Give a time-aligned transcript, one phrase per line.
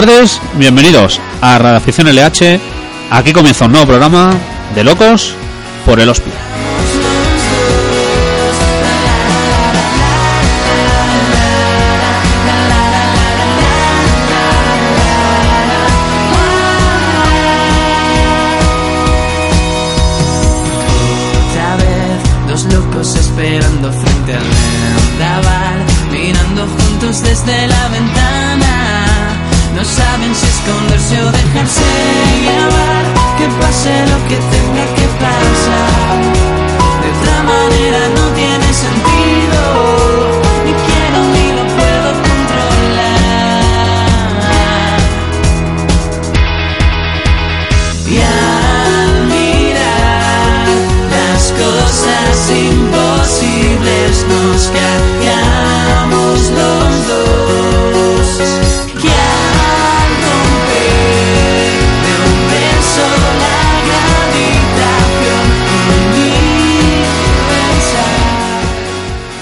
[0.00, 2.58] Tardes, bienvenidos a Radioafición LH.
[3.10, 4.32] Aquí comienza un nuevo programa
[4.74, 5.34] de Locos
[5.84, 6.39] por el Hospital.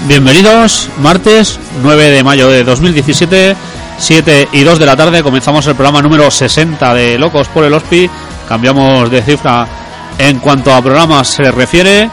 [0.08, 3.54] Bienvenidos, martes 9 de mayo de 2017,
[3.98, 5.22] 7 y 2 de la tarde.
[5.22, 8.08] Comenzamos el programa número 60 de Locos por el Hospi.
[8.48, 9.68] Cambiamos de cifra
[10.16, 12.08] en cuanto a programas se refiere.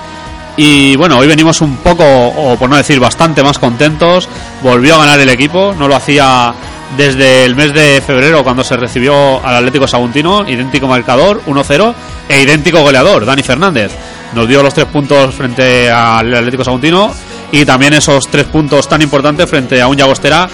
[0.57, 4.27] Y bueno, hoy venimos un poco, o por no decir bastante más contentos.
[4.61, 6.53] Volvió a ganar el equipo, no lo hacía
[6.97, 11.95] desde el mes de febrero cuando se recibió al Atlético Saguntino, idéntico marcador, 1-0,
[12.27, 13.93] e idéntico goleador, Dani Fernández.
[14.33, 17.13] Nos dio los tres puntos frente al Atlético Saguntino
[17.61, 20.45] y también esos tres puntos tan importantes frente a un Llagostera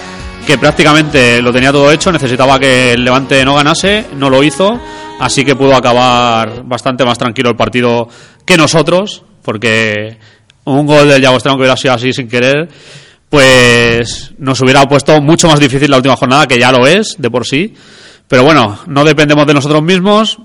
[0.46, 4.78] que prácticamente lo tenía todo hecho, necesitaba que el Levante no ganase, no lo hizo,
[5.18, 8.08] así que pudo acabar bastante más tranquilo el partido
[8.46, 10.16] que nosotros, porque
[10.64, 12.68] un gol del Llagostera que hubiera sido así sin querer,
[13.28, 17.30] pues nos hubiera puesto mucho más difícil la última jornada, que ya lo es de
[17.30, 17.74] por sí.
[18.28, 20.38] Pero bueno, no dependemos de nosotros mismos,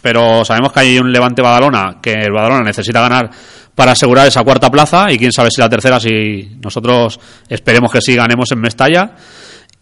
[0.00, 3.30] pero sabemos que hay un Levante Badalona, que el Badalona necesita ganar
[3.74, 7.18] para asegurar esa cuarta plaza y quién sabe si la tercera, si nosotros
[7.48, 9.12] esperemos que sí ganemos en Mestalla.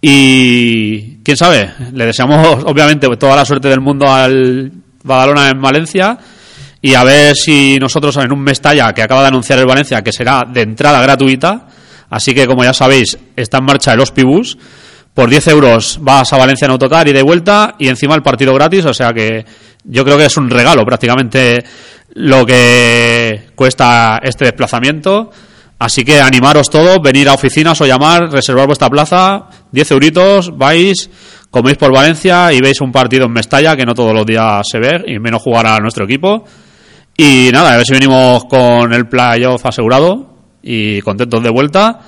[0.03, 4.73] Y quién sabe, le deseamos obviamente toda la suerte del mundo al
[5.03, 6.19] Badalona en Valencia
[6.83, 10.13] y a ver si nosotros en un Mestalla que acaba de anunciar el Valencia que
[10.13, 11.69] será de entrada gratuita,
[12.09, 14.57] así que como ya sabéis está en marcha el Hospibus,
[15.13, 18.55] por 10 euros vas a Valencia en autocar y de vuelta y encima el partido
[18.55, 19.45] gratis, o sea que
[19.91, 21.65] yo creo que es un regalo prácticamente
[22.15, 25.31] lo que cuesta este desplazamiento.
[25.79, 31.11] Así que animaros todos, venir a oficinas o llamar, reservar vuestra plaza, 10 euritos, vais,
[31.51, 34.79] coméis por Valencia y veis un partido en Mestalla que no todos los días se
[34.79, 36.45] ve y menos jugar a nuestro equipo.
[37.17, 42.01] Y nada, a ver si venimos con el playoff asegurado y contentos de vuelta.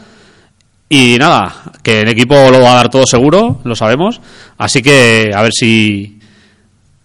[0.89, 4.21] Y nada, que el equipo lo va a dar todo seguro, lo sabemos.
[4.59, 6.21] Así que a ver si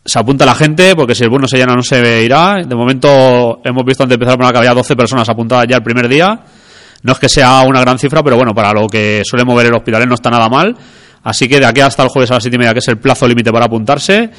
[0.07, 2.63] se apunta la gente, porque si el bus no se llena no se irá.
[2.65, 5.83] De momento hemos visto antes de empezar por que había 12 personas apuntadas ya el
[5.83, 6.39] primer día.
[7.03, 9.75] No es que sea una gran cifra, pero bueno, para lo que suele mover el
[9.75, 10.75] hospital no está nada mal.
[11.23, 12.99] Así que de aquí hasta el jueves a las 7 y media, que es el
[12.99, 14.29] plazo límite para apuntarse,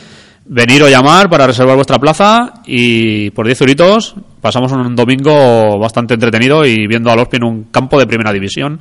[0.47, 6.15] venir o llamar para reservar vuestra plaza y por 10 euritos pasamos un domingo bastante
[6.15, 8.81] entretenido y viendo al Ospi en un campo de primera división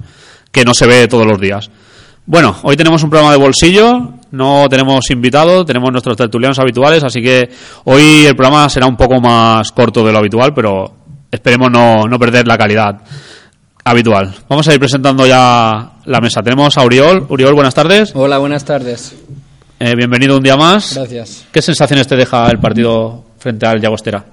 [0.52, 1.70] que no se ve todos los días.
[2.26, 7.22] Bueno, hoy tenemos un programa de bolsillo, no tenemos invitado, tenemos nuestros tertulianos habituales, así
[7.22, 7.50] que
[7.86, 10.96] hoy el programa será un poco más corto de lo habitual, pero
[11.32, 13.02] esperemos no, no perder la calidad
[13.84, 14.34] habitual.
[14.50, 16.42] Vamos a ir presentando ya la mesa.
[16.42, 17.26] Tenemos a Uriol.
[17.30, 18.12] Uriol, buenas tardes.
[18.16, 19.16] Hola, buenas tardes.
[19.80, 20.96] Eh, bienvenido un día más.
[20.96, 21.46] Gracias.
[21.52, 24.26] ¿Qué sensaciones te deja el partido frente al Llagostera?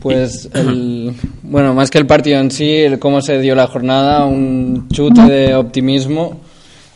[0.00, 4.26] Pues, el, bueno, más que el partido en sí, el cómo se dio la jornada,
[4.26, 6.40] un chute de optimismo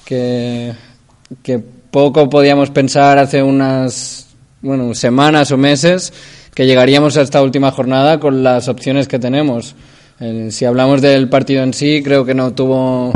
[0.05, 0.73] que,
[1.43, 1.65] que
[1.97, 4.27] poco podíamos pensar hace unas
[4.61, 6.13] bueno, semanas o meses
[6.53, 9.75] que llegaríamos a esta última jornada con las opciones que tenemos.
[10.21, 13.15] Eh, si hablamos del partido en sí, creo que no tuvo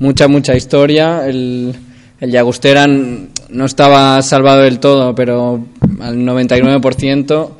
[0.00, 1.24] mucha, mucha historia.
[1.24, 1.72] El,
[2.18, 5.64] el Llagostera no estaba salvado del todo, pero
[6.00, 7.50] al 99%.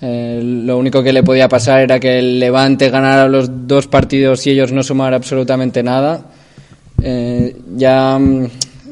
[0.00, 4.46] Eh, lo único que le podía pasar era que el Levante ganara los dos partidos
[4.46, 6.24] y ellos no sumar absolutamente nada.
[7.02, 8.46] Eh, ya mm,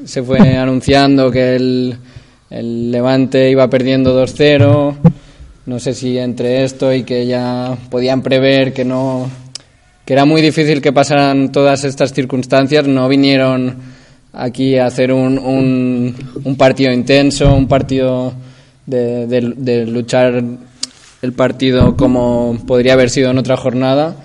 [0.04, 1.96] se fue anunciando que el,
[2.50, 4.94] el Levante iba perdiendo 2-0.
[5.64, 9.30] No sé si entre esto y que ya podían prever que no
[10.04, 13.76] que era muy difícil que pasaran todas estas circunstancias, no vinieron
[14.32, 18.32] aquí a hacer un, un, partido intenso, un partido
[18.86, 20.42] de, de, de luchar
[21.22, 24.16] el partido como podría haber sido en otra jornada.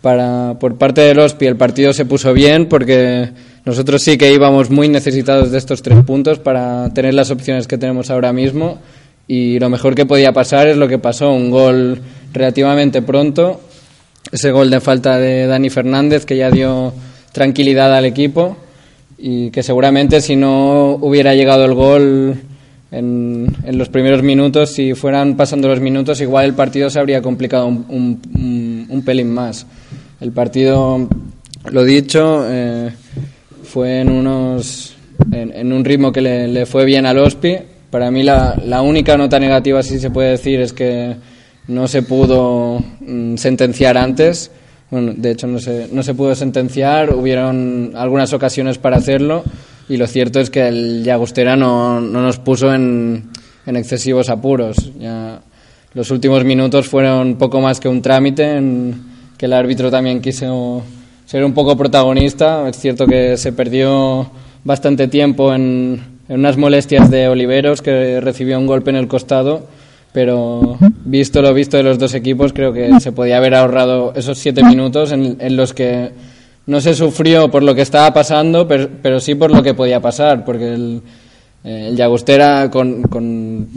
[0.00, 3.30] Para, por parte del OSPI el partido se puso bien porque
[3.64, 7.78] nosotros sí que íbamos muy necesitados de estos tres puntos para tener las opciones que
[7.78, 8.78] tenemos ahora mismo
[9.26, 12.00] y lo mejor que podía pasar es lo que pasó, un gol
[12.32, 13.60] relativamente pronto,
[14.32, 16.92] ese gol de falta de Dani Fernández que ya dio
[17.32, 18.56] tranquilidad al equipo
[19.18, 22.36] y que seguramente si no hubiera llegado el gol
[22.90, 27.20] en, en, los primeros minutos, si fueran pasando los minutos, igual el partido se habría
[27.20, 29.66] complicado un, un, un pelín más.
[30.20, 31.06] El partido,
[31.70, 32.90] lo dicho, eh,
[33.68, 34.96] fue en, unos,
[35.30, 37.58] en, en, un ritmo que le, le, fue bien al OSPI.
[37.90, 41.16] Para mí la, la, única nota negativa, si se puede decir, es que
[41.68, 44.50] no se pudo mm, sentenciar antes.
[44.90, 49.44] Bueno, de hecho no se, no se pudo sentenciar, hubieron algunas ocasiones para hacerlo
[49.86, 53.28] y lo cierto es que el Llagostera no, no nos puso en,
[53.66, 54.92] en, excesivos apuros.
[54.98, 55.42] Ya
[55.92, 59.02] los últimos minutos fueron poco más que un trámite en
[59.36, 60.82] que el árbitro también quiso
[61.28, 62.66] ser un poco protagonista.
[62.68, 64.30] Es cierto que se perdió
[64.64, 69.66] bastante tiempo en, en unas molestias de Oliveros, que recibió un golpe en el costado,
[70.12, 74.38] pero visto lo visto de los dos equipos, creo que se podía haber ahorrado esos
[74.38, 76.12] siete minutos en, en los que
[76.64, 80.00] no se sufrió por lo que estaba pasando, pero, pero sí por lo que podía
[80.00, 81.02] pasar, porque el,
[81.62, 83.68] el con, con,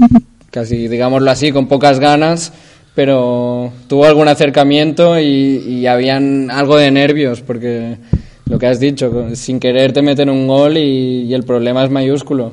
[0.50, 2.54] casi, digámoslo así, con pocas ganas,
[2.94, 7.98] pero tuvo algún acercamiento y, y, habían algo de nervios, porque
[8.46, 11.90] lo que has dicho, sin querer te meten un gol y, y el problema es
[11.90, 12.52] mayúsculo.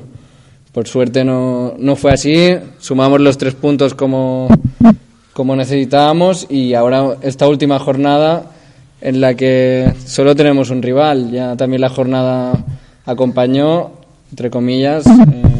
[0.71, 4.47] Por suerte no, no fue así, sumamos los tres puntos como,
[5.33, 8.51] como necesitábamos y ahora esta última jornada
[9.01, 11.31] en la que solo tenemos un rival.
[11.31, 12.53] Ya también la jornada
[13.05, 13.91] acompañó,
[14.29, 15.58] entre comillas, eh,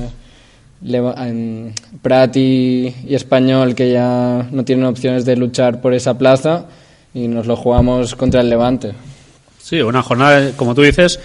[2.02, 6.66] Prat y, y, Español, que ya no tienen opciones de luchar por esa plaza,
[7.14, 8.94] y nos lo jugamos contra el Levante.
[9.58, 11.20] Sí, una jornada, como tú dices,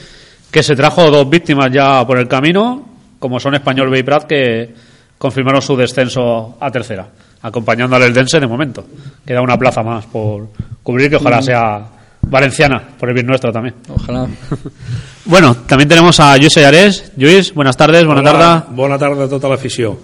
[0.50, 2.84] que se trajo dos víctimas ya por el camino,
[3.18, 4.74] como son Español B y Prat, que
[5.18, 7.08] confirmaron su descenso a tercera,
[7.42, 8.84] acompañando al Eldense de momento.
[9.24, 10.48] Queda una plaza más por
[10.82, 11.86] cubrir, que ojalá sea
[12.26, 13.74] valenciana, por el bien nuestro también.
[13.88, 14.26] Ojalá.
[15.24, 17.12] bueno, también tenemos a Luis Ayarés.
[17.16, 18.66] Luis, buenas tardes, buena tarde.
[18.70, 19.96] Buena tarde a toda la afición.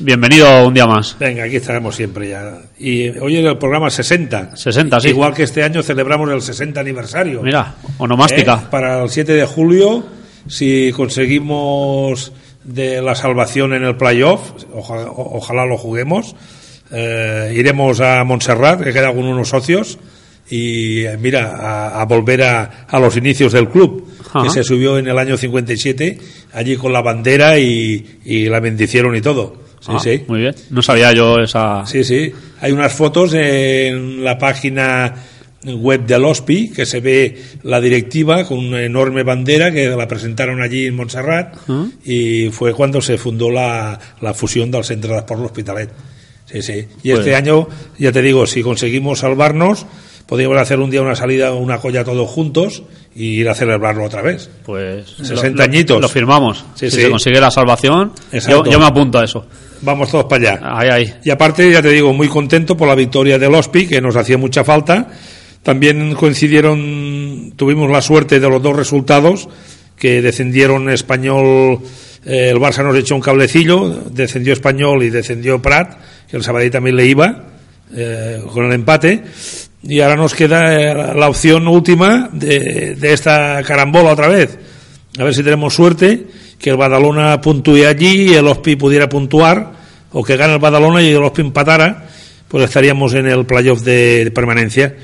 [0.00, 1.16] Bienvenido un día más.
[1.18, 2.58] Venga, aquí estaremos siempre ya.
[2.78, 4.56] Y hoy es el programa 60.
[4.56, 5.08] 60, sí.
[5.08, 7.42] Igual que este año celebramos el 60 aniversario.
[7.42, 8.60] Mira, onomástica.
[8.62, 8.66] ¿Eh?
[8.70, 10.06] Para el 7 de julio,
[10.46, 12.32] si conseguimos
[12.62, 16.36] de la salvación en el playoff, ojalá, ojalá lo juguemos,
[16.92, 19.98] eh, iremos a Montserrat, que queda con unos socios
[20.50, 24.44] y mira, a, a volver a, a, los inicios del club, Ajá.
[24.44, 26.18] que se subió en el año 57,
[26.52, 29.68] allí con la bandera y, y la bendicieron y todo.
[29.80, 30.24] Sí, ah, sí.
[30.26, 30.54] Muy bien.
[30.70, 31.86] No sabía yo esa.
[31.86, 32.32] Sí, sí.
[32.60, 35.14] Hay unas fotos en la página
[35.64, 40.62] web del OSPI, que se ve la directiva con una enorme bandera que la presentaron
[40.62, 41.56] allí en Montserrat
[42.04, 45.90] y fue cuando se fundó la, la fusión del Centre d'Esport L'Hospitalet.
[46.46, 46.86] Sí, sí.
[47.02, 49.84] Y este año, ya te digo, si conseguimos salvarnos,
[50.28, 52.82] podríamos hacer un día una salida, una colla todos juntos
[53.16, 54.50] y ir a celebrarlo otra vez.
[54.64, 56.00] Pues 60 añitos.
[56.00, 56.64] Lo firmamos.
[56.74, 57.02] Sí, si sí.
[57.02, 58.64] se consigue la salvación, Exacto.
[58.64, 59.46] yo, yo me apunto a eso.
[59.80, 60.60] Vamos todos para allá.
[60.62, 61.14] Ahí, ahí.
[61.24, 64.36] Y aparte, ya te digo, muy contento por la victoria del OSPI, que nos hacía
[64.36, 65.08] mucha falta.
[65.62, 69.48] También coincidieron, tuvimos la suerte de los dos resultados,
[69.96, 71.80] que descendieron Español,
[72.24, 75.96] eh, el Barça nos echó un cablecillo, descendió Español y descendió Prat,
[76.30, 77.44] que el Sabadell también le iba,
[77.94, 79.24] eh, con el empate.
[79.82, 84.58] Y ahora nos queda eh, la opción última de, de esta carambola otra vez.
[85.18, 86.26] A ver si tenemos suerte,
[86.58, 89.72] que el Badalona puntúe allí y el Ospi pudiera puntuar,
[90.12, 92.08] o que gane el Badalona y el Ospi empatara,
[92.48, 94.94] pues estaríamos en el playoff de, de permanencia.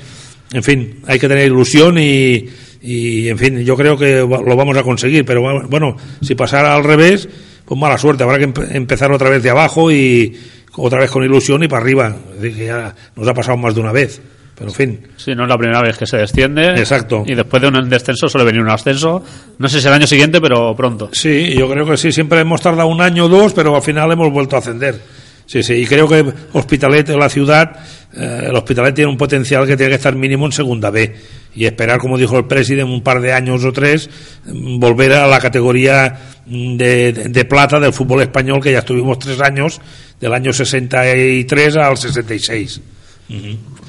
[0.51, 2.49] En fin, hay que tener ilusión y,
[2.81, 6.83] y, en fin, yo creo que lo vamos a conseguir, pero bueno, si pasara al
[6.83, 7.27] revés,
[7.65, 10.37] pues mala suerte, habrá que empe- empezar otra vez de abajo y
[10.75, 12.15] otra vez con ilusión y para arriba.
[12.35, 14.21] Es decir, que ya nos ha pasado más de una vez,
[14.57, 15.07] pero en fin.
[15.17, 16.69] Sí, no es la primera vez que se desciende.
[16.79, 17.23] Exacto.
[17.27, 19.23] Y después de un descenso suele venir un ascenso.
[19.57, 21.09] No sé si el año siguiente, pero pronto.
[21.11, 24.11] Sí, yo creo que sí, siempre hemos tardado un año o dos, pero al final
[24.11, 24.99] hemos vuelto a ascender.
[25.47, 27.71] Sí, sí, y creo que Hospitalet, la ciudad,
[28.17, 31.15] eh, el Hospitalet tiene un potencial que tiene que estar mínimo en segunda B.
[31.53, 34.09] Y esperar, como dijo el presidente, un par de años o tres,
[34.45, 38.79] mm, volver a la categoría mm, de, de- de plata del fútbol español, que ya
[38.79, 39.79] estuvimos tres años,
[40.19, 42.81] del año 63 al 66.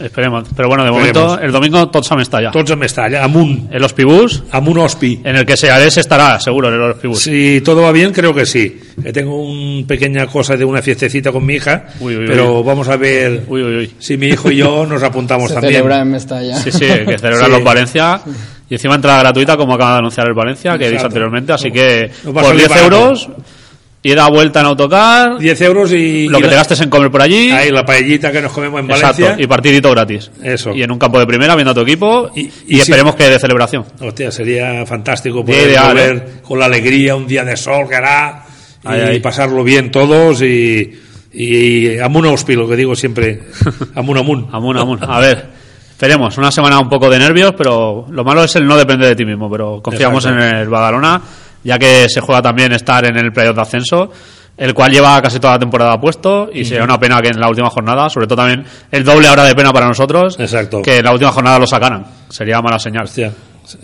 [0.00, 0.48] Esperemos.
[0.56, 1.22] Pero bueno, de Esperemos.
[1.24, 2.50] momento, el domingo Totsam está ya.
[2.50, 5.20] Tots en Mestalla, Amun, El Hospibus, Amun Hospi.
[5.24, 7.20] en el que Seares estará, seguro, en el Hospibus.
[7.20, 8.80] Si todo va bien, creo que sí.
[9.02, 12.88] Que tengo una pequeña cosa de una fiestecita con mi hija, Uy, uy, pero vamos
[12.88, 13.90] a ver Uy, uy, uy.
[13.98, 15.74] si mi hijo y yo nos apuntamos Se también.
[15.74, 16.56] celebra en Mestalla.
[16.56, 17.50] Sí, sí, que celebran Sí.
[17.52, 18.20] los Valencia.
[18.68, 21.52] Y encima entrada gratuita, como acaba de anunciar el Valencia, que he dicho anteriormente.
[21.52, 23.14] Así que a por salir 10 barato.
[24.08, 26.90] Euros, ida vuelta en autocar, 10 euros y, lo y que la- te gastes en
[26.90, 27.50] comer por allí.
[27.50, 29.44] ahí la paellita que nos comemos en Exacto, Valencia.
[29.44, 30.30] y partidito gratis.
[30.42, 30.74] Eso.
[30.74, 33.14] Y en un campo de primera viendo a tu equipo y, Y- y y esperemos
[33.14, 33.84] que de celebración.
[34.00, 36.40] Hostia, sería fantástico poder ideal, volver ¿eh?
[36.42, 38.44] con la alegría, un día de sol que hará,
[38.84, 40.92] y Ahí, pasarlo bien todos y,
[41.32, 43.42] y Amun Hospi, lo que digo siempre,
[43.94, 44.48] Amun Amun.
[44.52, 44.98] Amun, amun.
[45.02, 45.44] A ver,
[45.90, 46.38] esperemos.
[46.38, 49.24] Una semana un poco de nervios, pero lo malo es el no depender de ti
[49.24, 49.50] mismo.
[49.50, 50.44] Pero confiamos Exacto.
[50.46, 51.20] en el Badalona,
[51.66, 54.10] ya que se juega también estar en el playoff de ascenso,
[54.56, 57.48] el cual lleva casi toda la temporada puesto y sería una pena que en la
[57.48, 60.80] última jornada, sobre todo también el doble ahora de pena para nosotros, Exacto.
[60.80, 62.06] que en la última jornada lo sacaran.
[62.30, 63.04] Sería mala señal.
[63.04, 63.32] Hostia,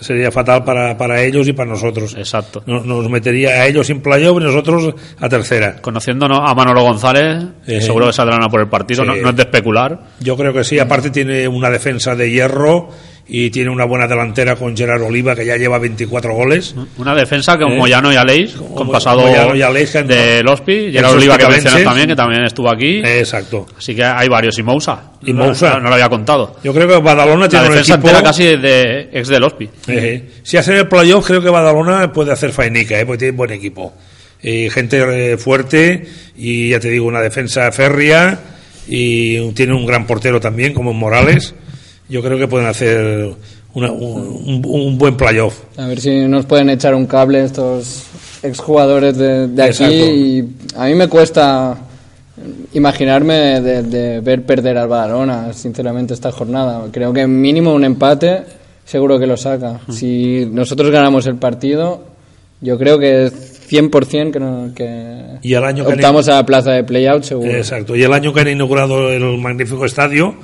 [0.01, 2.15] sería fatal para, para ellos y para nosotros.
[2.17, 2.63] Exacto.
[2.67, 5.77] Nos, nos metería a ellos sin playoff y nosotros a tercera.
[5.83, 9.43] Conociendo a Manolo González, Eh, seguro que saldrán a por el partido, no es de
[9.43, 9.99] especular.
[10.21, 12.89] Yo creo que sí, aparte tiene una defensa de hierro
[13.29, 16.75] y tiene una buena delantera con Gerard Oliva que ya lleva 24 goles.
[16.99, 17.77] Una defensa con Eh.
[17.79, 19.25] Moyano y Aleix, con Mo- pasado
[19.55, 22.97] y Aleix, que de Lospi, Gerard Oliva que mencionas también, que también estuvo aquí.
[23.05, 23.67] Eh, Exacto.
[23.79, 25.13] Así que hay varios, y Mousa.
[25.25, 25.33] Y.
[25.33, 26.57] No, no lo había contado.
[26.65, 28.09] Yo creo que Badalona La tiene un defensa equipo...
[28.09, 29.71] entera casi de ex de Lospi.
[29.87, 33.53] Eh, si hacen el playoff, creo que Badalona puede hacer fainica, eh, porque tiene buen
[33.53, 33.95] equipo.
[34.43, 36.05] Eh, gente eh, fuerte
[36.37, 38.37] y ya te digo, una defensa férrea
[38.89, 41.55] y tiene un gran portero también, como Morales.
[42.09, 43.35] Yo creo que pueden hacer
[43.75, 45.59] una- un, un- buen playoff.
[45.77, 48.05] A ver si nos pueden echar un cable estos
[48.43, 49.85] exjugadores de, de aquí.
[49.85, 50.45] Y
[50.77, 51.77] a mí me cuesta
[52.75, 56.83] imaginarme de, de ver perder al Badalona, sinceramente, esta jornada.
[56.93, 58.43] Creo que mínimo un empate
[58.85, 59.81] seguro que lo saca.
[59.91, 62.05] Si nosotros ganamos el partido,
[62.61, 63.33] yo creo que es
[63.71, 67.51] 100% que, no- que Y el año que han- a la plaza de playout seguro.
[67.53, 67.97] Exacto.
[67.97, 70.35] Y el año que han inaugurado el magnífico estadio,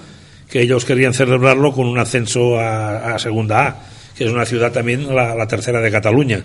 [0.50, 3.76] que ellos querían celebrarlo con un ascenso a, a Segunda A,
[4.16, 6.42] que es una ciudad también la, la tercera de Cataluña.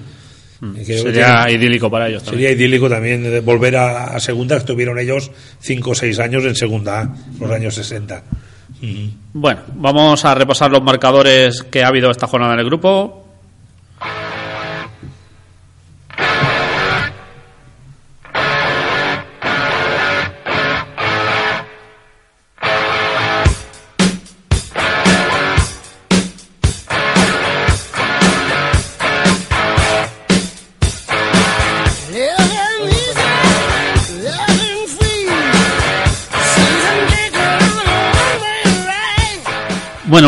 [0.86, 2.44] Que Sería idílico para ellos también.
[2.44, 5.30] Sería idílico también de volver a, a segunda, que estuvieron ellos
[5.60, 8.24] 5 o 6 años en segunda A, los años 60.
[8.82, 8.90] Ujú.
[9.34, 13.23] Bueno, vamos a repasar los marcadores que ha habido esta jornada en el grupo.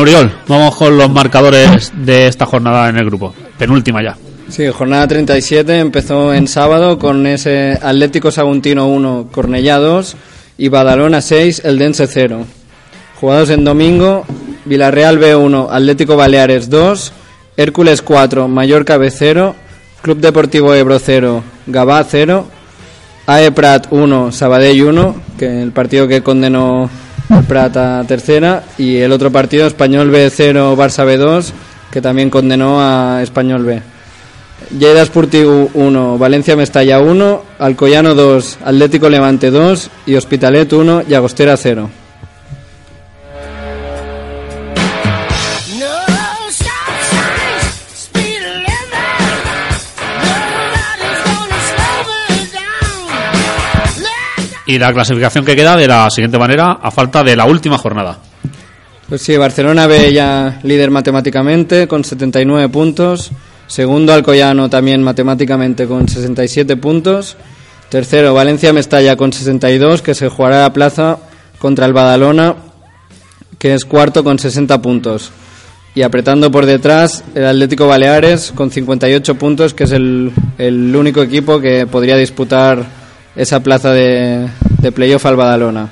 [0.05, 3.33] Bueno, Uriol, vamos con los marcadores de esta jornada en el grupo.
[3.57, 4.15] Penúltima ya.
[4.49, 10.15] Sí, jornada 37 empezó en sábado con ese Atlético Saguntino 1, Cornellá 2
[10.59, 12.45] y Badalona 6, El Dense 0.
[13.19, 14.25] Jugados en domingo,
[14.65, 17.11] Villarreal B1, Atlético Baleares 2,
[17.57, 19.55] Hércules 4, Mallorca B0,
[20.03, 22.45] Club Deportivo Ebro 0, Gabá 0,
[23.25, 26.91] AE Prat 1, Sabadell 1, que el partido que condenó
[27.29, 31.51] el Prat a tercera, y el otro partido, Español B0, Barça B2,
[31.91, 33.81] que también condenó a Español B.
[34.77, 41.13] Lleida Esportiu 1, Valencia Mestalla 1, Alcoyano 2, Atlético Levante 2 y Hospitalet 1 y
[41.13, 41.89] Agostera 0.
[54.65, 58.19] Y la clasificación que queda de la siguiente manera, a falta de la última jornada.
[59.07, 63.31] Pues sí, Barcelona B ya líder matemáticamente con 79 puntos.
[63.67, 67.37] Segundo Alcoyano también matemáticamente con 67 puntos.
[67.89, 71.19] Tercero Valencia Mestalla con 62 que se jugará la plaza
[71.59, 72.55] contra el Badalona
[73.59, 75.31] que es cuarto con 60 puntos.
[75.93, 81.21] Y apretando por detrás el Atlético Baleares con 58 puntos que es el, el único
[81.21, 82.85] equipo que podría disputar
[83.35, 84.47] esa plaza de,
[84.81, 85.89] de playoff al Badalona.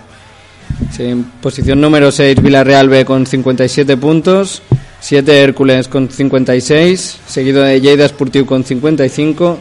[0.92, 4.62] Sí, posición número 6 Villarreal B con 57 puntos,
[5.00, 9.60] 7 Hércules con 56, seguido de Lleida Esportiu con 55,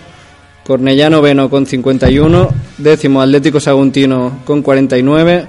[0.65, 2.49] Cornellano Beno con 51,
[2.79, 5.47] décimo Atlético Saguntino con 49,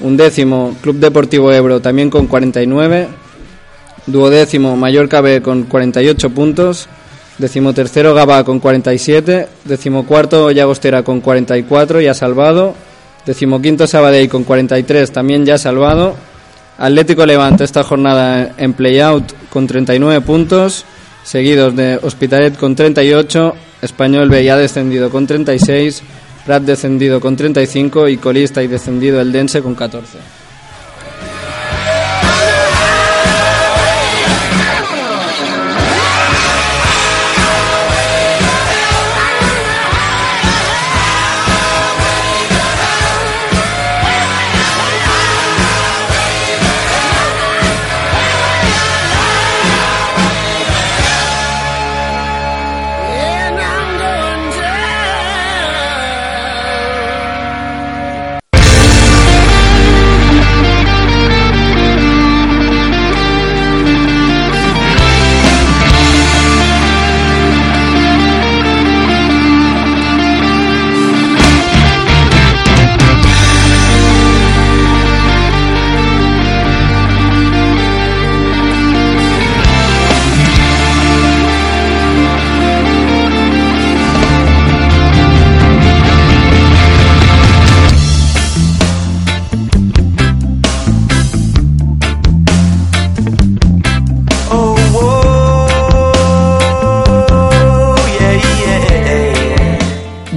[0.00, 3.08] undécimo Club Deportivo Ebro también con 49,
[4.06, 6.88] duodécimo Mallorca B con 48 puntos,
[7.38, 12.74] decimotercero Gaba con 47, decimocuarto Llagostera con 44 ya salvado,
[13.24, 16.16] decimoquinto Sabadell con 43 también ya salvado,
[16.78, 20.84] Atlético Levante esta jornada en playout con 39 puntos,
[21.24, 26.02] seguidos de Hospitalet con 38, Español B ya descendido con 36,
[26.46, 30.18] Prat descendido con 35 y colista y descendido el Dense con 14.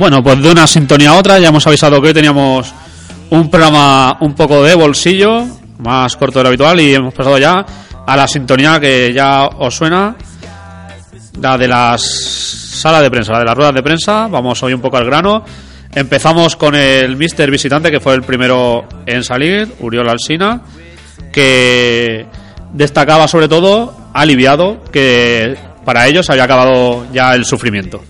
[0.01, 2.73] Bueno, pues de una sintonía a otra, ya hemos avisado que hoy teníamos
[3.29, 5.45] un programa un poco de bolsillo,
[5.77, 7.63] más corto de lo habitual, y hemos pasado ya
[8.07, 10.15] a la sintonía que ya os suena,
[11.39, 14.27] la de las sala de prensa, la de las ruedas de prensa.
[14.27, 15.45] Vamos hoy un poco al grano.
[15.93, 20.61] Empezamos con el Mister Visitante, que fue el primero en salir, Uriol Alsina,
[21.31, 22.25] que
[22.73, 28.01] destacaba sobre todo, aliviado, que para ellos había acabado ya el sufrimiento.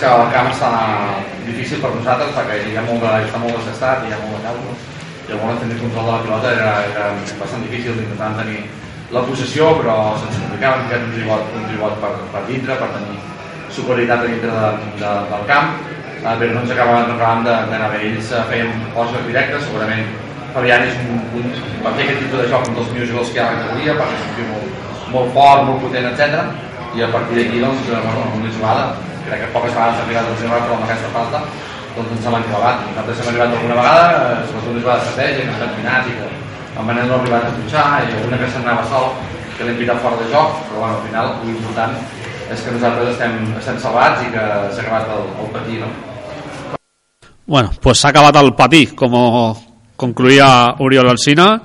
[0.00, 0.68] Que el camp està
[1.44, 4.44] difícil per nosaltres perquè hi ha molt de, està molt desgastat, hi ha molt de
[4.46, 4.72] caldo
[5.30, 7.08] i llavors tenir control de la pilota era, era
[7.38, 8.62] bastant difícil intentant tenir
[9.14, 13.18] la possessió però se'ns complicava ficat un ribot, un ribot per, per dintre per tenir
[13.76, 14.70] superioritat dintre de,
[15.02, 19.28] de, del camp eh, però no ens acabàvem, no d'anar bé ells eh, feien poses
[19.28, 20.08] directes segurament
[20.56, 21.52] Fabián és un, un,
[21.84, 23.60] per fer aquest tipus de joc un dels millors jugadors que hi ha a la
[23.60, 24.82] categoria perquè és un molt,
[25.12, 26.42] molt fort, molt potent, etc.
[26.98, 30.04] I a partir d'aquí, doncs, eh, bueno, en una jugada, crec que poques vegades s'ha
[30.06, 31.42] arribat a lesionar, però amb aquesta falta
[31.96, 32.86] doncs ens l'han clavat.
[32.90, 36.16] Nosaltres hem arribat alguna vegada, eh, sobretot una jugada d'estratègia, que ens han finat i
[36.18, 36.28] que
[36.80, 39.10] en Manel no ha arribat a tutxar, i alguna que se'n anava sol,
[39.56, 41.96] que l'hem pitat fora de joc, però bueno, al final l'important
[42.50, 45.90] és que nosaltres estem, estem salvats i que s'ha acabat el, el patí, no?
[47.46, 49.56] Bueno, pues se ha acabado el patí, como
[49.96, 51.60] concluía Uriol Alsina,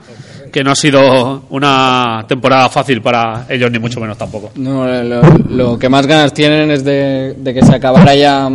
[0.55, 4.51] que no ha sido una temporada fácil para ellos, ni mucho menos tampoco.
[4.55, 8.49] No, lo, lo que más ganas tienen es de, de que se acabara ya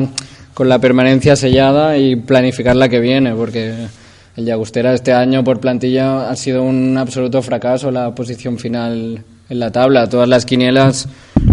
[0.55, 3.75] con la permanencia sellada y planificar la que viene, porque
[4.35, 9.59] el Llagostera este año por plantilla ha sido un absoluto fracaso la posición final en
[9.59, 10.09] la tabla.
[10.09, 11.07] Todas las quinielas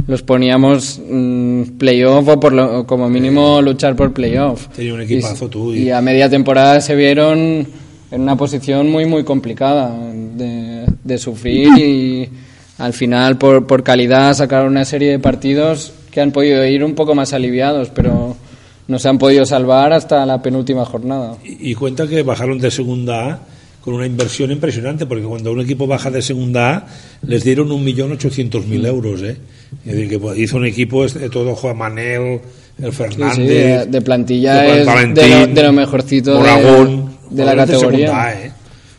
[0.07, 4.67] los poníamos mm, playoff o por lo- como mínimo luchar por playoff.
[4.69, 7.67] Tenía un equipazo Y- tú y- Y a media temporada se vieron
[8.11, 12.29] en una posición muy, muy complicada de, de sufrir y
[12.77, 16.95] al final, por, por calidad, sacar una serie de partidos que han podido ir un
[16.95, 18.35] poco más aliviados, pero
[18.87, 21.37] no se han podido salvar hasta la penúltima jornada.
[21.43, 23.39] Y, y cuenta que bajaron de segunda A
[23.81, 26.87] con una inversión impresionante, porque cuando un equipo baja de segunda A,
[27.21, 29.37] les dieron un millón ochocientos mil euros, ¿eh?
[29.85, 32.41] Es decir, que hizo un equipo, este, todo Juan Manel,
[32.79, 36.39] el Fernández, sí, de, de plantilla de es Valentín, de lo, de lo mejorcito de,
[36.39, 38.33] Moragón, de la categoría.
[38.33, 38.51] ¿eh?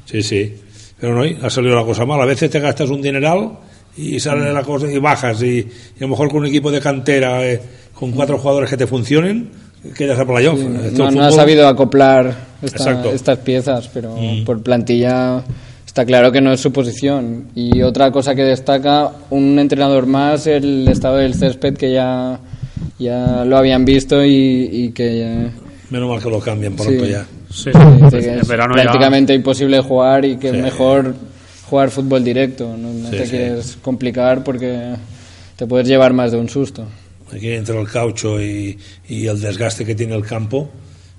[0.04, 0.54] Sí, sí.
[1.00, 2.20] Pero no, ha salido la cosa mal.
[2.20, 3.50] A veces te gastas un dineral
[3.96, 5.40] y sale la cosa y bajas.
[5.42, 7.60] Y, y a lo mejor con un equipo de cantera, eh,
[7.94, 9.48] con cuatro jugadores que te funcionen,
[9.96, 10.58] quedas a playoff.
[10.58, 14.44] No, ha sabido acoplar esta- estas piezas, pero Mm.
[14.44, 15.44] por plantilla
[15.86, 17.46] está claro que no es su posición.
[17.54, 22.40] Y otra cosa que destaca, un entrenador más, el estado del césped que ya,
[22.98, 25.48] ya lo habían visto y, y que
[25.90, 27.10] Menos mal que lo cambian pronto Sí.
[27.10, 27.26] ya.
[27.50, 27.70] Sí,
[28.02, 30.56] dice que es verano ya- prácticamente imposible jugar y que Sí.
[30.56, 31.14] es mejor
[31.70, 32.76] jugar fútbol directo.
[32.76, 33.30] No, no Sí, te sí.
[33.30, 34.94] quieres complicar porque
[35.56, 36.84] te puedes llevar más de un susto.
[37.32, 40.68] Aquí entre el caucho y, y el desgaste que tiene el campo.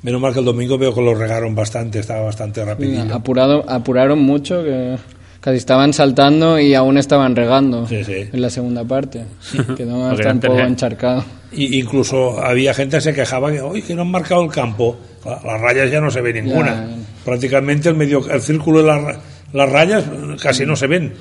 [0.02, 3.14] Menos mal que el domingo veo que lo regaron bastante, estaba bastante rapidillo.
[3.14, 4.96] Apurado, apuraron mucho, que
[5.42, 8.28] casi estaban saltando y aún estaban regando Sí, sí.
[8.32, 9.24] en la segunda parte.
[9.78, 11.24] Quedó hasta un poco encharcado.
[11.52, 14.98] Y incluso había gente que se quejaba que, hoy que no han marcado el campo.
[15.26, 16.88] Las rayas ya no se ve ninguna.
[16.88, 16.96] Ya.
[17.26, 19.18] Prácticamente el medio, el círculo de las,
[19.54, 20.04] las rayas
[20.42, 21.14] casi no se ven.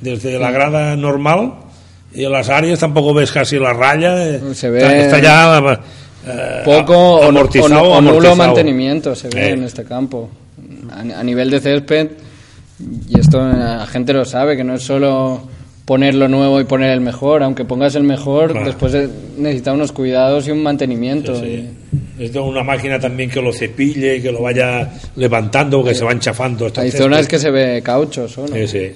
[0.00, 1.54] Desde la grada normal
[2.14, 4.26] y en las áreas tampoco ves casi la raya.
[4.26, 5.78] eh, Se ve- Está, está ya
[6.26, 8.36] eh, Poco o, o- amortizado, o nulo amortizado.
[8.36, 9.50] mantenimiento se ve Eh.
[9.52, 10.30] en este campo.
[10.90, 12.08] A, a nivel de césped,
[13.08, 15.42] y esto la gente lo sabe, que no es solo
[15.84, 18.66] poner lo nuevo y poner el mejor, aunque pongas el mejor, Claro.
[18.66, 21.34] después eh, necesita unos cuidados y un mantenimiento.
[21.40, 21.68] Sí.
[22.18, 26.20] Es de una máquina también que lo cepille, que lo vaya levantando, que se van
[26.20, 26.64] chafando.
[26.64, 27.04] Y estos hay céspedes.
[27.10, 28.54] zonas que se ve caucho solo.
[28.54, 28.92] Sí, sí.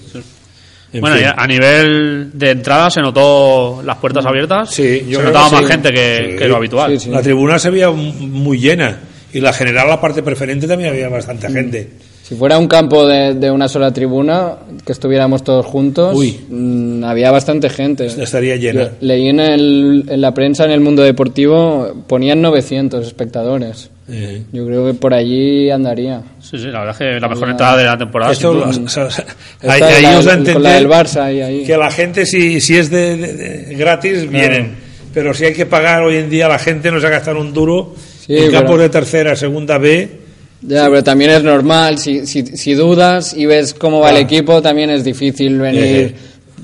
[0.92, 1.26] En Bueno, fin.
[1.36, 4.70] a nivel de entrada se notó las puertas abiertas.
[4.70, 5.72] Sí, yo se notaba más sí.
[5.72, 6.36] gente que, Sí.
[6.38, 6.92] que lo habitual.
[6.92, 7.10] Sí, sí.
[7.10, 9.00] La tribuna se veía muy llena
[9.32, 11.12] y la general, la parte preferente, también había Mm.
[11.12, 11.88] bastante gente.
[12.22, 16.40] Si fuera un campo de, de una sola tribuna, que estuviéramos todos juntos, Uy.
[16.48, 18.06] mm, había bastante gente.
[18.06, 18.90] Estaría llena.
[19.00, 23.90] Leí en, el- en la prensa, en el mundo deportivo, ponían 900 espectadores.
[24.08, 26.22] Eh, Yo creo que por allí andaría.
[26.40, 28.32] Sí, sí, la verdad es que la mejor entrada de la temporada.
[28.32, 31.40] esto, o sea, Está ahí, la- ahí os a con la del entender Barça ahí,
[31.42, 31.64] ahí.
[31.64, 33.32] que la gente, si, si es de, de-
[33.66, 34.74] de gratis, vienen.
[35.14, 37.36] Pero si hay que pagar hoy en día, la gente no se va a gastar
[37.36, 37.94] un duro
[38.26, 40.08] Sí, en pero- campos de tercera, segunda B.
[40.62, 44.26] Ya, pero también es normal, si, si, si dudas y ves cómo va el Claro.
[44.26, 46.14] equipo, también es difícil venir,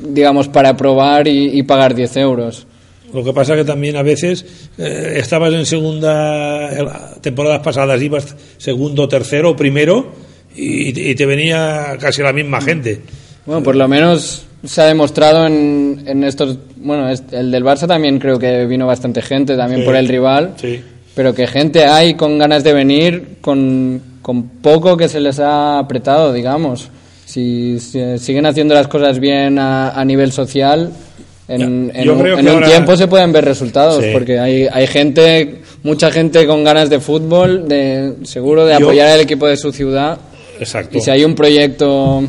[0.09, 2.67] digamos, para probar y, y pagar 10 euros.
[3.13, 4.47] Lo que pasa que también a veces
[4.79, 10.13] eh, estabas en segunda, temporadas pasadas ibas segundo, tercero primero
[10.57, 13.01] y, y te venía casi la misma gente.
[13.45, 16.57] Bueno, por lo menos se ha demostrado en, en estos...
[16.77, 19.87] Bueno, el del Barça también creo que vino bastante gente, también Sí.
[19.87, 20.55] por el rival.
[20.57, 20.81] Sí.
[21.15, 25.79] Pero que gente hay con ganas de venir, con, con poco que se les ha
[25.79, 26.89] apretado, digamos.
[27.27, 30.91] Si, si siguen haciendo las cosas bien a, a nivel social,
[31.49, 34.11] en, en un, tiempo se pueden ver resultados, Sí.
[34.13, 39.09] porque hay, hay gente, mucha gente con ganas de fútbol, de, seguro de Yo- apoyar
[39.09, 40.19] al equipo de su ciudad.
[40.59, 40.97] Exacto.
[40.97, 42.23] Y si hay un proyecto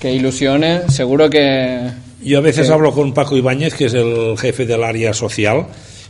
[0.00, 1.80] que ilusione, seguro que...
[2.22, 5.66] Yo a veces hablo con Paco Ibáñez, que es el jefe del área social,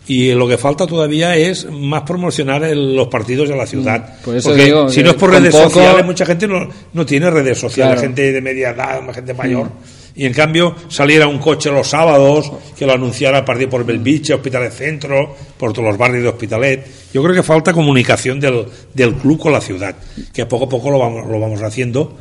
[0.08, 4.16] y lo que falta todavía es más promocionar el- los partidos de la ciudad.
[4.20, 6.68] Mm, por eso Porque digo si no es por redes poco- sociales, mucha gente no,
[6.92, 8.00] no tiene redes sociales, Claro.
[8.00, 8.14] Mm.
[8.14, 9.70] gente de media edad, gente mayor.
[10.18, 14.32] Y en cambio, saliera un coche los sábados, que lo anunciara a partir por Belviche,
[14.32, 16.86] Hospitalet Centro, por todos los barrios de Hospitalet.
[17.12, 18.64] Yo creo que falta comunicación del,
[18.94, 19.94] del club con la ciudad,
[20.32, 22.16] que poco a poco lo vamos, lo vamos haciendo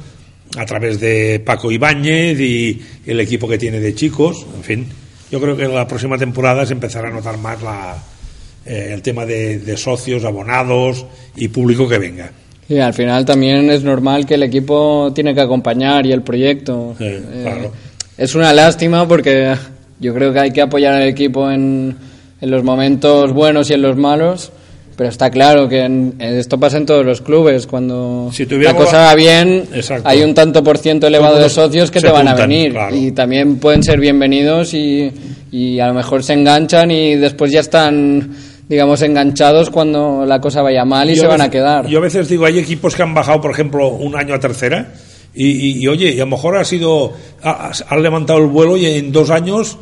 [0.58, 4.88] a través de Paco Ibáñez y el equipo que tiene de chicos, en fin.
[5.32, 7.98] Yo creo que en la próxima temporada se empezará a notar más la,
[8.66, 12.32] eh, el tema de, de socios, abonados y público que venga.
[12.68, 16.96] Sí, al final también es normal que el equipo tiene que acompañar y el proyecto.
[16.98, 17.72] Sí, claro.
[18.18, 19.56] Es una lástima porque
[20.00, 21.96] yo creo que hay que apoyar al equipo en,
[22.42, 24.52] en los momentos buenos y en los malos,
[24.97, 27.67] pero está claro que en- esto pasa en todos los clubes.
[27.67, 30.08] Cuando Si la cosa va bien, Exacto.
[30.08, 32.95] hay un tanto por ciento elevado de socios que te van a venir claro.
[32.95, 35.12] y también pueden ser bienvenidos y,
[35.51, 38.36] y a lo mejor se enganchan y después ya están
[38.67, 41.86] digamos enganchados cuando la cosa vaya mal y Yo se van a quedar.
[41.88, 44.91] Yo a veces digo, hay equipos que han bajado, por ejemplo, un año a tercera,
[45.36, 48.75] y, y- y, oye, y a lo mejor ha sido, ha- han levantado el vuelo
[48.77, 49.77] y en dos años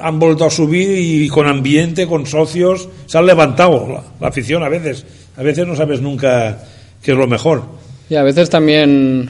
[0.00, 4.62] han vuelto a subir y con ambiente, con socios, se han levantado la, la afición
[4.62, 5.04] a veces.
[5.36, 6.58] A veces no sabes nunca
[7.02, 7.62] qué es lo mejor.
[8.10, 9.28] Y a veces también,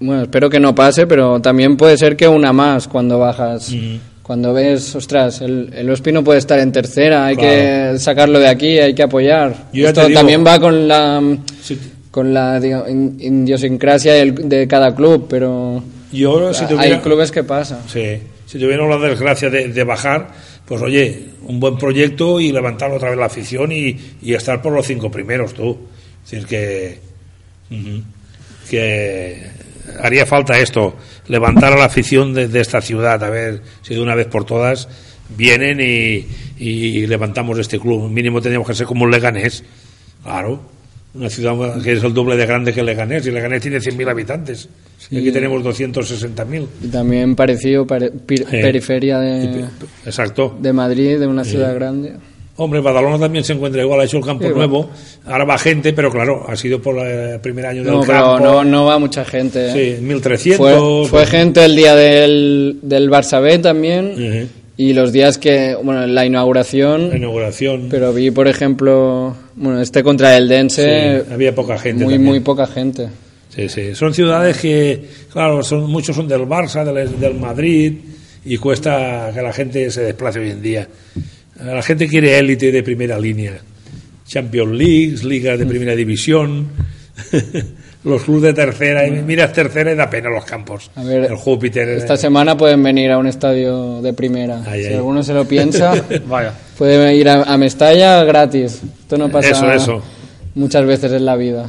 [0.00, 3.70] bueno, espero que no pase, pero también puede ser que una más cuando bajas.
[4.22, 7.50] Cuando ves, ostras, el, el Ospi no puede estar en tercera, hay Claro.
[7.92, 9.68] que sacarlo de aquí, hay que apoyar.
[9.72, 11.22] Yo Esto digo- también va con la
[12.10, 17.80] con la in- idiosincrasia de cada club, pero yo, si hay tuviera, clubes que pasa.
[17.86, 20.28] sí, si tuviéramos la desgracia de, de bajar,
[20.64, 24.72] pues oye, un buen proyecto y levantar otra vez la afición y, y estar por
[24.72, 25.78] los cinco primeros, tú.
[26.24, 26.98] Es decir, que,
[28.70, 29.50] que
[30.02, 34.00] haría falta esto, levantar a la afición de, de esta ciudad, a ver si de
[34.00, 34.88] una vez por todas
[35.36, 36.26] vienen y,
[36.58, 38.08] y levantamos este club.
[38.08, 39.62] Mínimo tendríamos que ser como un Leganés,
[40.22, 40.77] claro.
[41.18, 44.68] Una ciudad que es el doble de grande que Leganés, y Leganés tiene 100.000 habitantes.
[45.10, 46.66] Y aquí tenemos 260.000.
[46.84, 49.64] Y también parecido, pare- pi- periferia de,
[50.04, 50.56] Exacto.
[50.60, 52.12] de Madrid, de una ciudad grande.
[52.60, 54.90] Hombre, Badalona también se encuentra igual, ha hecho el campo Sí, nuevo,
[55.26, 58.40] ahora va gente, pero claro, ha sido por el primer año del pero campo.
[58.44, 59.68] no, no va mucha gente.
[59.68, 59.96] ¿eh?
[59.98, 61.08] Sí, 1300.
[61.08, 64.48] Fue, fue gente el día del, del Barça B también Ujú.
[64.78, 67.88] Y los días que, bueno, la inauguración, La inauguración.
[67.90, 72.30] pero vi, por ejemplo, bueno, este contra el Dense, Sí, había poca gente muy, también.
[72.30, 73.08] muy poca gente.
[73.54, 73.94] Sí, sí.
[73.94, 77.92] Son ciudades que, claro, son, muchos son del Barça, del, del Madrid,
[78.44, 80.88] y cuesta que la gente se desplace hoy en día.
[81.64, 83.58] La gente quiere élite de primera línea.
[84.26, 86.68] Champions Leagues, ligas de primera división,
[88.04, 89.06] los clubes de tercera.
[89.06, 90.90] Y miras tercera y da pena los campos.
[90.94, 91.88] A ver, el Júpiter.
[91.88, 94.62] Esta semana pueden venir a un estadio de primera.
[94.66, 94.94] Ay, si ay.
[94.94, 95.94] alguno se lo piensa,
[96.26, 96.52] Vaya.
[96.76, 98.80] puede ir a, a Mestalla gratis.
[99.00, 100.02] Esto no pasa Eso, eso.
[100.54, 101.66] muchas veces en la vida.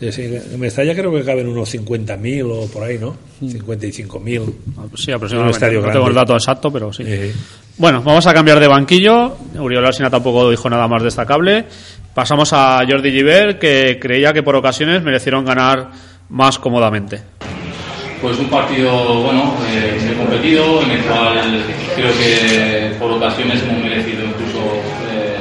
[0.00, 3.16] Sí, sí, en Mestalla creo que caben unos 50.000 o por ahí, ¿no?
[3.42, 4.52] 55.000.
[4.94, 5.56] Sí, aproximadamente.
[5.56, 7.02] estadio no tengo el dato exacto, pero sí.
[7.06, 7.32] Eh,
[7.78, 9.36] Bueno, vamos a cambiar de banquillo.
[9.58, 11.64] Uriol Alsina tampoco dijo nada más destacable.
[12.18, 15.90] Pasamos a Jordi Giver, que creía que por ocasiones merecieron ganar
[16.30, 17.22] más cómodamente.
[18.20, 18.90] Pues un partido,
[19.22, 21.62] bueno, eh, competido, en el cual
[21.94, 24.58] creo que por ocasiones hemos merecido incluso
[25.12, 25.36] eh,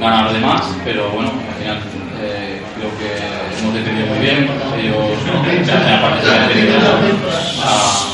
[0.00, 1.78] ganar de más, pero bueno, al final
[2.20, 4.50] eh, creo que hemos defendido muy bien.
[4.82, 5.14] Ellos
[6.02, 6.76] parte se han tenido
[7.62, 8.09] a-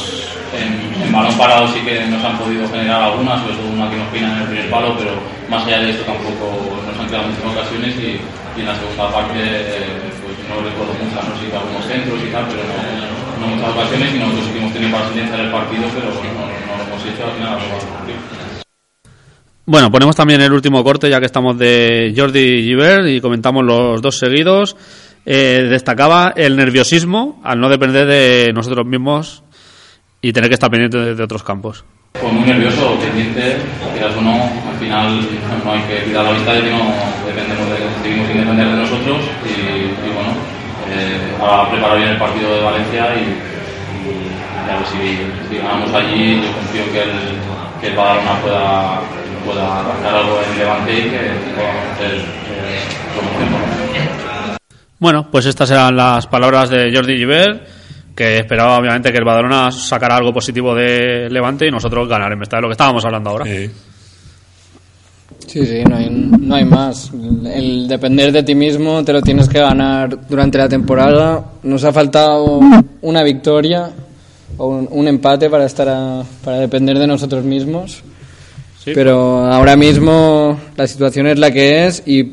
[1.16, 4.09] en balón parado sí que nos han podido generar algunas, sobre todo una que nos
[4.09, 5.12] peinan en el primer palo, pero
[5.48, 9.09] más allá de esto tampoco nos han creado muchas ocasiones y, y en la segunda
[9.09, 9.40] parte
[10.20, 12.76] pues no recuerdo muchas, no sé si algunos centros y tal, pero no,
[13.40, 16.31] no muchas ocasiones y nosotros sí que hemos tenido para sentenciar el partido, pero bueno,
[16.37, 17.96] no, no lo hemos hecho, al final lo.
[19.68, 24.00] Bueno, ponemos también el último corte, ya que estamos de Jordi Giver y comentamos los
[24.00, 24.76] dos seguidos.
[25.29, 29.42] Eh, destacaba el nerviosismo al no depender de nosotros mismos
[30.20, 31.85] y tener que estar pendiente de, de otros campos.
[32.12, 33.57] Pues muy nervioso, pendiente,
[33.92, 35.20] quieras o no, al final
[35.64, 36.94] no hay que quitar la vista de que no
[37.26, 40.33] dependemos de, seguimos sin depender de nosotros y, y bueno,
[40.88, 43.37] eh, ahora preparar bien el partido de Valencia y,
[44.09, 45.18] y a ver si,
[45.50, 47.11] si ganamos allí, yo confío que el,
[47.83, 49.00] que el Badalona pueda,
[49.44, 51.20] pueda arrancar algo en Levante y que
[51.55, 52.81] podamos hacer eh.
[54.98, 57.66] Bueno, pues estas eran las palabras de Jordi Giver,
[58.16, 62.38] que esperaba obviamente que el Badalona sacara algo positivo de Levante y nosotros ganar en
[62.38, 63.44] Mestalla, lo que estábamos hablando ahora.
[65.46, 67.11] Sí, sí, no hay, no hay más.
[67.44, 71.44] El depender de ti mismo te lo tienes que ganar durante la temporada.
[71.62, 72.61] Nos ha faltado
[73.02, 73.90] una victoria
[74.57, 78.02] o un, un empate para estar a- para depender de nosotros mismos.
[78.83, 78.92] Sí.
[78.94, 82.33] Pero ahora mismo la situación es la que es y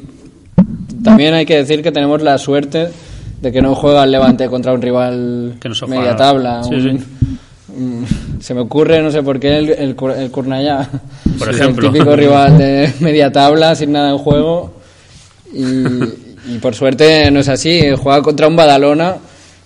[1.04, 2.89] también hay que decir que tenemos la suerte
[3.43, 6.63] de que no juega el Levante contra un rival Que no se media tabla.
[6.63, 7.06] Sí, un- sí.
[7.75, 8.08] un-
[8.41, 10.89] se me ocurre, no sé por qué, el, el, el Cornellá.
[11.38, 11.88] Por Es ejemplo.
[11.88, 14.73] El típico rival de media tabla, sin nada en juego.
[15.53, 17.82] Y, y por suerte no es así.
[18.01, 19.15] Juega contra un Badalona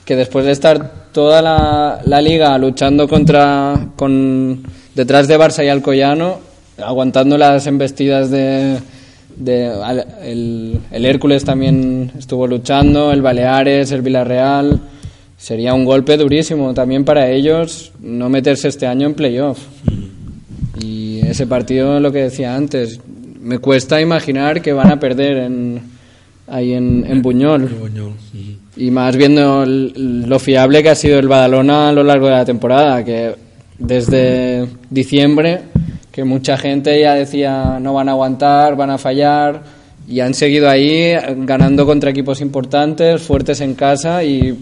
[0.04, 4.64] que después de estar toda la, la liga luchando contra con
[4.96, 6.40] detrás de Barça y Alcoyano,
[6.84, 8.78] aguantando las embestidas de,
[9.38, 9.72] de
[10.24, 14.80] el, el Hércules también estuvo luchando, el Baleares, el Villarreal.
[15.38, 19.60] Sería un golpe durísimo también para ellos no meterse este año en playoff.
[20.82, 23.00] Y ese partido, lo que decía antes,
[23.42, 25.82] me cuesta imaginar que van a perder en,
[26.48, 27.68] ahí en, en Buñol.
[27.68, 28.14] Buñol.
[28.76, 32.32] Y más viendo el- lo fiable que ha sido el Badalona a lo largo de
[32.34, 33.34] la temporada, que
[33.80, 35.62] desde diciembre,
[36.18, 39.62] que mucha gente ya decía no van a aguantar, van a fallar,
[40.08, 41.14] y han seguido ahí
[41.46, 44.58] ganando contra equipos importantes, fuertes en casa y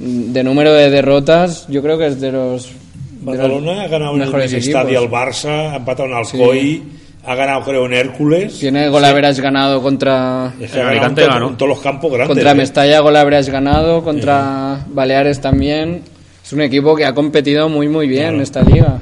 [0.00, 3.86] mm, de número de derrotas, yo creo que es de los, de los Badalona ha
[3.86, 5.08] ganado en el Estadio al.
[5.08, 6.82] Barça, ha empatado en Alcoy,
[7.24, 8.58] ha ganado creo en Hércules.
[8.58, 11.50] Tiene golaveras ganado contra Es que Alicante ganó.
[11.52, 12.26] todos los campos grandes.
[12.26, 12.54] contra ¿eh?
[12.56, 16.02] Mestalla, golaveras ganado contra Baleares también.
[16.44, 19.00] Es un equipo que ha competido muy muy bien en esta liga.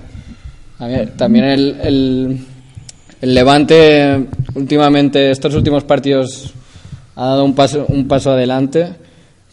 [0.78, 2.38] A ver, también el, el,
[3.22, 6.52] el Levante últimamente estos últimos partidos
[7.14, 8.88] ha dado un paso un paso adelante,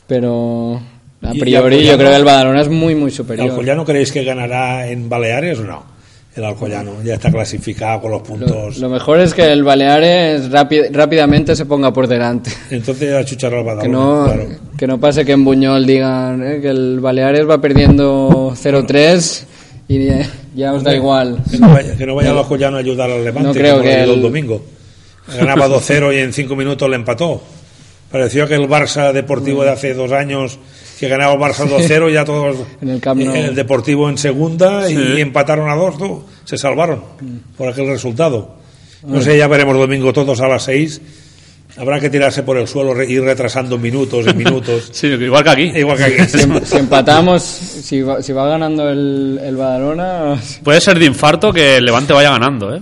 [0.08, 0.82] pero
[1.22, 3.50] a priori yo creo que el Badalona es muy muy ¿El superior.
[3.50, 5.94] Alcoyano creéis que ganará en Baleares o no?
[6.36, 8.78] El Alcoyano ya está clasificado con los Lo, puntos.
[8.80, 12.50] lo mejor es que el Baleares rápi- rápidamente se ponga por delante.
[12.72, 14.48] Entonces a chuchar al Badalona, Que no, claro.
[14.76, 19.44] que no pase que en Buñol digan eh, que el Baleares va perdiendo 0-3
[20.02, 21.40] y ya, ya os da igual.
[21.50, 23.84] Que no vaya, que no vaya el Alcoyano a ayudar al Levante, No creo como
[23.84, 24.64] le que ayudó el- el domingo.
[25.40, 27.42] Ganaba 2-0 y en 5 minutos le empató.
[28.12, 30.60] Pareció que el Barça Deportivo de hace dos años,
[31.00, 35.20] que ganaba el Barça 2-0, ya todos En el en el Deportivo en segunda y
[35.22, 37.56] empataron a dos, tú, se salvaron Mm.
[37.58, 38.56] por aquel resultado.
[39.06, 41.02] No sé, ya veremos domingo todos a las 6.
[41.76, 44.90] Habrá que tirarse por el suelo, re- ir retrasando minutos y minutos.
[44.92, 45.64] Sí, igual que aquí.
[45.76, 46.24] Igual que aquí.
[46.28, 51.52] Si, si empatamos, si va, si va ganando el, el Badalona, Puede ser de infarto
[51.52, 52.82] que el Levante vaya ganando, ¿eh?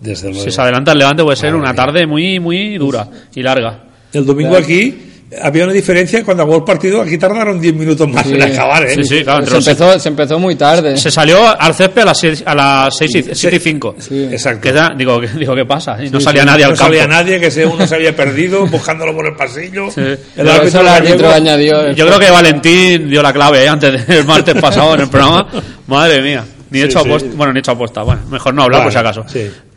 [0.00, 0.44] Desde luego.
[0.44, 3.84] Si se adelanta el Levante puede ser una tarde muy, muy dura y larga.
[4.12, 8.26] El domingo aquí había una diferencia cuando acabó el partido, aquí tardaron 10 minutos más
[8.26, 8.34] Sí.
[8.34, 8.94] en acabar, ¿eh?
[8.96, 9.46] Sí, sí, claro.
[9.46, 10.96] se empezó, se empezó muy tarde.
[10.96, 13.94] Se salió al césped a las 6 a las seis y, siete y 5.
[13.98, 14.24] Sí.
[14.30, 14.60] Exacto.
[14.60, 15.96] Que da- digo, ¿qué- digo, ¿qué pasa?
[16.02, 16.92] Y no Sí, salía sí, nadie al no campo.
[16.92, 19.88] salía nadie, que se- uno se había perdido buscándolo por el pasillo.
[19.96, 21.92] El Pero eso el árbitro gallego- añadió.
[21.92, 23.68] Yo creo que Valentín dio la clave ¿eh?
[23.68, 25.48] antes del martes pasado en el programa.
[25.86, 26.44] Madre mía.
[26.70, 27.06] Ni he Sí, hecho sí.
[27.08, 27.28] apuesta.
[27.34, 28.02] Bueno, ni he hecho apuesta.
[28.02, 29.24] Bueno, mejor no hablar por si acaso.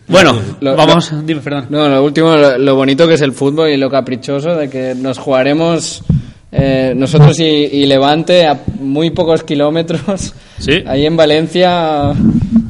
[0.07, 1.11] Bueno, Lo- vamos.
[1.25, 1.65] Dime, perdón.
[1.69, 4.93] No, lo último, lo, lo bonito que es el fútbol y lo caprichoso de que
[4.95, 6.03] nos jugaremos
[6.51, 10.33] eh, nosotros y, y Levante a muy pocos kilómetros.
[10.59, 10.83] Sí.
[10.87, 12.13] Ahí en Valencia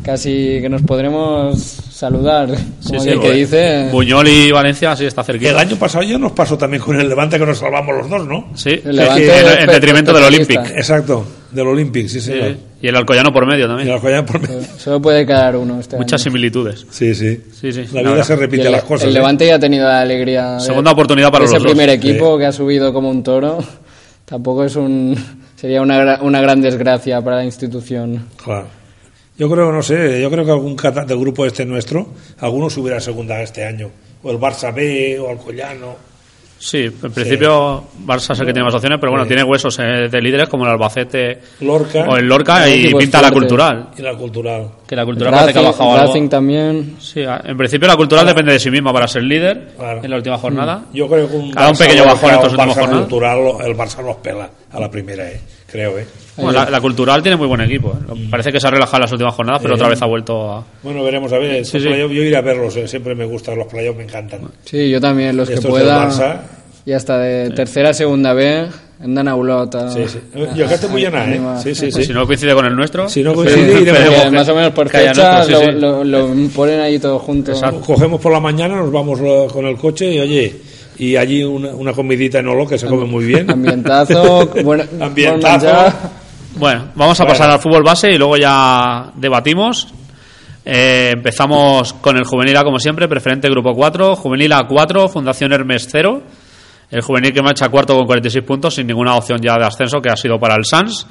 [0.03, 1.59] casi que nos podremos
[1.91, 2.47] saludar.
[2.87, 3.89] Como Sí, que dice.
[3.91, 5.51] Buñol y Valencia sí está cerquita.
[5.51, 8.27] El año pasado ya nos pasó también con el Levante que nos salvamos los dos,
[8.27, 8.47] ¿no?
[8.55, 10.23] Sí, El Levante en, detrimento del.
[10.23, 10.61] Olympic.
[10.75, 12.33] Exacto, del Olympic, sí, Sí.
[12.81, 13.87] Y el Alcoyano por medio Y también.
[13.87, 14.61] el Alcoyano por medio.
[14.77, 16.31] Solo puede quedar uno este Muchas año.
[16.31, 16.85] similitudes.
[16.91, 17.41] Sí, sí.
[17.51, 18.23] Sí, sí, La la vida verdad.
[18.25, 19.05] se repite el, las cosas.
[19.05, 19.13] el ¿eh?
[19.13, 20.59] Levante ya ha tenido la alegría.
[20.59, 21.67] Segunda oportunidad para los ese dos.
[21.67, 23.57] primer equipo que ha subido como un toro.
[24.25, 25.15] Tampoco es un.
[25.55, 28.27] Sería una, gra- una gran desgracia para la institución.
[28.43, 28.67] Claro.
[29.37, 32.07] Yo creo, no sé, yo creo que algún del grupo este nuestro,
[32.39, 33.89] alguno subiera a segunda este año.
[34.23, 35.95] O el Barça B, o Alcoyano.
[36.57, 40.07] Sí, en principio Barça es el que tiene más opciones, pero bueno, tiene huesos eh,
[40.09, 43.89] de líderes como el Albacete Lorca o el Lorca y pinta la cultural.
[43.97, 44.67] y la cultural.
[44.87, 46.07] Que la cultural parece que ha Racing, bajado algo.
[46.13, 46.95] Racing también.
[46.99, 50.01] Sí, a- en principio la cultural depende de sí misma para ser líder Claro.
[50.03, 50.85] en la última jornada.
[50.93, 53.01] Yo creo que un, Ha dado un pequeño bajón en estas últimas jornadas.
[53.01, 55.39] cultural, el Barça los pela a la primera, eh,
[55.71, 56.07] creo, ¿eh?
[56.37, 57.93] Bueno, la, la cultural tiene muy buen equipo.
[58.13, 58.27] eh.
[58.29, 60.63] Parece que se ha relajado en las últimas jornadas, pero otra vez ha vuelto a...
[60.83, 61.65] Bueno, veremos a ver.
[61.65, 61.87] Sí, sí.
[61.87, 64.41] playoff, yo iré a verlos, eh, siempre me gustan los playoffs, me encantan.
[64.65, 66.09] Sí, yo también, los que pueda.
[66.09, 66.37] Barça.
[66.85, 68.67] Y hasta de tercera, segunda B,
[69.01, 69.89] andan a Ulota.
[69.91, 70.19] Sí, sí.
[70.55, 71.39] Yo acá estoy muy llena, ¿eh?
[71.63, 72.13] Sí, sí, Si sí.
[72.13, 73.09] no coincide con el nuestro...
[73.09, 75.79] Si no pues, coincide, iremos más o menos por fechas nuestro, sí, lo, sí.
[75.79, 77.53] lo- lo ponen ahí todo junto.
[77.53, 77.79] Exacto.
[77.81, 80.55] Cogemos por la mañana, nos vamos eh, con el coche y oye,
[80.99, 83.49] y allí una, una comidita en Olo que se come muy bien.
[83.49, 84.47] Ambientazo,
[85.01, 85.93] Ambientazo.
[86.55, 87.37] Bueno, vamos a Bueno.
[87.37, 89.87] pasar al fútbol base y luego ya debatimos.
[90.63, 95.53] Eh, empezamos con el Juvenil A, como siempre, preferente grupo 4, Juvenil A 4, Fundación
[95.53, 96.21] Hermes 0.
[96.91, 100.09] El Juvenil que marcha cuarto con 46 puntos, sin ninguna opción ya de ascenso, que
[100.09, 101.05] ha sido para el Sans.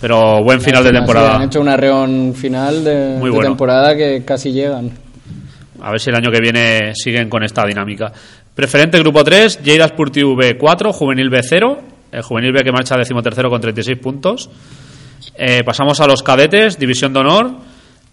[0.00, 1.36] Pero buen final de Sí, temporada.
[1.36, 3.48] han hecho un arreón final de, Muy de bueno.
[3.50, 4.90] temporada que casi llegan.
[5.82, 8.10] A ver si el año que viene siguen con esta dinámica.
[8.54, 11.78] Preferente grupo 3, Lleida Sportiu B 4, Juvenil B 0.
[12.12, 14.48] El Juvenil B que marcha decimotercero con 36 puntos.
[15.36, 17.50] Eh, pasamos a los cadetes, División de Honor.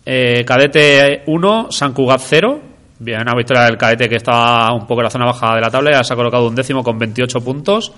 [0.05, 2.59] Eh, cadete 1, San Cugat 0.
[2.99, 5.69] Bien, una victoria del cadete que está un poco en la zona baja de la
[5.69, 5.91] tabla.
[5.91, 7.91] Ya se ha colocado un décimo con 28 puntos.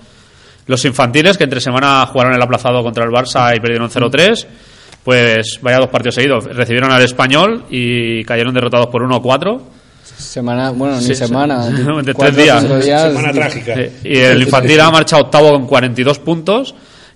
[0.66, 4.46] Los infantiles, que entre semana jugaron el aplazado contra el Barça y perdieron 0-3.
[5.04, 6.44] Pues vaya dos partidos seguidos.
[6.44, 9.60] Recibieron al español y cayeron derrotados por 1-4.
[10.02, 11.26] Semana, bueno, ni Sí, sí.
[11.26, 11.66] semana.
[12.02, 12.60] De cuatro tres días.
[12.62, 13.74] cinco Semana trágica.
[13.74, 16.74] Sí, Y el infantil ha marchado octavo con 42 puntos,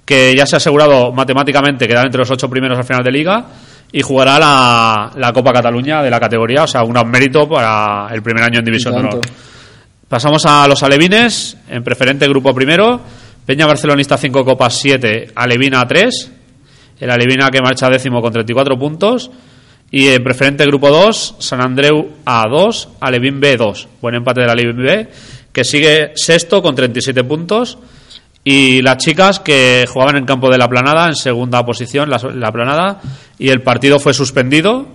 [0.08, 3.44] que ya se ha asegurado matemáticamente quedar entre los ocho primeros al final de liga
[3.92, 8.22] y jugará la, la Copa Cataluña de la categoría, o sea, un mérito para el
[8.22, 9.20] primer año en División de Honor.
[10.08, 13.02] Pasamos a los alevines, en preferente grupo primero,
[13.44, 16.32] Peña Barcelonista 5 Copas 7, Alevina 3,
[17.00, 19.30] el Alevina que marcha décimo con 34 puntos,
[19.90, 25.06] y en preferente grupo 2, San Andreu A2, Alevín B2, buen empate del Alevín B,
[25.52, 27.76] que sigue sexto con 37 puntos,
[28.50, 32.50] y las chicas que jugaban en campo de la planada en segunda posición, la, la
[32.50, 33.00] planada,
[33.38, 34.86] y el partido fue suspendido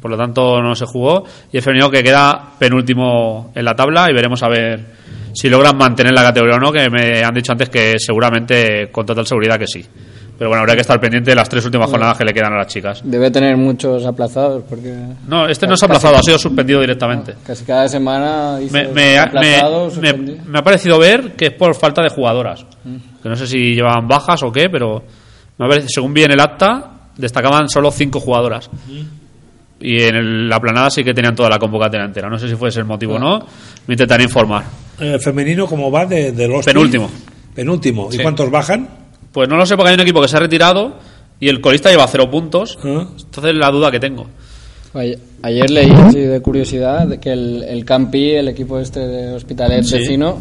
[0.00, 1.24] por lo tanto no se jugó.
[1.52, 4.84] Y el femenino que queda penúltimo en la tabla y veremos a ver
[5.32, 9.06] si logran mantener la categoría o no, que me han dicho antes que seguramente, con
[9.06, 9.84] total seguridad que sí.
[10.38, 12.56] Pero bueno, habrá que estar pendiente de las tres últimas jornadas que le quedan a
[12.58, 13.00] las chicas.
[13.04, 14.92] Debe tener muchos aplazados porque
[15.28, 17.34] No, este no se ha Casi- aplazado, ha sido suspendido directamente.
[17.46, 20.38] casi cada semana dice Me, me- aplazado, me- me- suspendido.
[20.46, 22.66] me ha parecido ver que es por falta de jugadoras.
[23.22, 25.02] Que no sé si llevaban bajas o qué, pero
[25.58, 28.68] me parece- según vi en el acta, destacaban solo cinco jugadoras.
[29.80, 32.28] Y en el- la planada sí que tenían toda la convocatoria entera.
[32.28, 33.46] No sé si fue ese el motivo o no.
[33.86, 34.64] Me intentaré informar.
[34.98, 37.08] Eh, femenino, ¿cómo va de, de los Penúltimo.
[37.54, 38.08] Penúltimo.
[38.10, 38.22] ¿Y Sí.
[38.22, 38.88] cuántos bajan?
[39.32, 40.94] Pues no lo sé porque hay un equipo que se ha retirado
[41.40, 42.78] y el colista lleva cero puntos.
[42.84, 43.06] Ah.
[43.18, 44.26] Entonces la duda que tengo.
[45.42, 49.98] Ayer, leí así de curiosidad que el, el Campi, el equipo este de Hospitalet Sí.
[49.98, 50.38] vecino,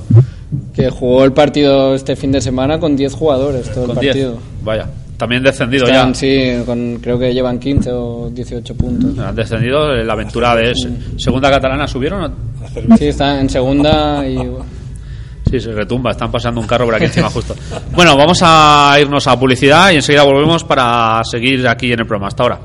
[0.76, 4.14] que jugó el partido este fin de semana con 10 jugadores todo Con el 10.
[4.14, 4.38] partido.
[4.64, 4.90] Vaya.
[5.16, 6.20] También descendido Están, ya.
[6.20, 9.18] sí, con, creo que llevan 15 o 18 puntos.
[9.20, 11.88] Han descendido en la aventura de se- segunda catalana.
[11.88, 12.34] ¿Subieron?
[12.98, 14.36] Sí, están en segunda y
[15.52, 17.54] Sí, se retumba, están pasando un carro por aquí encima justo.
[17.92, 22.30] Bueno, vamos a irnos a publicidad y enseguida volvemos para seguir aquí en el programa.
[22.30, 22.60] Hasta ahora.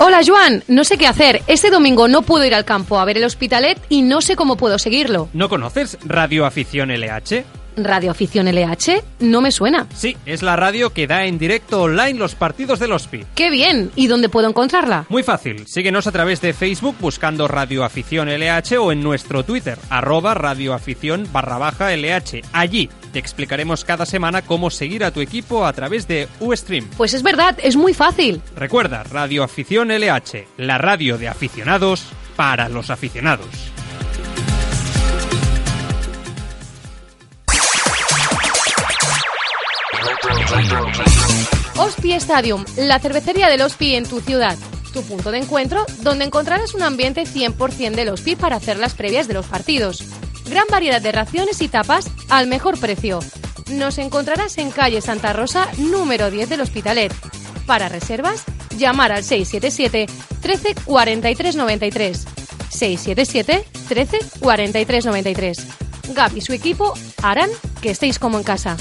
[0.00, 1.42] Hola Joan, no sé qué hacer.
[1.46, 4.56] Este domingo no puedo ir al campo a ver el Hospitalet y no sé cómo
[4.56, 5.28] puedo seguirlo.
[5.34, 7.57] ¿No conoces Radio Afición LH?
[7.84, 9.86] Radio Afición LH no me suena.
[9.94, 13.24] Sí, es la radio que da en directo online los partidos del Hospi.
[13.34, 13.90] ¡Qué bien!
[13.96, 15.06] ¿Y dónde puedo encontrarla?
[15.08, 19.78] Muy fácil, síguenos a través de Facebook buscando Radio Afición LH o en nuestro Twitter,
[19.90, 22.42] arroba Radio Afición barra baja LH.
[22.52, 26.88] Allí te explicaremos cada semana cómo seguir a tu equipo a través de Ustream.
[26.96, 28.42] Pues es verdad, es muy fácil.
[28.56, 32.04] Recuerda, Radio Afición LH, la radio de aficionados
[32.36, 33.48] para los aficionados.
[41.76, 44.56] Hospi Stadium, la cervecería del Hospi en tu ciudad.
[44.94, 49.28] Tu punto de encuentro donde encontrarás un ambiente 100% del Hospi para hacer las previas
[49.28, 50.04] de los partidos.
[50.48, 53.20] Gran variedad de raciones y tapas al mejor precio.
[53.72, 57.12] Nos encontrarás en calle Santa Rosa, número 10 del Hospitalet.
[57.66, 58.44] Para reservas,
[58.78, 60.06] llamar al 677
[60.40, 62.26] 13 43 93.
[62.70, 65.66] 677 13 43 93.
[66.14, 67.50] Gab y su equipo harán
[67.82, 68.78] que estéis como en casa.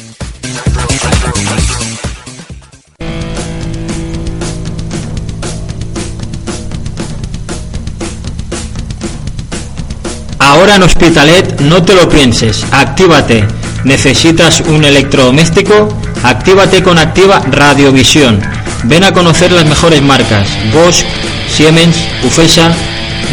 [10.40, 13.46] Ahora en Hospitalet no te lo pienses, actívate.
[13.84, 15.90] ¿Necesitas un electrodoméstico?
[16.24, 18.40] Actívate con Activa Radiovisión.
[18.84, 21.04] Ven a conocer las mejores marcas, Bosch,
[21.48, 22.72] Siemens, Ufesa.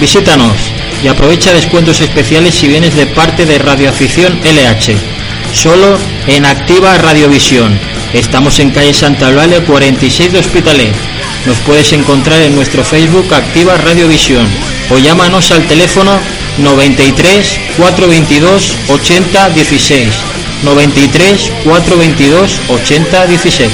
[0.01, 0.57] Visítanos
[1.03, 4.97] y aprovecha descuentos especiales si vienes de parte de Radioafición LH.
[5.53, 5.97] Solo
[6.27, 7.79] en Activa Radiovisión.
[8.13, 10.95] Estamos en calle Santa Eulalia 46 de Hospitalet.
[11.47, 14.47] Nos puedes encontrar en nuestro Facebook Activa Radiovisión
[14.91, 16.19] o llámanos al teléfono
[16.59, 20.09] 93 422 80 16.
[20.63, 23.71] 93 422 80 16.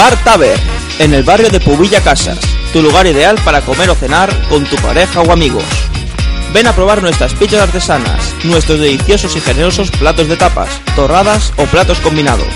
[0.00, 0.58] Bar Taber,
[0.98, 2.38] en el barrio de Pubilla Casas,
[2.72, 5.62] tu lugar ideal para comer o cenar con tu pareja o amigos.
[6.54, 11.64] Ven a probar nuestras pizzas artesanas, nuestros deliciosos y generosos platos de tapas, torradas o
[11.64, 12.48] platos combinados.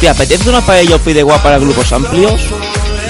[0.00, 2.40] ¿Te apetece una paella o fideuá para grupos amplios?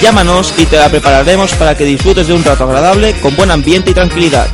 [0.01, 3.93] Llámanos y te la prepararemos para que disfrutes de un rato agradable con buen ambiente
[3.93, 4.49] y tranquilidad.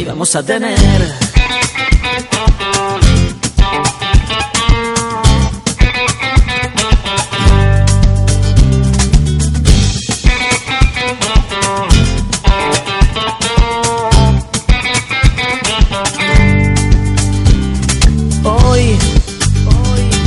[0.08, 1.14] íbamos a tener?
[18.44, 18.98] Hoy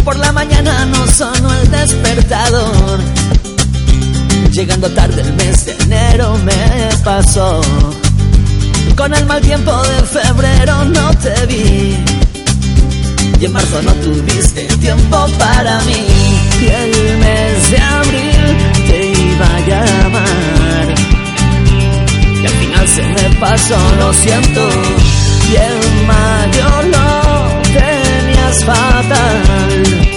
[0.05, 2.99] por la mañana no sonó el despertador.
[4.51, 7.61] Llegando tarde el mes de enero me pasó.
[9.01, 11.97] Con el mal tiempo de febrero no te vi.
[13.39, 16.05] Y en marzo no tuviste tiempo para mí.
[16.61, 20.95] Y el mes de abril te iba a llamar.
[22.43, 24.69] Y al final se me pasó, lo siento.
[25.51, 30.10] Y en mayo lo tenías fatal.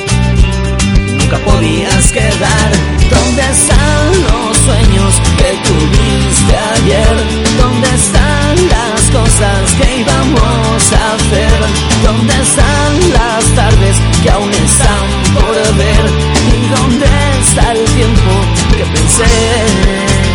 [1.45, 2.71] Podías quedar.
[3.11, 7.17] ¿Dónde están los sueños que tuviste ayer?
[7.59, 11.61] ¿Dónde están las cosas que íbamos a hacer?
[12.03, 16.05] ¿Dónde están las tardes que aún están por ver?
[16.53, 17.07] ¿Y dónde
[17.43, 18.33] está el tiempo
[18.77, 20.35] que pensé?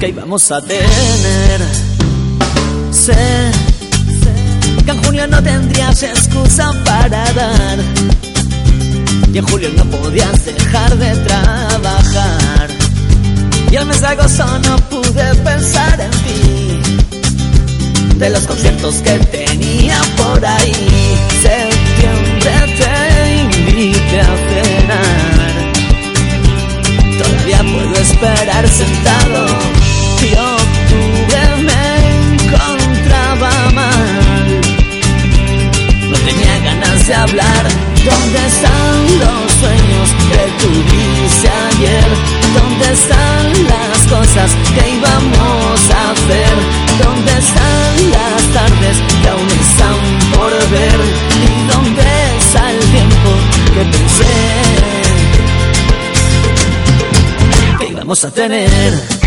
[0.00, 1.60] que íbamos a tener.
[2.90, 3.50] Sé
[4.84, 7.78] que en junio no tendrías excusa para dar.
[9.32, 12.68] Y en julio no podías dejar de trabajar.
[13.70, 16.80] Y el mes de agosto no pude pensar en ti.
[18.16, 20.72] De los conciertos que tenía por ahí.
[21.42, 22.90] Septiembre te
[23.42, 25.54] invité a cenar.
[27.22, 29.46] Todavía puedo esperar sentado.
[30.22, 31.82] Y octubre me
[32.34, 34.60] encontraba mal.
[36.10, 37.79] No tenía ganas de hablar.
[38.04, 42.08] ¿Dónde están los sueños que tuviste ayer?
[42.54, 46.54] ¿Dónde están las cosas que íbamos a hacer?
[47.04, 49.98] ¿Dónde están las tardes que aún están
[50.34, 51.00] por ver?
[51.36, 52.02] ¿Y dónde
[52.38, 53.30] está el tiempo
[53.74, 54.36] que pensé?
[57.78, 59.19] que íbamos a tener.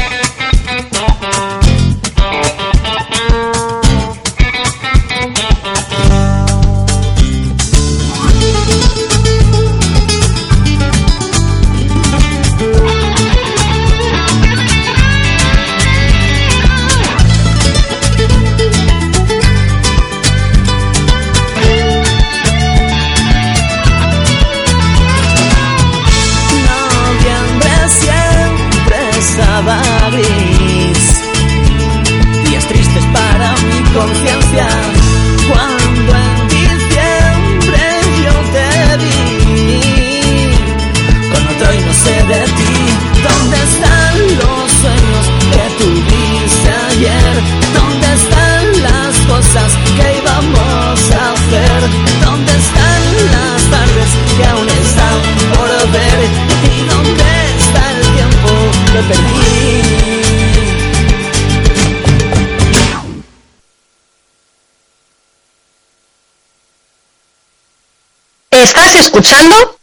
[69.03, 69.77] Escuchando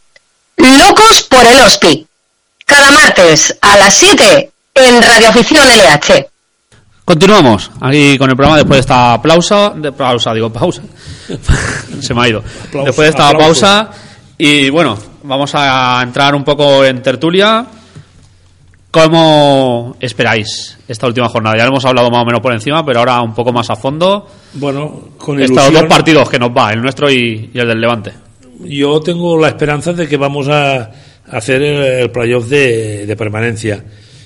[0.57, 2.07] Locos por el Hospi.
[2.65, 6.27] Cada martes a las 7 en Radio Afición LH.
[7.03, 10.81] Continuamos aquí con el programa después de esta pausa, de pausa, digo pausa.
[12.01, 12.43] Se me ha ido.
[12.71, 13.89] Después de esta pausa
[14.37, 17.65] y bueno, vamos a entrar un poco en tertulia.
[18.91, 21.55] ¿Cómo esperáis esta última jornada?
[21.57, 23.75] Ya lo hemos hablado más o menos por encima, pero ahora un poco más a
[23.77, 24.27] fondo.
[24.53, 25.73] Bueno, con Estos ilusión.
[25.73, 28.11] dos partidos que nos va, el nuestro y, y el del Levante.
[28.65, 30.91] Yo tengo la esperanza de que vamos a
[31.27, 33.83] hacer el, playoff de, de permanencia.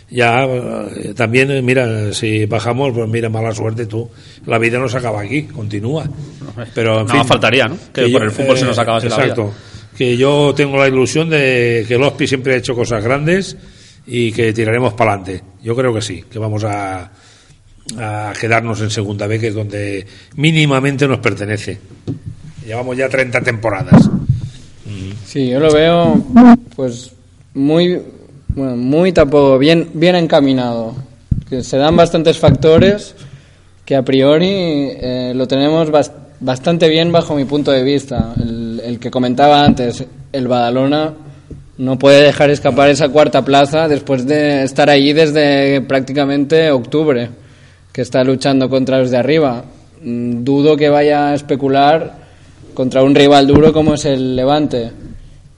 [0.10, 4.10] Ya eh, también, eh, mira, si bajamos, pues mira, mala suerte tú.
[4.46, 6.08] La vida no se acaba aquí, continúa.
[6.74, 7.78] Pero en faltaría, ¿no?
[7.92, 9.26] Que por el fútbol se nos acabase la vida.
[9.28, 9.54] Exacto.
[9.98, 13.58] Que yo tengo la ilusión de que el Hospi siempre ha hecho cosas grandes
[14.06, 15.44] y que tiraremos para adelante.
[15.64, 17.12] Yo creo que sí, que vamos a,
[17.98, 20.06] a quedarnos en segunda B, que es donde
[20.36, 21.80] mínimamente nos pertenece.
[22.66, 24.10] Llevamos ya 30 temporadas.
[25.36, 26.16] Sí, yo lo veo
[26.78, 27.12] pues
[27.54, 28.02] muy
[28.56, 30.94] bueno, muy tampoco bien bien encaminado.
[31.50, 33.16] Que se dan bastantes factores
[33.84, 38.34] que a priori eh, lo tenemos bas- bastante bien bajo mi punto de vista.
[38.42, 41.14] El, el que comentaba antes, el Badalona
[41.80, 47.28] no puede dejar escapar esa cuarta plaza después de estar allí desde prácticamente octubre,
[47.92, 49.66] que está luchando contra los de arriba.
[50.02, 52.24] Mm, Dudo que vaya a especular
[52.74, 54.92] contra un rival duro como es el Levante.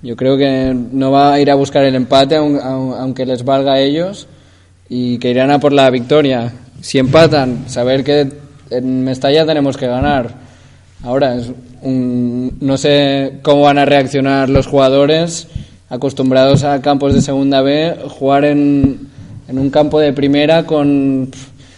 [0.02, 3.44] Yo creo que no va a ir a buscar el empate, aun- aun- aunque les
[3.44, 4.28] valga a ellos,
[4.90, 6.54] y que irán a por la victoria.
[6.82, 8.28] Si empatan, saber que
[8.70, 10.36] en Mestalla tenemos que ganar.
[11.04, 11.52] Ahora, es
[11.84, 15.48] no sé cómo van a reaccionar los jugadores
[15.90, 19.08] acostumbrados a campos de segunda B, jugar en,
[19.48, 21.30] en un campo de primera con...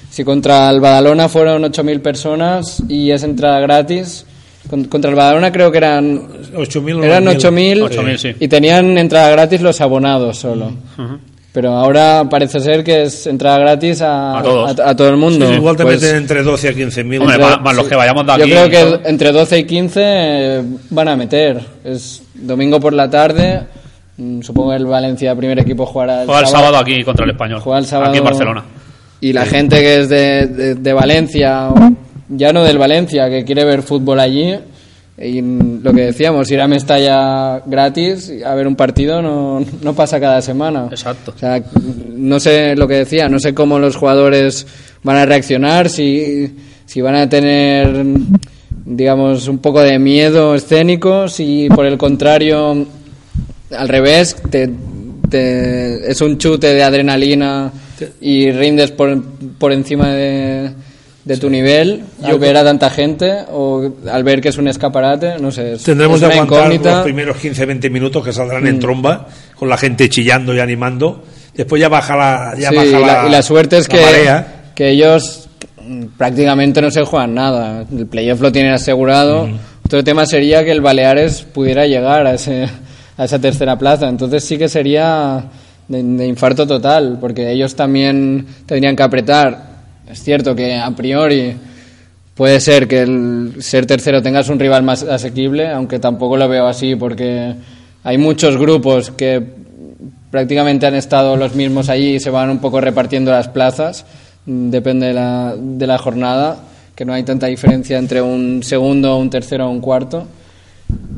[0.10, 4.26] Si contra el Badalona fueron 8.000 personas y es entrada gratis,
[4.90, 6.20] contra el Badalona creo que eran
[6.54, 7.84] 8.000 o eran 9.000.
[7.84, 8.36] 8.000 8.000, sí.
[8.40, 10.72] y tenían entrada gratis los abonados solo.
[11.52, 14.80] Pero ahora parece ser que es entrada gratis a, A todos.
[14.80, 15.48] a- a todo el mundo.
[15.48, 17.22] Sí, igual te Pues, meten entre 12 a 15.000.
[17.22, 18.52] Hombre, entre- va- van los que vayamos de Yo aquí.
[18.52, 19.08] creo que ¿no?
[19.10, 21.60] entre 12 y 15 eh, van a meter.
[21.84, 23.62] Es domingo por la tarde.
[24.18, 27.32] mm, Supongo que el Valencia, primer equipo, jugará el, Juega el sábado aquí contra el
[27.32, 27.62] español.
[27.62, 28.64] Juega el sábado Aquí en Barcelona.
[29.20, 31.94] Y la gente que es de, de- de Valencia, o
[32.30, 34.56] ya no del Valencia, que quiere ver fútbol allí,
[35.22, 40.18] y lo que decíamos, ir a Mestalla gratis a ver un partido no, no pasa
[40.20, 40.88] cada semana.
[40.90, 41.34] Exacto.
[41.36, 41.62] O sea,
[42.16, 44.66] no sé lo que decía, no sé cómo los jugadores
[45.04, 46.56] van a reaccionar, si,
[46.86, 48.06] si van a tener,
[48.86, 52.86] digamos, un poco de miedo escénico, si por el contrario,
[53.76, 54.70] al revés, te,
[55.30, 57.72] te- es un chute de adrenalina
[58.22, 59.22] y rindes por,
[59.58, 60.72] por encima de,
[61.26, 64.68] de tu nivel al Yo ver a tanta gente o al ver que es un
[64.68, 65.74] escaparate, no sé.
[65.74, 66.92] es- Tendremos es de aguantar incógnita.
[66.96, 68.80] los primeros 15-20 minutos que saldrán en Mm.
[68.80, 71.24] tromba, con la gente chillando y animando.
[71.54, 73.96] Después ya baja la, ya Sí, baja y, la, la, y la suerte es la
[73.98, 74.48] que, marea.
[74.76, 75.50] que ellos
[75.86, 77.84] mm, prácticamente no se juegan nada.
[77.96, 79.50] El playoff lo tienen asegurado.
[79.86, 82.68] Otro tema sería que el Baleares pudiera llegar a, ese,
[83.18, 84.08] a esa tercera plaza.
[84.08, 85.44] Entonces sí que sería
[85.88, 89.69] de, de infarto total, porque ellos también tendrían que apretar.
[90.10, 91.54] Es cierto que a priori
[92.34, 96.66] puede ser que el ser tercero tengas un rival más asequible, aunque tampoco lo veo
[96.66, 97.54] así, porque
[98.04, 99.40] hay muchos grupos que
[100.32, 104.04] prácticamente han estado los mismos allí y se van un poco repartiendo las plazas,
[104.48, 106.58] depende de la, de la jornada,
[106.96, 110.26] que no hay tanta diferencia entre un segundo, un tercero o un cuarto.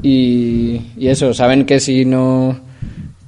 [0.04, 2.60] Y eso, saben que si no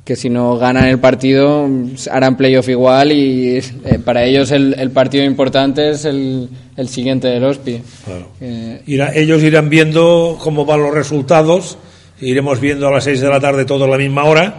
[0.04, 1.70] que si no ganan el partido
[2.12, 7.28] harán playoff igual y eh, para ellos el, el partido importante es el, el siguiente
[7.30, 7.82] del OSPI.
[8.42, 11.78] Eh, Irá- ellos irán viendo cómo van los resultados.
[12.20, 14.56] Iremos viendo a las 6 de la tarde todo a la misma hora.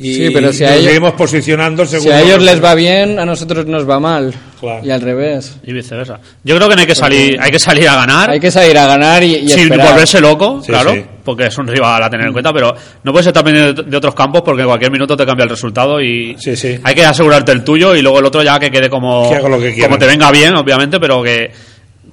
[0.00, 2.62] Y Sí, pero si a nos ellos- iremos posicionando según si a los ellos les
[2.62, 4.32] va bien, a nosotros nos va mal.
[4.60, 4.84] Claro.
[4.84, 5.56] Y al revés.
[5.64, 6.20] Y viceversa.
[6.44, 8.30] Yo creo que no hay que salir, hay que salir a ganar.
[8.30, 9.88] Hay que salir a ganar y, y sin esperar.
[9.90, 11.04] volverse loco, Sí, claro, sí.
[11.24, 13.96] porque es un rival a tener en cuenta, pero no puedes estar pendiente de, de
[13.96, 16.78] otros campos porque en cualquier minuto te cambia el resultado y Sí, sí.
[16.82, 19.48] hay que asegurarte el tuyo y luego el otro ya que quede como, Que haga
[19.48, 19.88] lo que quiera.
[19.88, 21.50] como te venga bien, obviamente, pero que,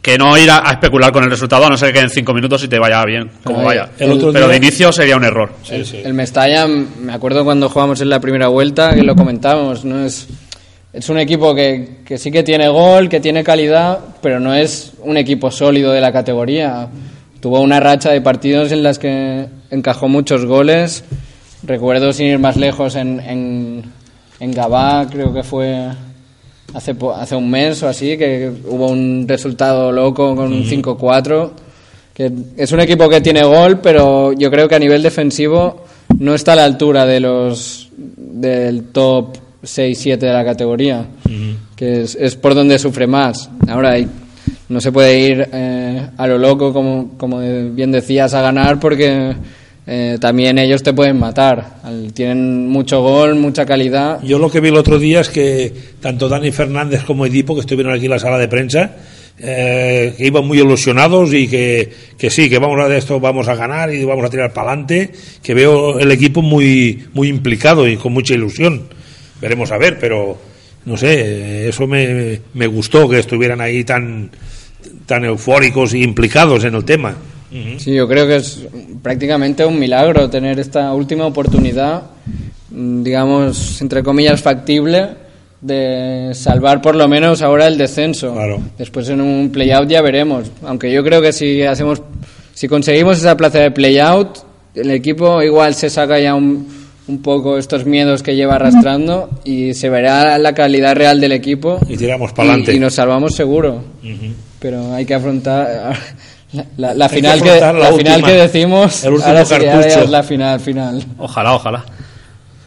[0.05, 2.31] que no ir a, a especular con el resultado a no ser que en cinco
[2.31, 3.89] minutos y te vaya bien, como Ay, vaya.
[3.97, 5.49] el otro pero día- de inicio sería un error.
[5.69, 10.05] El Mestalla, me acuerdo cuando jugamos en la primera vuelta, que lo comentábamos, ¿no?
[10.05, 10.27] Es,
[10.93, 14.93] es un equipo que, que sí que tiene gol, que tiene calidad, pero no es
[15.01, 16.87] un equipo sólido de la categoría.
[17.41, 21.03] Tuvo una racha de partidos en las que encajó muchos goles.
[21.63, 23.83] Recuerdo, sin ir más lejos, en, en,
[24.39, 25.87] en Gabá, creo que fue
[26.75, 31.51] hace, hace un mes o así, que hubo un resultado loco con un 5-4.
[32.13, 35.83] Que es un equipo que tiene gol, pero yo creo que a nivel defensivo
[36.19, 41.05] no está a la altura de los del top 6-7 de la categoría,
[41.75, 43.49] que es, es por donde sufre más.
[43.67, 43.97] Ahora
[44.69, 49.35] no se puede ir eh, a lo loco, como, como bien decías, a ganar porque
[49.87, 51.77] eh, también ellos te pueden matar.
[52.13, 54.21] Tienen mucho gol, mucha calidad.
[54.23, 57.61] Yo lo que vi el otro día es que tanto Dani Fernández como Edipo, que
[57.61, 58.95] estuvieron aquí en la sala de prensa,
[59.37, 63.47] eh, que iban muy ilusionados y que, que sí, que vamos a de esto, vamos
[63.47, 65.11] a ganar y vamos a tirar para adelante,
[65.43, 68.87] que veo el equipo muy, muy implicado y con mucha ilusión.
[69.39, 70.37] Veremos a ver, pero
[70.85, 74.31] no sé, eso me, me gustó que estuvieran ahí tan,
[75.05, 77.15] tan eufóricos e implicados en el tema.
[77.77, 78.61] Sí, yo creo que es
[79.01, 82.03] prácticamente un milagro tener esta última oportunidad,
[82.71, 85.09] mm, digamos, entre comillas, factible
[85.61, 88.33] de salvar por lo menos ahora el descenso.
[88.77, 90.51] Después en un playout ya veremos.
[90.63, 92.01] Aunque yo creo que si hacemos,
[92.53, 94.39] si conseguimos esa plaza de playout,
[94.75, 96.67] el equipo igual se saca ya un,
[97.07, 101.79] un poco estos miedos que lleva arrastrando y se verá la calidad real del equipo
[101.87, 102.73] Y tiramos pa'lante.
[102.73, 103.81] y, y nos salvamos seguro.
[104.03, 104.33] Ujú.
[104.59, 105.95] pero hay que afrontar
[106.77, 109.65] la, que final que, la la final última, que decimos el último ahora sí que
[109.65, 110.01] ya cartucho.
[110.01, 111.85] es la final final Ojalá, ojalá.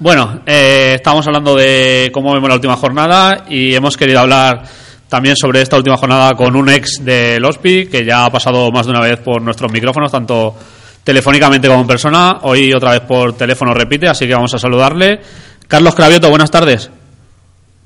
[0.01, 4.63] Bueno, eh, estamos hablando de cómo vemos la última jornada y hemos querido hablar
[5.09, 8.87] también sobre esta última jornada con un ex del OSPI que ya ha pasado más
[8.87, 10.55] de una vez por nuestros micrófonos, tanto
[11.03, 12.39] telefónicamente como en persona.
[12.43, 15.21] Hoy otra vez por teléfono repite, así que vamos a saludarle.
[15.67, 16.91] Carlos Cravioto, buenas tardes.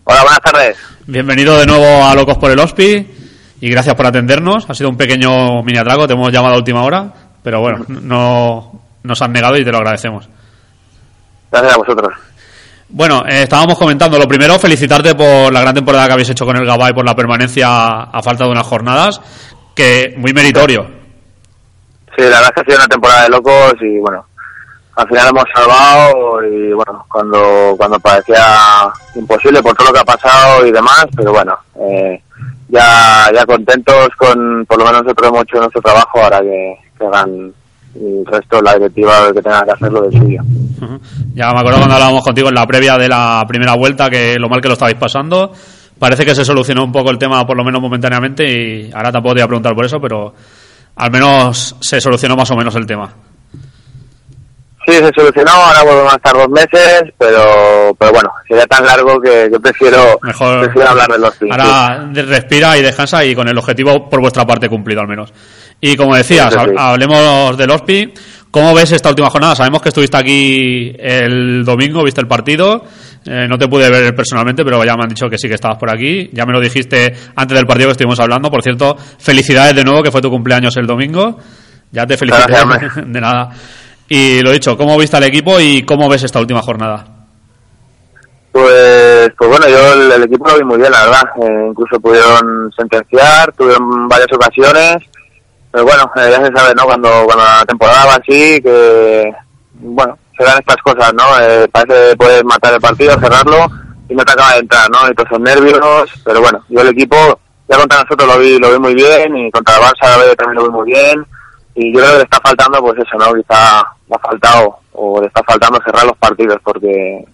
[0.04, 0.76] Hola, buenas tardes.
[1.06, 3.21] Bienvenido de nuevo a Locos por el OSPI
[3.62, 4.68] y gracias por atendernos.
[4.68, 7.12] Ha sido un pequeño mini atraco, te hemos llamado a última hora,
[7.44, 8.72] pero bueno, no
[9.04, 10.28] nos han negado y te lo agradecemos.
[11.48, 12.12] Gracias a vosotros.
[12.88, 16.56] Bueno, eh, estábamos comentando, lo primero, felicitarte por la gran temporada que habéis hecho con
[16.56, 17.68] el Gabay, por la permanencia
[18.02, 19.20] a falta de unas jornadas,
[19.76, 20.84] que muy meritorio.
[22.16, 24.26] Sí, la verdad es que ha sido una temporada de locos y bueno,
[24.96, 28.44] al final hemos salvado y bueno, cuando, cuando parecía
[29.14, 32.20] imposible por todo lo que ha pasado y demás, pero bueno, eh,
[32.72, 37.04] ya, ya contentos con, por lo menos nosotros hemos hecho nuestro trabajo, ahora que, que
[37.04, 37.52] hagan
[37.94, 40.40] el resto, la directiva, que tenga que hacer lo de suyo.
[40.80, 40.98] Ujú.
[41.34, 44.48] Ya me acuerdo cuando hablábamos contigo en la previa de la primera vuelta, que lo
[44.48, 45.52] mal que lo estabais pasando.
[45.98, 49.34] Parece que se solucionó un poco el tema, por lo menos momentáneamente, y ahora tampoco
[49.34, 50.32] te voy a preguntar por eso, pero
[50.96, 53.12] al menos se solucionó más o menos el tema.
[54.86, 59.20] Sí, se solucionó, ahora volvemos a estar dos meses, pero, pero bueno, sería tan largo
[59.20, 60.60] que, que prefiero, Mejor.
[60.64, 61.34] prefiero hablar de los.
[61.50, 65.32] Ahora respira y descansa y con el objetivo por vuestra parte cumplido al menos.
[65.80, 68.12] Y como decías, Sí, sí, hablemos del OSPI.
[68.50, 69.54] ¿Cómo ves esta última jornada?
[69.54, 72.84] Sabemos que estuviste aquí el domingo, viste el partido.
[73.24, 75.78] Eh, no te pude ver personalmente, pero ya me han dicho que sí que estabas
[75.78, 76.28] por aquí.
[76.32, 78.50] Ya me lo dijiste antes del partido que estuvimos hablando.
[78.50, 81.38] Por cierto, felicidades de nuevo, que fue tu cumpleaños el domingo.
[81.92, 82.52] Ya te felicité.
[82.52, 83.50] Gracias, de nada.
[84.14, 87.02] Y lo dicho, ¿cómo viste al equipo y cómo ves esta última jornada?
[88.52, 91.22] Pues, pues bueno, yo el, equipo lo vi muy bien, la verdad.
[91.42, 94.96] Eh, incluso pudieron sentenciar, tuvieron varias ocasiones.
[95.70, 96.84] Pero bueno, eh, ya se sabe, ¿no?
[96.84, 99.32] Cuando, cuando la temporada va así, que,
[99.80, 101.24] bueno, se dan estas cosas, ¿no?
[101.40, 103.66] Eh, parece que puedes matar el partido, cerrarlo
[104.10, 105.10] y no te acaba de entrar, ¿no?
[105.10, 107.16] Y todos son nervios, pero bueno, yo el equipo,
[107.66, 110.64] ya contra nosotros lo vi, lo vi muy bien y contra el Barça también lo
[110.64, 111.26] vi muy bien.
[111.74, 113.34] Y yo creo que le está faltando, pues eso, ¿no?
[113.34, 117.24] Quizá le ha faltado, o le está faltando cerrar los partidos, porque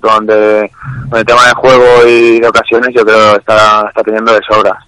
[0.00, 0.70] donde
[1.08, 4.40] con el tema de juego y de ocasiones yo creo que está, está teniendo de
[4.48, 4.78] sobras.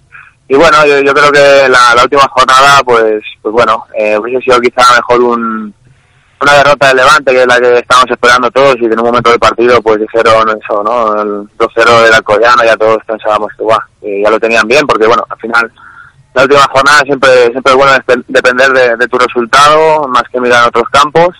[0.49, 4.41] Y bueno, yo, yo creo que la, la última jornada, pues, pues bueno, eh, hubiese
[4.43, 5.73] sido quizá mejor un,
[6.41, 9.07] una derrota del Levante, que es la que estábamos esperando todos, y que en un
[9.07, 11.21] momento del partido, pues dijeron eso, ¿no?
[11.21, 15.07] El 2-0 del Alcoyano, ya todos pensábamos que, guau, que ya lo tenían bien, porque
[15.07, 15.71] bueno, al final,
[16.37, 17.91] la última jornada siempre, siempre es bueno
[18.27, 21.35] depender de, tu resultado, más que mirar otros campos.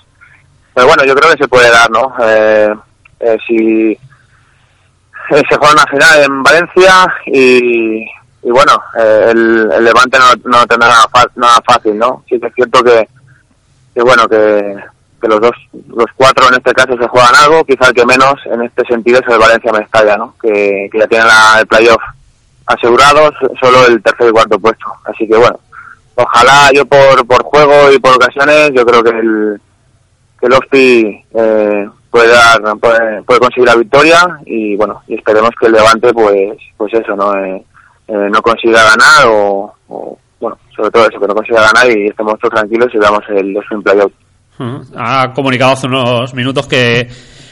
[0.74, 2.14] Pero bueno, yo creo que se puede dar, ¿no?
[2.20, 2.74] Eh,
[3.20, 8.00] eh, si eh, se juega una final en Valencia y,
[8.44, 12.24] y bueno, eh, el, el Levante no, tendrá nada, nada fácil, ¿no?
[12.30, 13.08] Sí que es cierto que,
[13.94, 14.78] que bueno, que,
[15.22, 15.52] que los dos,
[15.90, 19.20] los cuatro en este caso se juegan algo, quizá el que menos en este sentido
[19.20, 20.34] es el Valencia Mestalla, ¿no?
[20.42, 22.02] Que, que ya tiene la- el playoff
[22.68, 24.86] asegurado, so- solo el tercer y cuarto puesto.
[25.06, 25.60] Así que bueno,
[26.16, 29.62] ojalá yo por, por juego y por ocasiones, yo creo que el,
[30.40, 30.54] que el
[31.34, 32.60] eh, puede, dar,
[33.26, 37.34] puede, conseguir la victoria y bueno, y esperemos que el Levante pues, pues eso, ¿no?
[37.36, 37.64] Eh,
[38.08, 39.74] eh, no consiga ganar o,
[40.40, 43.56] bueno, sobre todo eso, que no consiga ganar y estemos todos tranquilos y veamos el
[43.72, 44.12] en playoff.
[44.60, 44.82] Ujú.
[44.96, 47.08] Ha comunicado hace unos minutos que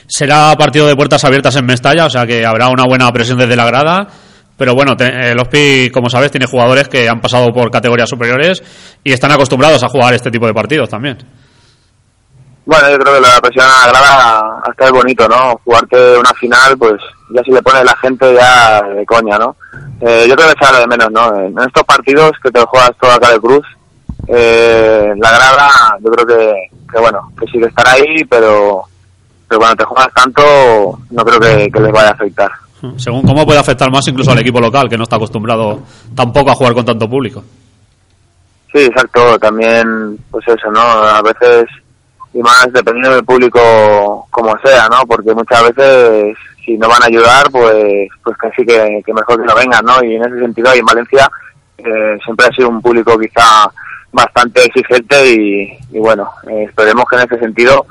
[0.08, 3.56] será partido de puertas abiertas en Mestalla, o sea que habrá una buena presión desde
[3.56, 4.08] la grada.
[4.58, 8.64] Pero bueno, te- el OSPI, como sabes, tiene jugadores que han pasado por categorías superiores
[9.04, 11.18] y están acostumbrados a jugar este tipo de partidos también.
[12.66, 15.60] Bueno, yo creo que la presión a la grada hasta es bonito, ¿no?
[15.64, 16.94] Jugarte una final, pues
[17.30, 19.56] ya si le pone la gente ya de coña, ¿no?
[20.02, 21.36] Eh, yo creo que habla de menos, ¿no?
[21.38, 23.66] En estos partidos que te juegas toda cara de cruz,
[24.30, 25.70] eh, la grada
[26.04, 26.54] yo creo que,
[26.92, 28.82] que bueno, que sí que estará ahí, pero,
[29.48, 32.50] pero cuando te juegas tanto no creo que, que les vaya a afectar.
[32.98, 35.82] Según cómo puede afectar más incluso al equipo local, que no está acostumbrado
[36.14, 37.44] tampoco a jugar con tanto público.
[38.74, 39.40] Sí, exacto.
[39.40, 40.82] También, pues eso, ¿no?
[40.82, 41.66] A veces,
[42.34, 45.06] y más dependiendo del público como sea, ¿no?
[45.08, 49.56] Porque muchas veces, si no van a ayudar, pues pues sí que, mejor que no
[49.56, 50.04] vengan, ¿no?
[50.04, 51.30] Y en ese sentido, y en Valencia
[51.78, 53.72] eh, siempre ha sido un público quizá
[54.12, 57.86] bastante exigente y, y bueno, eh, esperemos que en ese sentido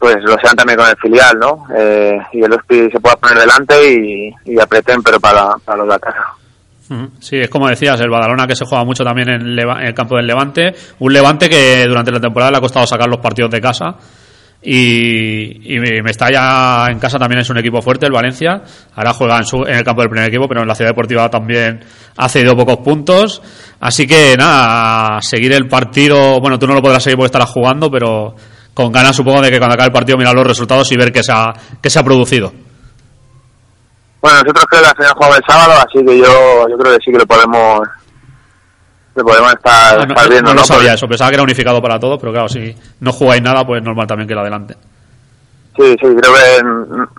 [0.00, 1.66] pues lo sean también con el filial, ¿no?
[1.76, 4.56] Eh, y el Hospi se pueda poner delante y, y
[5.04, 6.24] pero para, para los de casa.
[6.88, 7.08] Ujú.
[7.20, 9.94] Sí, es como decías, el Badalona que se juega mucho también en, Leva- en el
[9.94, 10.72] campo del Levante.
[10.98, 13.94] Un Levante que durante la temporada le ha costado sacar los partidos de casa.
[14.62, 18.60] Y, y me- Mestalla en casa también es un equipo fuerte, el Valencia.
[18.94, 21.28] Ahora juega en, su- en el campo del primer equipo, pero en la ciudad deportiva
[21.30, 21.80] también
[22.16, 23.40] ha cedido pocos puntos.
[23.80, 26.40] Así que nada, seguir el partido.
[26.40, 28.34] Bueno, tú no lo podrás seguir porque estarás jugando, pero
[28.74, 31.22] con ganas supongo de que cuando acabe el partido mirar los resultados y ver qué
[31.22, 31.52] se ha,
[31.82, 32.52] qué se ha producido.
[34.20, 37.04] Bueno, nosotros creo que la final jugamos el sábado, así que yo, yo creo que
[37.04, 37.80] sí que lo podemos,
[39.14, 40.66] lo podemos estar, Ah, no, estar viendo, no lo ¿no?
[40.66, 43.82] sabía eso, pensaba que era unificado para todos, pero claro, si no jugáis nada, pues
[43.82, 44.74] normal también que lo adelante.
[45.76, 46.58] Sí, sí, creo que,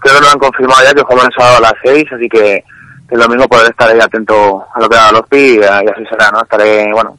[0.02, 2.64] creo que lo han confirmado ya que jugamos el sábado a las 6, así que,
[3.10, 6.32] el domingo podré estar ahí atento a lo que haga los pi y, así será,
[6.32, 6.44] ¿no?
[6.44, 7.18] Estaré, bueno,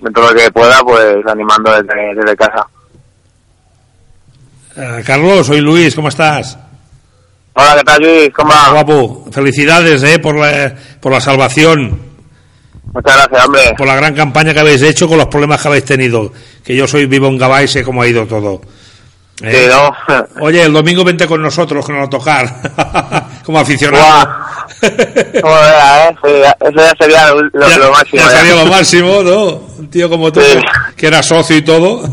[0.00, 2.66] dentro de lo que pueda, pues animando desde, desde casa.
[4.78, 6.56] Eh, Carlos, soy Luis, ¿cómo estás?
[7.54, 8.30] Hola, ¿qué tal, Luis?
[8.34, 8.70] ¿Cómo va?
[8.70, 11.98] Guapo, felicidades eh, por, la, por la salvación.
[12.92, 13.60] Muchas gracias, hombre.
[13.76, 16.32] Por la gran campaña que habéis hecho con los problemas que habéis tenido.
[16.64, 18.60] Que yo soy vivo en Gabá y sé cómo ha ido todo.
[19.42, 20.24] Eh, Sí, ¿no?
[20.46, 22.48] Oye, el domingo vente con nosotros, con el tocar.
[23.44, 24.28] como aficionado.
[25.40, 26.54] ¿Cómo era, eh?
[26.60, 28.22] Eso ya sería lo, lo- Ya, lo máximo.
[28.22, 28.38] ya ya.
[28.38, 29.44] sería lo máximo, ¿no?
[29.78, 30.58] Un tío como tú, Sí.
[30.96, 32.08] que era socio y todo.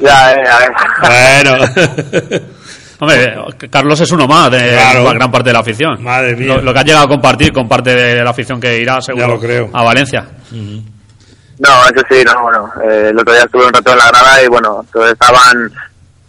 [0.00, 1.44] Ya, eh, a ver.
[1.44, 2.40] Bueno.
[3.02, 3.34] Hombre,
[3.70, 5.04] Carlos es uno más de Claro.
[5.04, 6.02] la gran parte de la afición.
[6.02, 6.56] Madre mía.
[6.56, 9.26] Lo, lo que has llegado a compartir con parte de la afición que irá seguro
[9.26, 9.70] Ya lo creo.
[9.72, 10.26] a Valencia.
[10.52, 14.42] No, eso sí, no, bueno, eh, el otro día estuve un rato en la grada
[14.42, 15.70] y bueno, todos estaban,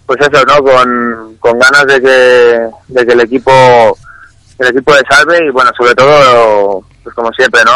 [0.06, 0.58] pues eso, ¿no?
[0.64, 3.98] Con, con ganas de que, de que el equipo,
[4.60, 7.72] el equipo le salve y bueno, sobre todo, pues como siempre, ¿no?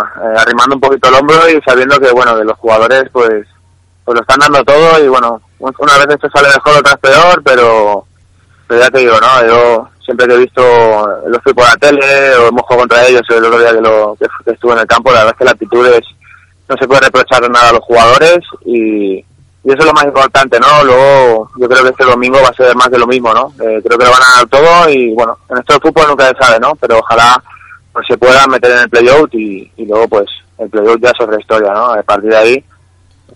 [0.00, 3.46] Eh, arrimando un poquito el hombro y sabiendo que, bueno, de los jugadores, pues,
[4.08, 7.42] pues lo están dando todo y bueno, una vez esto sale mejor, otra es peor,
[7.44, 8.06] pero,
[8.70, 9.46] ya te digo, ¿no?
[9.46, 10.62] Yo siempre que he visto,
[11.26, 14.16] los fui por la tele o hemos jugado contra ellos el otro día que, lo,
[14.18, 16.00] que, estuve en el campo, la verdad es que la actitud es,
[16.70, 19.24] no se puede reprochar nada a los jugadores y, y
[19.66, 20.84] eso es lo más importante, ¿no?
[20.84, 23.52] Luego yo creo que este domingo va a ser más de lo mismo, ¿no?
[23.62, 26.28] Eh, creo que lo van a dar todo y bueno, en esto del fútbol nunca
[26.28, 26.74] se sabe, ¿no?
[26.76, 27.42] Pero ojalá
[27.92, 31.20] pues se puedan meter en el playout y, y luego pues el playout ya es
[31.20, 31.92] otra historia, ¿no?
[31.92, 32.64] A partir de ahí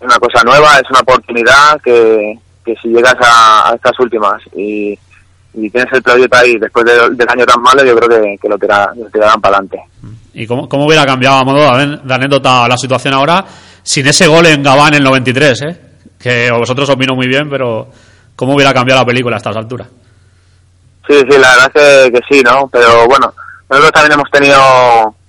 [0.03, 4.97] una cosa nueva, es una oportunidad que, que si llegas a, a estas últimas y,
[5.53, 8.49] y tienes el playout ahí después de- del año tan malo, yo creo que, que
[8.49, 9.79] lo, tira- lo tirarán para adelante.
[10.33, 13.45] ¿Y cómo, cómo hubiera cambiado a modo de de anécdota la situación ahora
[13.83, 15.81] sin ese gol en Gabán en el 93, eh?
[16.19, 17.89] Que a vosotros os vino muy bien, pero
[18.35, 19.87] ¿cómo hubiera cambiado la película a estas alturas?
[21.07, 22.67] Sí, sí, la verdad es que, que sí, ¿no?
[22.71, 23.33] Pero bueno,
[23.69, 24.57] nosotros también hemos tenido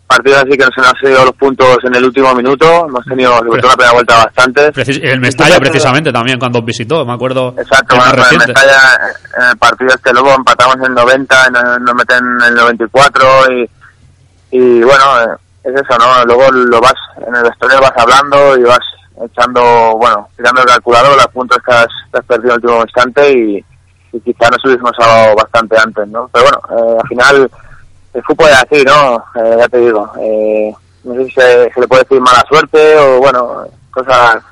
[0.06, 3.60] partidos así que nos han sido los puntos en el último minuto, hemos tenido sobre
[3.60, 4.72] todo la primera vuelta bastantes.
[4.72, 7.54] Precis- el Mestalla, precisamente, también, cuando os visitó, me acuerdo.
[7.58, 8.38] Exacto, bueno, el.
[8.38, 8.98] Mestalla,
[9.38, 13.26] en el partido este luego empatamos en el 90, nos, nos meten en el 94
[13.52, 13.70] y,
[14.52, 16.24] y bueno, eh, es eso, ¿no?
[16.26, 16.94] Luego lo vas,
[17.26, 18.80] en el vestuario vas hablando y vas
[19.24, 22.82] echando, bueno, tirando el calculador, los puntos que has, que has perdido en el último
[22.82, 23.64] instante y,
[24.12, 26.28] y quizá nos hubiésemos salvado bastante antes, ¿no?
[26.32, 27.50] Pero bueno, eh, al final
[28.14, 29.16] el fútbol es así, ¿no?
[29.34, 30.72] Eh, ya te digo, eh,
[31.04, 34.42] no sé si se, se le puede decir mala suerte o bueno, cosas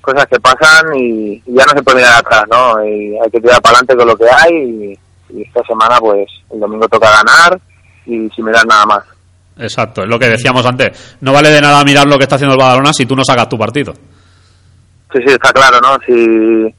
[0.00, 2.84] cosas que pasan y, y ya no se puede mirar atrás, ¿no?
[2.84, 4.98] Y hay que tirar para adelante con lo que hay y,
[5.30, 7.58] y esta semana pues el domingo toca ganar
[8.06, 9.04] y sin mirar nada más.
[9.56, 11.16] Exacto, es lo que decíamos antes.
[11.20, 13.48] No vale de nada mirar lo que está haciendo el Badalona si tú no sacas
[13.48, 13.94] tu partido.
[15.12, 15.96] Sí, sí, está claro, ¿no?
[16.04, 16.74] Si,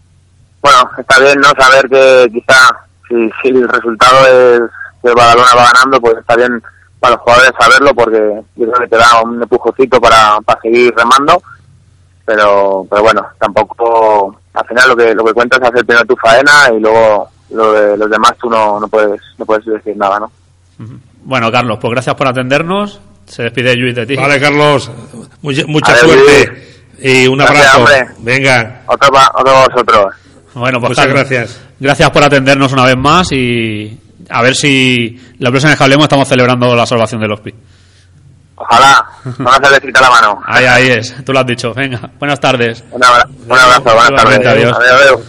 [0.61, 1.49] bueno, está bien, ¿no?
[1.57, 2.69] Saber que quizá
[3.07, 4.61] si, si el resultado es
[5.05, 6.61] que el Badalona va ganando, pues está bien
[6.99, 8.17] para los jugadores saberlo porque
[8.55, 11.41] yo creo que te da un empujocito para, para seguir remando.
[12.25, 16.15] Pero, pero bueno, tampoco, al final lo que, lo que cuenta es hacer primero tu
[16.15, 20.19] faena y luego lo de los demás tú no, no puedes, no puedes decir nada,
[20.19, 20.31] ¿no?
[21.23, 22.99] Bueno, Carlos, pues gracias por atendernos.
[23.27, 24.15] Se despide Luis de ti.
[24.15, 24.89] Vale, Carlos,
[25.41, 26.67] mucha, mucha suerte
[26.99, 27.77] y un Gracias, abrazo.
[27.79, 28.07] hombre.
[28.19, 30.13] Venga, Otro para otro vosotros.
[30.55, 31.61] Bueno, pues muchas Carlos, gracias.
[31.79, 33.99] Gracias por atendernos una vez más y
[34.29, 37.53] a ver si la próxima vez que hablemos estamos celebrando la salvación del Hospi.
[38.57, 39.05] Ojalá,
[39.37, 40.41] no se le quita la mano.
[40.45, 41.73] Ahí, ahí es, tú lo has dicho.
[41.73, 42.83] Venga, buenas tardes.
[42.91, 44.47] Un, abra- un abrazo, buenas tardes.
[44.47, 44.73] adiós.
[44.77, 45.19] Adiós, adiós.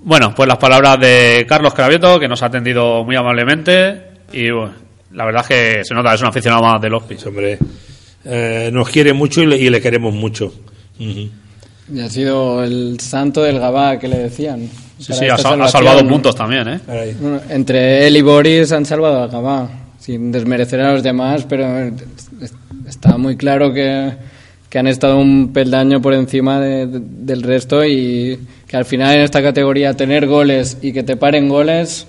[0.00, 4.72] Bueno, pues las palabras de Carlos Cravieto, que nos ha atendido muy amablemente y bueno,
[5.12, 7.16] la verdad es que se nota, es un aficionado más del Hospi.
[7.26, 7.58] Hombre,
[8.24, 10.50] eh, nos quiere mucho y le, y le queremos mucho.
[11.92, 14.68] Y ha sido el santo del Gabá que le decían.
[14.98, 15.34] Sí, sí, ha,
[15.64, 16.80] ha salvado puntos también, ¿eh?
[17.20, 19.68] Bueno, entre él y Boris han salvado al Gabá,
[19.98, 21.94] sin desmerecer a los demás, pero es-
[22.88, 24.12] está muy claro que,
[24.68, 29.14] que han estado un peldaño por encima de- de- del resto y que al final
[29.16, 32.06] en esta categoría tener goles y que te paren goles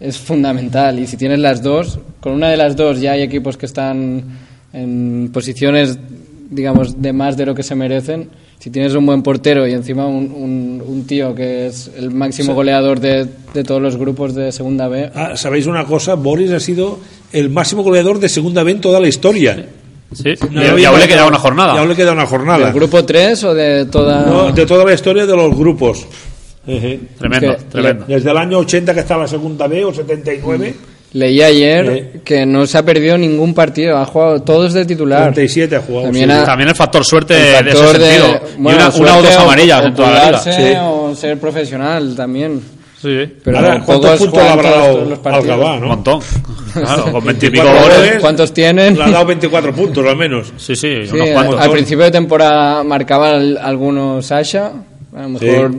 [0.00, 0.98] es fundamental.
[0.98, 4.24] Y si tienes las dos, con una de las dos ya hay equipos que están
[4.72, 5.98] en posiciones,
[6.50, 8.28] digamos, de más de lo que se merecen.
[8.62, 12.52] Si tienes un buen portero y encima un, un- un tío que es el máximo
[12.52, 12.54] Sí.
[12.54, 16.14] goleador de, de todos los grupos de segunda B, Ah, ¿Sabéis una cosa?
[16.14, 17.00] Boris ha sido
[17.32, 19.66] el máximo goleador de segunda B en toda la historia.
[20.14, 21.74] Sí, No y, y aún le queda una jornada.
[21.74, 22.66] y aún le queda una jornada.
[22.66, 24.26] ¿del grupo 3 o de toda...?
[24.26, 26.06] No, de toda la historia de los grupos.
[26.66, 27.00] Ejé.
[27.18, 28.04] Tremendo, que- tremendo.
[28.06, 30.74] Desde el año 80 que está la segunda B o 79,
[31.14, 32.20] Leí ayer Eh.
[32.24, 35.24] que no se ha perdido ningún partido, ha jugado todos de titular.
[35.24, 36.04] 37 ha jugado.
[36.06, 36.36] También sí.
[36.36, 38.40] ha- También el factor suerte El de ese factor de- sentido.
[38.58, 40.38] bueno, y una, una o dos amarillas o en toda la liga.
[40.38, 40.72] Sí.
[40.80, 42.60] o ser profesional también.
[43.02, 43.32] Sí, sí.
[43.44, 45.44] Pero Ahora, no, ¿cuántos puntos habrá dado los partidos.
[45.50, 45.86] Alcabá, Un no?
[45.88, 46.20] montón.
[46.72, 48.20] Claro, con 20 y pico 24 goles.
[48.20, 48.96] ¿Cuántos tienen?
[48.96, 50.52] Le ha dado 24 puntos al menos.
[50.56, 51.60] Sí, sí, Sí, unos cuantos.
[51.60, 54.72] al principio de temporada marcaba al- algunos Sasha,
[55.14, 55.72] a lo mejor,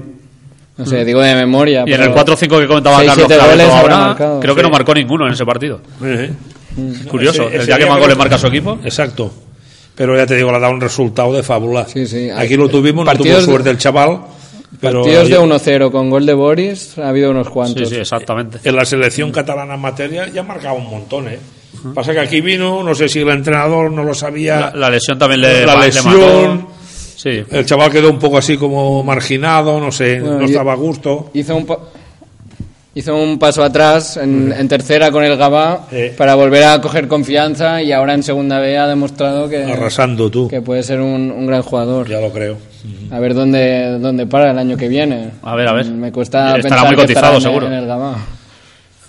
[0.77, 1.83] no sé, digo de memoria.
[1.85, 4.39] Y en el 4-5 que comentaba Carlos Claveto ahora, marcado.
[4.39, 5.81] creo que no marcó ninguno en ese partido.
[6.01, 6.31] Ejé.
[7.07, 8.79] Curioso, Ese- el ese día que día más que goles lo- marca su equipo.
[8.83, 9.31] Exacto.
[9.95, 11.85] Pero ya te digo, le ha dado un resultado de fábula.
[11.87, 12.29] Sí, sí.
[12.31, 14.21] Aquí lo tuvimos, no tuvo Partidos de- suerte el chaval.
[14.81, 17.87] Pero Partidos de ayer- 1-0 con gol de Boris, ha habido unos cuantos.
[17.89, 18.57] Sí, sí, exactamente.
[18.63, 21.37] en la selección catalana en materia ya marcaba un montón, ¿eh?
[21.93, 24.59] Pasa que aquí vino, no sé si el entrenador no lo sabía.
[24.59, 26.05] La, la lesión también le, La le lesión.
[26.05, 26.67] mató.
[27.23, 30.75] Sí, El chaval quedó un poco así como marginado, no sé, Bueno, no estaba a
[30.75, 31.29] gusto.
[31.33, 31.79] Hizo un, pa-
[32.95, 37.81] hizo un paso atrás en, en tercera con el Gabá para volver a coger confianza
[37.81, 40.49] y ahora en segunda B ha demostrado que, Arrasando tú.
[40.49, 42.09] que puede ser un, un gran jugador.
[42.09, 42.57] Ya lo creo.
[43.11, 45.29] A ver dónde, dónde para el año que viene.
[45.43, 45.85] A ver, a ver.
[45.85, 47.67] Me cuesta Estará pensar muy que cotizado, estará en- seguro.
[47.67, 48.17] En el Gabá.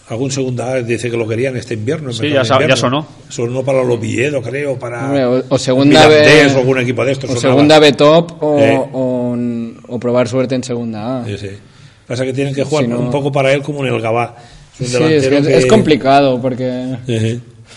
[0.08, 2.12] Algún segunda dice que lo querían este invierno.
[2.12, 2.76] Sí, ya sa- ya invierno.
[2.76, 3.06] sonó.
[3.30, 7.04] Sonó para el Oviedo, creo, para Hombre, o, o segunda Mirandés B o algún equipo
[7.06, 7.30] de estos.
[7.30, 7.54] o sonaba.
[7.54, 8.78] segunda B top o, Eh.
[8.92, 9.36] o,
[9.88, 11.24] o probar suerte en segunda A.
[11.24, 11.48] Sí, sí.
[12.06, 14.36] Pasa que tienen que jugar Si no- un poco para él como en el Gabá.
[14.78, 16.96] Es Sí, es, que delantero es, que- es complicado porque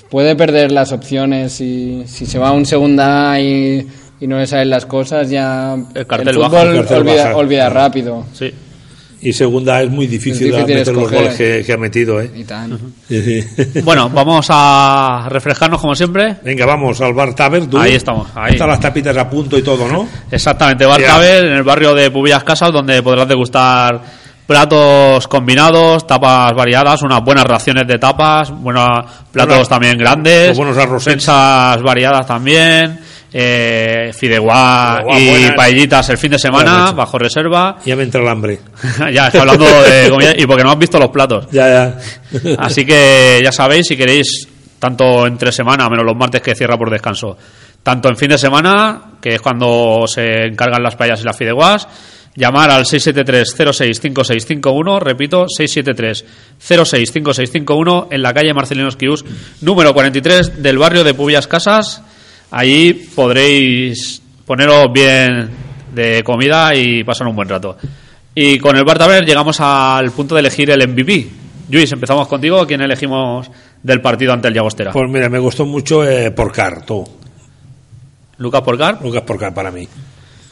[0.09, 3.87] puede perder las opciones si, si se va a un segunda A y,
[4.19, 7.37] y no le salen las cosas ya El cartel fútbol baja, el cartel olvida, baja.
[7.37, 8.51] olvida rápido sí.
[9.27, 12.31] Y segunda es muy difícil, Es difícil meter los goles que, que ha metido, ¿eh?
[12.33, 12.79] y tan.
[13.09, 13.81] Sí, sí.
[13.81, 16.37] Bueno, vamos a refrescarnos como siempre.
[16.45, 17.67] Venga, vamos al bar Taber.
[17.67, 17.77] tú.
[17.77, 18.53] Ahí estamos, ahí.
[18.53, 20.07] Están las tapitas a punto y todo, ¿no?
[20.31, 21.01] Exactamente, Bar.
[21.01, 24.01] Taber, en el barrio de Pubillas Casas, donde podrás degustar
[24.45, 28.87] platos combinados, tapas variadas, unas buenas raciones de tapas, buenos
[29.29, 30.77] platos también grandes, buenos
[31.83, 32.97] variadas también,
[33.39, 35.51] eh, fideuá y buenas.
[35.51, 37.77] paellitas el fin de semana, bajo reserva.
[37.85, 38.61] Ya me entra el hambre.
[39.13, 41.45] ya, estoy hablando de comida y porque no has visto los platos.
[41.51, 41.99] Ya, ya.
[42.57, 44.47] Así que ya sabéis, si queréis,
[44.79, 47.37] tanto entre semana, menos los martes que cierra por descanso,
[47.83, 51.87] tanto en fin de semana, que es cuando se encargan las payas y las fideuás,
[52.35, 59.23] llamar al 673-065651, repito, 673-065651, en la calle Marcelino Esquius,
[59.61, 62.01] número 43 del barrio de Pubillas Casas.
[62.51, 65.49] Allí podréis poneros bien
[65.93, 67.77] de comida y pasar un buen rato.
[68.33, 71.27] Y con el Bartaver llegamos al punto de elegir el MVP.
[71.69, 72.65] Luis, empezamos contigo.
[72.65, 73.49] ¿Quién elegimos
[73.83, 74.91] del partido ante el Llagostera?
[74.91, 77.03] Pues mira, me gustó mucho eh, Porcar, tú.
[78.37, 79.01] Lucas Porcar.
[79.01, 79.87] Lucas Porcar para mí.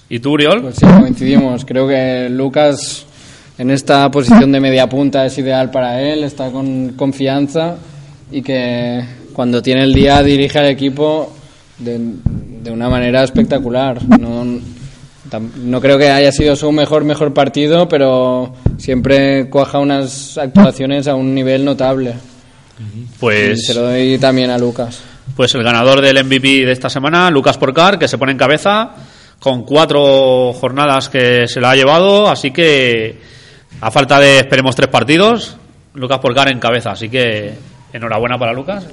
[0.10, 0.62] ¿Y tú, Uriol?
[0.62, 1.64] Pues sí, coincidimos.
[1.64, 3.06] Creo que Lucas
[3.58, 7.78] en esta posición de media punta es ideal para él, está con confianza
[8.32, 9.02] y que
[9.34, 11.34] cuando tiene el día dirige al equipo
[11.80, 12.00] de,
[12.64, 14.02] de una manera espectacular.
[14.20, 14.46] No,
[15.58, 21.16] no creo que haya sido su mejor mejor partido, pero siempre cuaja unas actuaciones a
[21.16, 22.14] un nivel notable.
[22.80, 25.02] Y Pues, se lo doy también a Lucas.
[25.36, 28.92] pues el ganador del MVP de esta semana, Lucas Porcar, que se pone en cabeza
[29.40, 32.30] con cuatro jornadas que se la ha llevado.
[32.30, 33.20] Así que,
[33.82, 35.58] a falta de, esperemos, tres partidos,
[35.94, 36.92] Lucas Porcar en cabeza.
[36.92, 37.54] Así que,
[37.94, 38.86] enhorabuena para Lucas.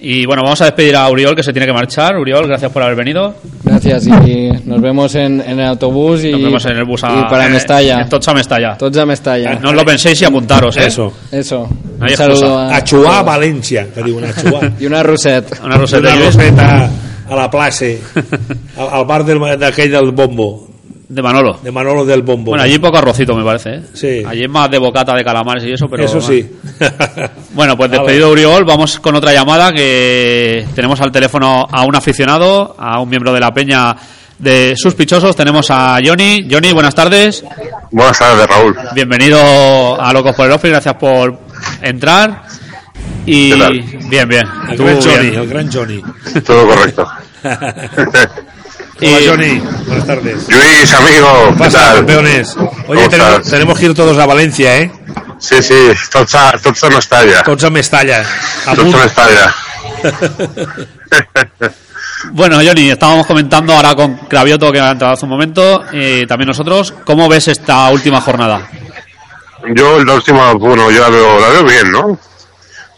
[0.00, 2.16] Y bueno, vamos a despedir a Uriol, que se tiene que marchar.
[2.16, 3.34] Uriol, gracias por haber venido.
[3.64, 7.08] Gracias y nos vemos en, en el autobús y, Nos vemos en el bus a,
[7.18, 8.02] y para en- Mestalla.
[8.02, 8.76] En Tots a Mestalla.
[8.78, 9.54] Tots a Mestalla.
[9.60, 10.86] No os lo penséis y apuntaros, ¿eh?
[10.86, 11.12] Eso.
[11.32, 11.68] Eso.
[11.98, 14.72] No Un saludo a, A Chuà, València, que diuen a Chuà.
[14.78, 15.60] y una Roset.
[15.64, 16.14] Una roseta.
[16.14, 16.90] Una roseta
[17.28, 17.84] a la plaça,
[18.78, 20.67] al, al bar del, d'aquell del Bombo,
[21.08, 21.58] De Manolo.
[21.62, 22.50] de Manolo del Bombo.
[22.50, 23.82] Bueno, allí poco arrocito, me parece, ¿eh?
[23.94, 24.22] Sí.
[24.26, 26.04] Allí es más de bocata de calamares y eso, pero...
[26.04, 26.46] Eso sí.
[27.54, 32.76] Bueno, pues despedido Uriol, vamos con otra llamada que tenemos al teléfono a un aficionado,
[32.78, 33.96] a un miembro de la peña
[34.38, 35.34] de sospechosos.
[35.34, 36.46] Tenemos a Johnny.
[36.48, 37.42] Johnny, buenas tardes.
[37.90, 38.76] Buenas tardes, Raúl.
[38.94, 41.38] Bienvenido a Locos por el Office, gracias por
[41.82, 42.42] entrar.
[43.26, 43.80] Y ¿Qué tal?
[44.08, 44.46] bien, bien.
[44.70, 45.40] El Tú, gran Johnny, bien.
[45.42, 46.02] el gran Johnny.
[46.46, 47.06] Todo correcto.
[49.00, 50.48] Hola Y- Johnny, buenas tardes.
[50.48, 51.94] Luis, amigo, ¿qué Pasa, tal?
[51.96, 52.56] campeones.
[52.56, 53.50] Oye, ¿Cómo tenemos, estás?
[53.50, 54.90] tenemos que ir todos a Valencia, ¿eh?
[55.38, 55.74] Sí, sí,
[56.10, 57.42] tots a, tots a Mestalla.
[57.44, 58.24] Tots a Mestalla.
[58.64, 59.54] Tots a Mestalla.
[62.32, 66.48] Bueno, Johnny, estábamos comentando ahora con Cravioto que ha entrado hace un momento y también
[66.48, 66.92] nosotros.
[67.04, 68.68] ¿Cómo ves esta última jornada?
[69.74, 72.18] Yo la última, bueno, yo la veo, la veo bien, ¿no?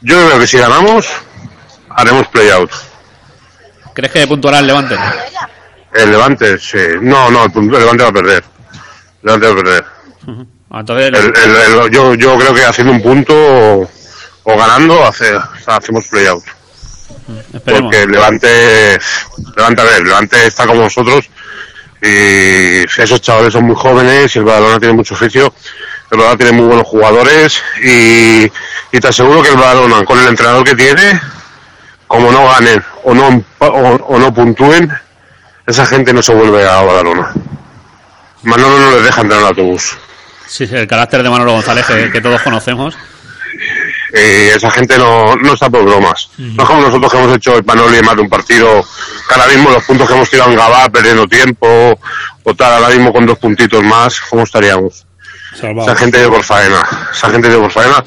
[0.01, 1.07] Yo creo que si ganamos,
[1.91, 2.71] haremos play-out.
[3.93, 4.97] ¿Crees que puntuará el Levante?
[5.95, 6.79] El Levante, sí.
[7.01, 8.45] No, no, el, Levante va a perder.
[9.23, 9.85] El Levante va a perder.
[10.73, 13.91] Entonces, El- el- el- yo, yo creo que haciendo un punto o,
[14.45, 15.33] o ganando, hace,
[15.67, 16.45] hacemos play-out.
[17.53, 17.83] esperemos.
[17.83, 18.99] Porque el Levante,
[19.57, 21.29] Levante, a ver, el Levante está como nosotros
[22.03, 25.53] y esos chavales son muy jóvenes y el Badalona tiene mucho oficio.
[26.11, 30.29] El Badalona tiene muy buenos jugadores y, y te aseguro que el Badalona, con el
[30.29, 31.21] entrenador que tiene,
[32.07, 34.91] como no ganen o no, o, o no puntúen,
[35.71, 37.33] esa gente no se vuelve a Badalona.
[38.43, 39.97] Manolo no les deja entrar en el autobús.
[40.47, 42.97] Sí, sí, el carácter de Manolo González que, que todos conocemos.
[44.13, 46.31] y esa gente no, no está por bromas.
[46.39, 48.85] No es como nosotros que hemos hecho el Panoli en más de un partido,
[49.31, 51.99] ahora mismo los puntos que hemos tirado en Gabá perdiendo tiempo,
[52.43, 55.07] o tal, ahora mismo con dos puntitos más, ¿cómo estaríamos?
[55.55, 56.81] Esa gente dio por faena,
[57.13, 58.03] esa gente dio por faena,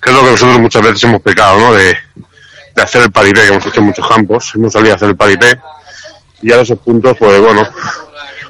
[0.00, 1.72] que es lo que nosotros muchas veces hemos pecado, ¿no?
[1.72, 1.96] De,
[2.76, 5.16] de hacer el paripé, que hemos hecho en muchos campos, hemos salido a hacer el
[5.16, 5.58] paripé,
[6.42, 7.66] y ahora esos puntos, pues bueno,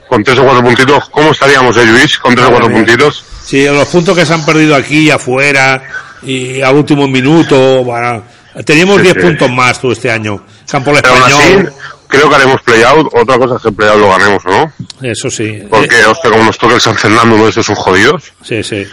[0.08, 2.18] con tres o cuatro puntitos, ¿cómo estaríamos, eh, Luis?
[2.18, 3.24] Con tres o cuatro puntitos.
[3.44, 5.82] Sí, los puntos que se han perdido aquí y afuera
[6.22, 8.22] y al último minuto, bueno,
[8.64, 9.20] teníamos Sí, 10 sí.
[9.20, 10.44] puntos más tú este año.
[10.70, 11.72] Campo Pero así, español,
[12.08, 14.72] creo que haremos play-out, otra cosa es que el play-out lo ganemos, ¿no?
[15.02, 15.62] eso sí.
[15.70, 18.32] Porque, hostia, como nos toque el San Fernando, uno de esos son jodidos.
[18.42, 18.86] Sí, sí.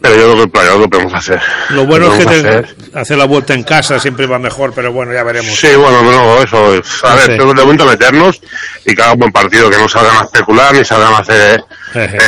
[0.00, 1.40] Pero yo creo que el play-out lo podemos hacer.
[1.70, 2.76] Lo bueno Lo es que hacer.
[2.94, 5.58] hacer la vuelta en casa siempre va mejor, pero bueno, ya veremos.
[5.58, 7.04] Sí, bueno, no, eso es.
[7.04, 8.40] A No ver, tenemos de momento meternos
[8.84, 11.64] y un buen partido, que no salgan a especular ni salgan a hacer.
[11.94, 12.18] eh,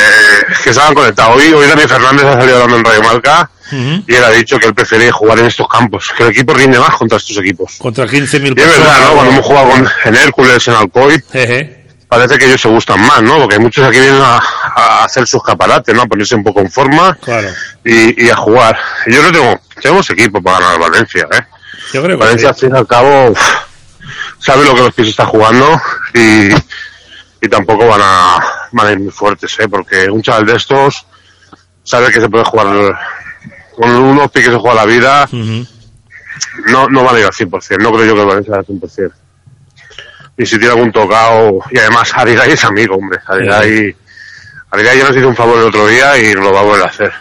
[0.63, 1.37] que salgan conectados.
[1.37, 4.65] Hoy, hoy Dani Fernández ha salido hablando en Radio Marca y él ha dicho que
[4.65, 7.75] él prefiere jugar en estos campos, que el equipo rinde más contra estos equipos.
[7.77, 8.13] Contra 15.000
[8.57, 8.77] Y es personas.
[8.79, 9.13] verdad, ¿no?
[9.13, 11.23] Cuando hemos jugado con, en Hércules, en Alcoy.
[12.09, 13.37] Parece que ellos se gustan más, ¿no?
[13.37, 14.39] Porque muchos aquí vienen a,
[14.75, 16.01] a hacer su escaparate, ¿no?
[16.01, 17.47] A ponerse un poco en forma Claro.
[17.85, 18.77] y, y a jugar.
[19.07, 21.41] Yo no tengo, tenemos equipo para ganar al Valencia, ¿eh?
[21.93, 22.65] Yo creo que Valencia, sí.
[22.65, 23.33] al fin y al cabo,
[24.39, 25.79] sabe lo que los pies está jugando
[26.13, 26.49] y,
[27.41, 28.37] y tampoco van a,
[28.71, 29.67] van a ir muy fuertes, ¿eh?
[29.69, 31.05] Porque un chaval de estos
[31.83, 32.99] sabe que se puede jugar
[33.75, 35.27] con unos pies que se juega la vida,
[36.67, 39.11] no, no van a ir al 100%, no creo yo que Valencia al 100%.
[40.39, 43.93] Y si tiene algún tocado, y además Arigay es amigo, hombre, Arigay,
[44.71, 46.81] Arigay ya nos hizo un favor el otro día y nos lo va a volver
[46.83, 47.11] a hacer.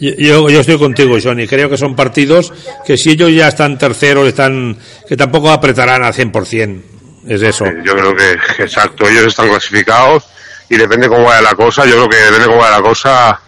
[0.00, 1.46] Yo, yo, estoy contigo, Johnny.
[1.46, 2.52] Creo que son partidos
[2.84, 4.76] que si ellos ya están terceros, están
[5.08, 6.82] que tampoco apretarán al 100%.
[7.28, 7.66] Es eso.
[7.84, 8.32] Yo creo que
[8.64, 10.24] exacto, ellos están clasificados
[10.68, 13.40] y depende cómo vaya la cosa, yo creo que depende cómo vaya la cosa,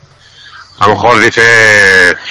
[0.78, 1.42] a lo mejor dice,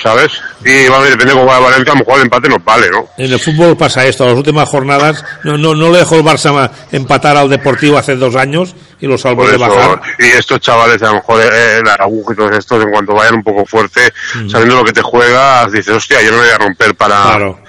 [0.02, 0.32] ¿sabes?
[0.66, 3.08] Y va a depende cómo vaya Valencia, a lo mejor el empate nos vale, ¿no?
[3.18, 4.26] En el fútbol pasa esto.
[4.26, 8.36] Las últimas jornadas no, no, no le dejó el Barça empatar al Deportivo hace dos
[8.36, 10.02] años y lo salvó de bajar.
[10.20, 13.36] y estos chavales, a lo mejor eh, el Araújo y todos estos, en cuanto vayan
[13.36, 14.14] un poco fuerte,
[14.50, 17.22] sabiendo lo que te juegas, dices, hostia, yo no voy a romper para...
[17.24, 17.60] Claro.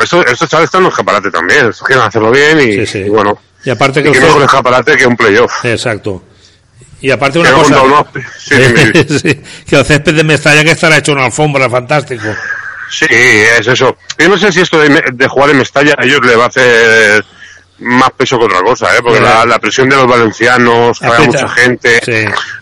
[0.00, 3.36] Estos, estos chavales están en un escaparate también, estos quieren hacerlo bien y, y bueno,
[3.64, 5.64] Y aparte que y el mejor césped- escaparate que un playoff.
[5.64, 6.22] Exacto.
[7.00, 7.76] Y aparte una cosa...
[8.38, 12.24] sí, que el césped de Mestalla que estará hecho una alfombra, fantástico.
[12.90, 13.96] Sí, es eso.
[14.18, 16.48] Yo no sé si esto de, de jugar en Mestalla a ellos le va a
[16.48, 17.24] hacer
[17.78, 19.00] más peso que otra cosa, ¿eh?
[19.02, 21.24] Porque la, la presión de los valencianos, Aprieta.
[21.26, 22.00] mucha gente.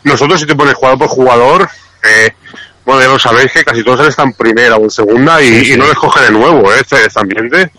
[0.04, 1.68] Nosotros si te pones jugador por jugador,
[2.04, 2.30] eh,
[2.84, 5.64] bueno, ya lo sabéis que casi todos están en primera o en segunda y, Sí,
[5.64, 5.72] sí.
[5.72, 6.76] y no les cogen de nuevo, ¿eh?
[6.80, 7.70] Este, este ambiente.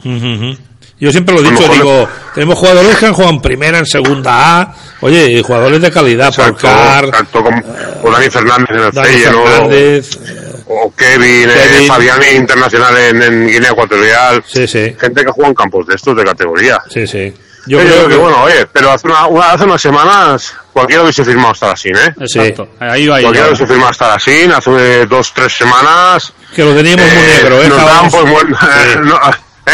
[0.99, 4.59] Yo siempre lo he dicho, digo, tenemos jugadores que han jugado en primera, en segunda
[4.61, 7.61] A, oye, y jugadores de calidad, Porcar, Exacto, como,
[8.03, 10.19] o Dani Fernández en el Dani o- Fernández,
[10.67, 11.87] o Kevin, eh, Kevin.
[11.87, 14.43] Fabián internacional en, en Guinea Ecuatorial.
[14.45, 14.93] Sí, sí.
[14.99, 16.79] Gente que juega en campos de estos de categoría.
[16.93, 17.33] Sí, sí.
[17.65, 21.03] Yo, Yo creo que, que- bueno, oye, pero hace, una, una- hace unas semanas cualquiera
[21.03, 22.13] hubiese firmado hasta la SIN, ¿eh?
[22.19, 22.69] Exacto.
[22.79, 26.33] Ahí va, ahí Cualquiera hubiese firmado hasta la SIN hace dos, tres semanas.
[26.55, 27.69] que lo teníamos muy Eh, negro, ¿eh?
[27.69, 28.57] Nos por muerto.
[29.03, 29.19] no,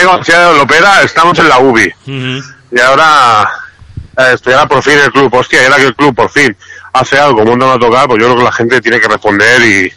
[0.02, 1.94] eh, como decía Lopera, estamos en la UBI.
[2.08, 2.44] Ujú.
[2.72, 3.50] Y ahora,
[4.18, 6.56] eh, ahora por fin el club, hostia, ahora que el club por fin
[6.94, 9.94] hace algo, monta una tocar, pues yo creo que la gente tiene que responder y,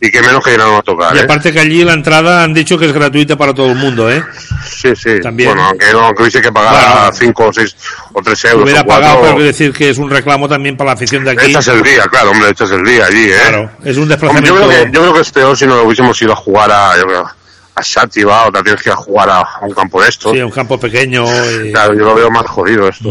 [0.00, 1.22] y que menos que ir a una tocar, Y ¿eh?
[1.22, 4.22] aparte que allí la entrada han dicho que es gratuita para todo el mundo, ¿eh?
[4.64, 5.20] Sí, sí.
[5.22, 5.48] También.
[5.50, 7.76] Bueno, aunque, no, aunque hubiese que pagar 5 o 6
[8.12, 8.62] o 3 euros.
[8.64, 11.24] Hubiera o cuatro, pagado, pero quiero decir que es un reclamo también para la afición
[11.24, 11.46] de aquí.
[11.46, 13.36] Echas el día, claro, hombre, echas el día allí, ¿eh?
[13.48, 14.60] Claro, es un Hombre, desplazamiento.
[14.60, 16.96] yo, creo que, yo creo que es peor si no hubiésemos ido a jugar a,
[16.96, 17.34] yo creo, a
[17.82, 20.32] Sátiva o te tienes que ir a jugar a, a un campo de estos.
[20.32, 21.24] Sí, un campo pequeño.
[21.26, 23.08] y- Claro, yo lo veo más jodido esto.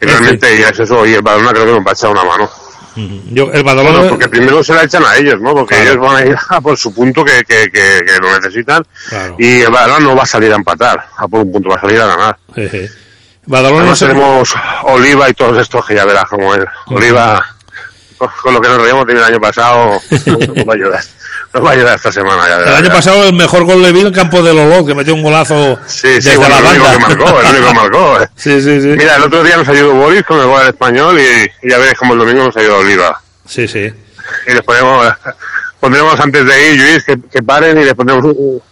[0.00, 2.24] Y realmente ya es eso, y el Badalona creo que nos va a echar una
[2.24, 2.50] mano.
[3.30, 3.98] Yo, el Badalona...
[4.00, 5.54] Bueno, porque primero se la echan a ellos, ¿no?
[5.54, 5.90] Porque Claro.
[5.92, 8.84] ellos van a ir a por su punto que, que, que, que lo necesitan.
[9.08, 9.36] Claro.
[9.38, 11.80] Y el Badalona no va a salir a empatar, a por un punto, va a
[11.80, 12.36] salir a ganar.
[13.46, 16.64] Badalona Además se- tenemos Oliva y todos estos que ya verás cómo es.
[16.86, 17.44] Oliva,
[18.18, 21.02] con- lo que nos reíamos del año pasado, nos va a ayudar.
[21.54, 22.48] Nos va a ayudar esta semana.
[22.48, 22.92] Ya El año ya.
[22.94, 26.08] pasado el mejor gol de Bill en campo de Lolo, que metió un golazo Sí,
[26.08, 27.08] sí, desde bueno, la el único banda.
[27.08, 28.20] que marcó, el único que marcó.
[28.22, 28.28] eh.
[28.36, 28.86] Sí, sí, sí.
[28.88, 31.78] Mira, el otro día nos ayudó Boris con el gol del español y, y ya
[31.78, 33.20] veréis como el domingo nos ayudó Oliva.
[33.46, 33.92] Sí, sí.
[34.46, 35.06] Y les ponemos,
[35.80, 38.62] pondremos antes de ir, Luis, que, que paren y les ponemos un,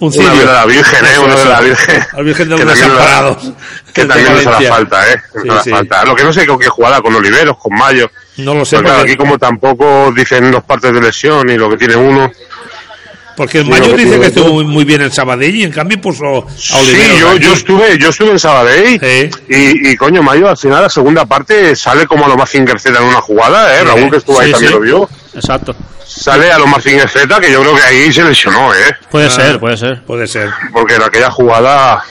[0.00, 1.18] Un una de la Virgen, ¿eh?
[1.20, 2.04] Una de la Virgen.
[2.12, 3.52] Al Virgen de que los también nos hará- Desamparados.
[3.94, 5.22] Que también nos hará falta, ¿eh?
[5.34, 5.70] Nos Sí, hará sí.
[5.70, 6.04] falta.
[6.04, 8.10] Lo que no sé con qué jugada, con Oliveros, con Mayo.
[8.38, 11.56] No lo sé, Porque, claro, porque- aquí como tampoco dicen los partes de lesión y
[11.56, 12.30] lo que tiene uno.
[13.36, 15.62] Porque el Sí, Mayo lo que dice que estuvo muy, muy bien en Sabadell y
[15.62, 19.00] en cambio puso a Sí, Oliveros yo, yo estuve, yo estuve en Sabadell
[19.48, 22.60] y, y coño, Mayo al final la segunda parte sale como a lo más Z
[22.98, 23.80] en una jugada, ¿eh?
[23.80, 24.74] Sí, Raúl que estuvo ahí sí, también sí.
[24.78, 25.08] lo vio.
[25.34, 25.74] Exacto.
[26.06, 28.96] Sale a lo más Z que yo creo que ahí se lesionó, ¿eh?
[29.10, 29.30] Puede Ah.
[29.30, 30.02] ser, puede ser.
[30.04, 30.50] Puede ser.
[30.70, 32.04] Porque en aquella jugada,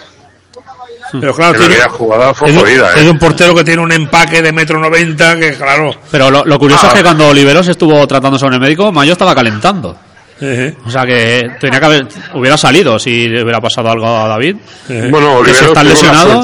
[1.19, 3.09] Pero claro, en tiene- jugada fue es, un, jodida, es ¿eh?
[3.09, 5.93] un portero que tiene un empaque de metro noventa que claro.
[6.11, 6.89] Pero lo, lo curioso Ah.
[6.89, 9.95] es que cuando Oliveros estuvo tratando sobre el médico, Mayo estaba calentando.
[10.39, 10.75] Ejé.
[10.85, 14.55] O sea que tenía que haber, hubiera salido si le hubiera pasado algo a David.
[14.87, 16.43] Bueno, que si Oliveros está lesionado,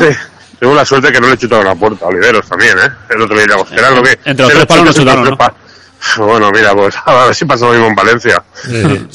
[0.60, 2.90] Tengo la suerte que no le chutaron la puerta a Oliveros también, ¿eh?
[3.10, 4.18] El otro día era lo que...
[4.26, 5.54] Entre los tres palos no chutaron, pa-
[6.18, 8.44] Bueno, mira, pues a ver si pasa lo mismo en Valencia.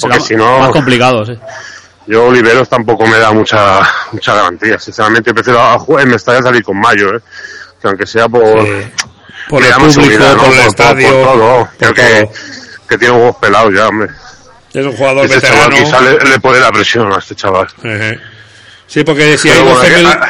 [0.01, 1.33] Porque si no, más complicado, sí.
[2.07, 3.81] Yo Oliveros tampoco me da mucha
[4.13, 4.79] mucha garantía.
[4.79, 7.21] Sinceramente, prefiero a jugar en Mestalla salir con Mayo, ¿eh?
[7.81, 8.43] Que aunque sea por...
[9.49, 10.37] Por le el público, ¿no?
[10.45, 11.59] por el estadio, Por, todo.
[11.59, 12.29] por Creo que,
[12.89, 14.09] que tiene huevos pelados ya, hombre.
[14.73, 15.85] Es un jugador Este chaval veterano.
[15.85, 17.67] quizá le, le pone la presión a este chaval.
[18.87, 20.21] Sí, porque si hay bueno, 12.000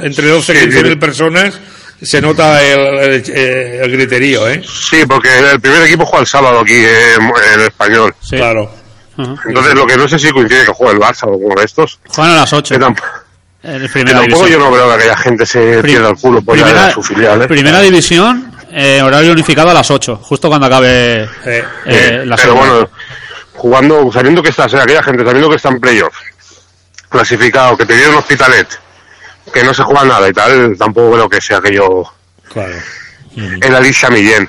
[0.00, 0.98] que- entre 12 y Sí, 15 mil sí.
[0.98, 1.60] personas,
[2.02, 4.62] se nota el, el, eh, el griterío, ¿eh?
[4.66, 8.14] Sí, porque el primer equipo juega el sábado aquí eh, en el español.
[8.28, 8.70] Claro.
[9.18, 11.98] Entonces, lo que no sé si coincide que juegue el Barça o alguno de estos.
[12.08, 12.74] Juegan a las 8.
[12.74, 13.02] Que tamp-
[13.64, 16.56] En que tampoco yo no veo que aquella gente se Prim- pierda el culo por
[16.56, 17.42] ir a ver primera, a su filial.
[17.42, 17.48] ¿eh?
[17.48, 22.52] primera división, eh, horario unificado a las 8, justo cuando acabe eh, Eh, la pero
[22.52, 22.70] segunda.
[22.72, 22.90] bueno,
[23.54, 26.14] jugando, sabiendo que está, o sea, aquella gente, sabiendo que está en playoff,
[27.08, 28.68] clasificado, que te dieron hospitalet,
[29.52, 32.04] que no se juega nada y tal, tampoco creo que sea aquello
[32.52, 32.74] Claro.
[33.36, 34.48] el Alicia Millén.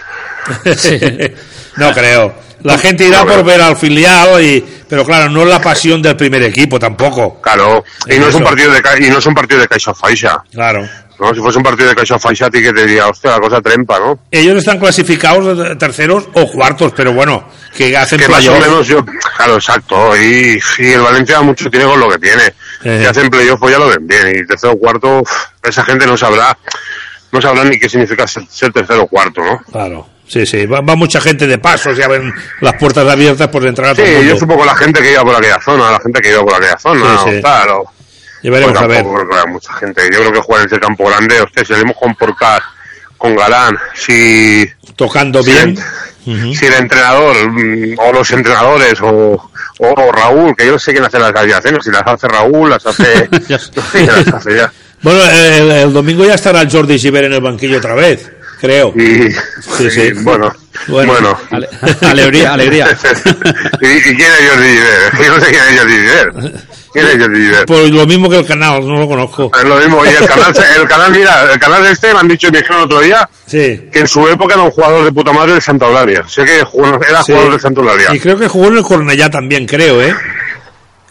[1.77, 2.33] no creo.
[2.63, 6.15] La gente irá por ver al filial, y, pero claro, no es la pasión del
[6.15, 7.39] primer equipo tampoco.
[7.41, 10.43] Claro, y no es un partido de y no es un partido de Caixa Faixa.
[10.51, 10.87] Claro.
[11.19, 11.33] ¿no?
[11.33, 13.61] Si fuese un partido de Caixa Faixa, a ti que te diría, hostia, la cosa
[13.61, 14.19] trempa, ¿no?
[14.31, 18.87] Ellos están clasificados de terceros o cuartos, pero bueno, que hacen que más o menos
[18.87, 19.03] yo,
[19.37, 22.43] claro, exacto, y, y el Valencia mucho tiene con lo que tiene.
[22.83, 22.99] Eh.
[23.01, 25.23] Si hacen playoff, pues ya lo ven bien, y tercero o cuarto,
[25.61, 26.57] esa gente no sabrá,
[27.31, 29.59] no sabrá ni qué significa ser, ser tercero o cuarto, ¿no?
[29.71, 30.07] Claro.
[30.29, 32.31] Sí, sí, va, va mucha gente de paso, ya ven
[32.61, 34.33] las puertas abiertas por entrar a todo el Sí, mundo.
[34.33, 36.53] yo supo con la gente que iba por aquella zona, la gente que iba por
[36.53, 37.41] aquella zona, Sí, sí.
[38.49, 39.03] veremos Pues a ver.
[39.03, 40.03] creo que mucha gente.
[40.13, 42.61] Yo creo que jugar en ese campo grande, si salimos con Porcar,
[43.17, 44.65] con Galán, si...
[44.95, 45.69] Tocando si bien.
[45.69, 50.91] el- Si el entrenador, mm, o los entrenadores, o, o Raúl, que yo no sé
[50.91, 53.27] quién hace las alineaciones, si las hace Raúl, las hace...
[53.31, 54.71] no sé quién las hace ya.
[55.01, 58.29] Bueno, el, el domingo ya estará el Jordi Giver en el banquillo otra vez,
[58.59, 58.93] creo.
[58.95, 59.31] Y,
[59.77, 60.01] Sí, sí.
[60.01, 60.53] y, bueno,
[60.87, 61.11] Bueno.
[61.13, 61.37] bueno.
[61.51, 61.69] Ale-
[62.01, 62.87] alegría, alegría.
[63.81, 65.11] ¿Y, y quién es Jordi Giver?
[65.25, 66.31] Yo no sé quién es Jordi Giver.
[66.91, 67.65] ¿Quién es Jordi Giver?
[67.65, 69.51] Pues lo mismo que el canal, no lo conozco.
[69.55, 72.51] Es lo mismo, y el canal, el canal, mira, el canal este me han dicho,
[72.51, 73.89] me dijeron el otro día, Sí.
[73.91, 76.23] que en su época era un jugador de puta madre de Santa Eulalia.
[76.27, 77.31] Sé que jugó- era Sí.
[77.33, 78.07] jugador de Santa Eulalia.
[78.13, 80.15] Y creo que jugó en el Cornellá también, creo, ¿eh?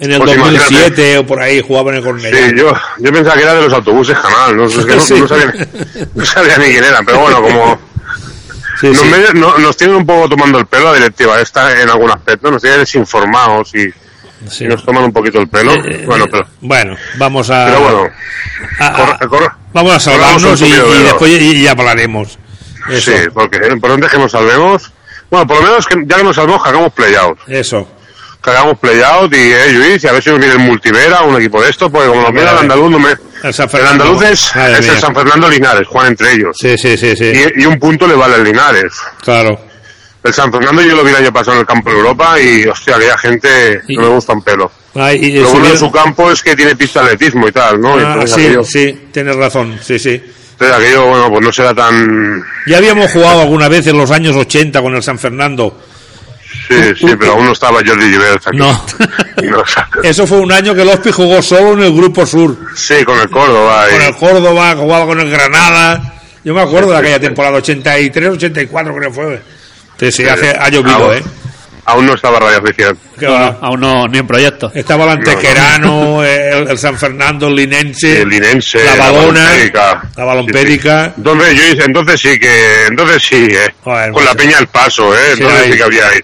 [0.01, 2.37] En el Pues 2007 o por ahí jugaba en el Cornellá.
[2.49, 5.15] Sí, yo, yo pensaba que era de los autobuses canal, no, es que no, Sí.
[5.21, 5.55] no sabía,
[6.15, 7.79] no sabía ni quién era, pero bueno, como
[8.81, 9.05] Sí, nos, sí.
[9.07, 12.49] medio- no- nos tienen un poco tomando el pelo la directiva esta en algún aspecto,
[12.51, 13.93] nos tienen desinformados y,
[14.67, 15.73] nos toman un poquito el pelo.
[15.75, 18.11] Eh, bueno, pero, Bueno, vamos a, pero bueno,
[18.79, 19.19] a-
[19.73, 20.71] vamos a salvarnos y,
[21.03, 22.39] después y ya hablaremos.
[22.89, 24.93] Eso, sí, porque lo importante es que nos salvemos.
[25.29, 27.39] Bueno, por lo menos que ya que nos salvemos, que hagamos play-out.
[27.49, 27.87] eso.
[28.51, 31.37] Que hagamos play-out y, eh, Luis, y a ver si nos viene el Multivera, un
[31.37, 33.11] equipo de estos, porque como nos viene el andaluz, no me...
[33.43, 34.99] El San El andaluz es, es el.
[34.99, 36.57] San Fernando Linares, juegan entre ellos.
[36.59, 37.25] Sí, sí, sí, sí.
[37.57, 38.95] Y, y un punto le vale al Linares.
[39.23, 39.61] Claro.
[40.25, 42.65] El San Fernando yo lo vi el año pasado en el campo de Europa y,
[42.67, 44.71] hostia, aquella gente Y- no me gusta un pelo.
[44.97, 47.81] Ah, y- Lo bueno de su campo es que tiene pista de atletismo y tal,
[47.81, 47.95] ¿no?
[47.95, 50.21] Ah, entonces sí, aquello, sí, tienes razón, sí, sí.
[50.53, 52.43] entonces aquello, bueno, pues no será tan...
[52.67, 55.79] Ya habíamos jugado alguna vez en los años 80 con el San Fernando.
[56.69, 58.57] Sí, sí, pero aún no estaba Jordi Givert aquí.
[58.57, 58.87] No.
[59.41, 59.63] No,
[60.03, 62.57] Eso fue un año que Hospi jugó solo en el Grupo Sur.
[62.75, 63.87] sí, con el Córdoba.
[63.89, 66.15] y- Con el Córdoba, jugaba con el Granada.
[66.43, 69.43] Yo me acuerdo de aquella temporada, 83, 84 creo que fue.
[70.01, 71.23] Sí, sí, hace, ha llovido, aún, ¿eh?
[71.85, 72.63] Aún no estaba Radio.
[72.65, 74.73] Que No, aún no, ni en proyecto.
[74.75, 80.03] Estaba el Antequerano, el, el San Fernando, el Linense, El Linense, la Balompédica.
[80.17, 81.15] la Balompédica.
[81.17, 83.73] Entonces, yo hice- entonces sí que, entonces sí, eh.
[83.85, 84.35] Joder, Con la.
[84.35, 85.33] Peña El Paso, eh.
[85.35, 86.21] Entonces sí que había ahí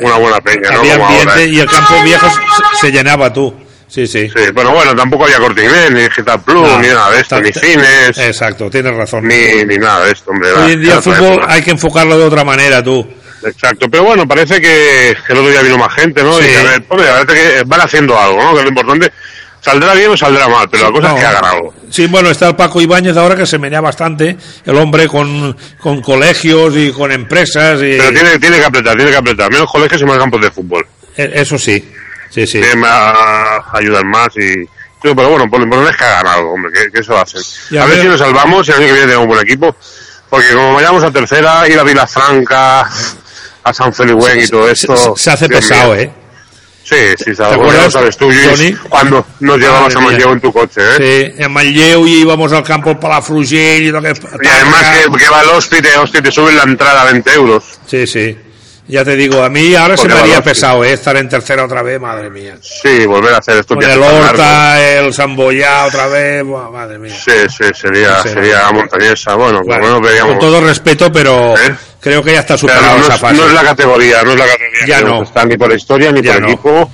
[0.00, 0.78] una buena peña, ¿no?
[0.80, 1.48] Había Como ambiente ahora, eh.
[1.48, 3.54] y el campo viejo se, se llenaba tú.
[3.88, 4.28] Sí, sí.
[4.28, 7.40] Sí, pero bueno, tampoco había corte inglés, ni digital plus, No, ni nada de esto,
[7.40, 9.26] ni cines, Exacto, tienes razón.
[9.28, 10.50] ni, ni nada de esto, hombre.
[10.52, 13.06] Hoy en día el fútbol hay que enfocarlo de otra manera, tú.
[13.44, 16.32] Exacto, pero bueno, parece que el otro día vino más gente, ¿no?
[16.38, 16.46] Sí.
[16.52, 18.56] Y a ver, hombre, parece que van haciendo algo, ¿no?
[18.56, 19.12] Que lo importante,
[19.66, 21.14] saldrá bien o saldrá mal, pero la cosa No.
[21.16, 21.74] es que hagan algo.
[21.90, 26.00] Sí, bueno, está el Paco Ibáñez ahora que se menea bastante, el hombre con, con
[26.00, 27.78] colegios y con empresas.
[27.80, 29.50] Y, Pero tiene, tiene que apretar, tiene que apretar.
[29.50, 30.86] Menos colegios y más campos de fútbol.
[31.16, 31.84] Eh, Eso sí,
[32.30, 32.60] sí, sí.
[32.60, 33.12] Tiene más
[33.72, 34.64] ayudar más y...
[35.02, 37.14] pero bueno, por lo importante es que hagan algo, hombre, que, que eso.
[37.70, 39.28] Y a a ver ver- si nos salvamos y el año que viene tenemos un
[39.30, 39.76] buen equipo.
[40.28, 42.80] Porque como vayamos a tercera, ir a Vilafranca,
[43.62, 44.96] a San Felipe y todo esto...
[45.16, 46.02] se, se hace pesado, mío.
[46.02, 46.12] ¿eh?
[46.88, 50.10] Sí, sí, sabes, ¿Te bueno, acuerdas, sabes tú, Lluís, cuando nos llevabas Madre a.
[50.10, 51.32] Manlleu en tu coche, ¿eh?
[51.36, 54.14] Sí, en Manlleu y íbamos al campo Palafrugell y lo que...
[54.42, 57.64] Y además que, que va el hospital, hostia, te suben la entrada a 20 euros.
[57.86, 58.38] Sí, sí.
[58.88, 60.92] Ya te digo, a mí ahora se Porque me haría pesado, ¿eh?
[60.92, 62.56] Estar en tercera otra vez, madre mía.
[62.62, 64.00] Sí, volver a hacer estos Con el.
[64.00, 67.12] Horta, el Samboyá otra vez, buah, madre mía.
[67.12, 69.34] Sí, sí, sería, Sí, sería montañesa.
[69.34, 70.34] Bueno, lo menos veríamos.
[70.34, 71.74] Con todo respeto, pero ¿Eh?
[72.10, 73.34] Creo que ya está superado no, esa es, fase.
[73.36, 75.22] no es la categoría, no es la categoría Ya que no.
[75.24, 76.48] estar ni por historia ni Ya por no.
[76.48, 76.90] equipo.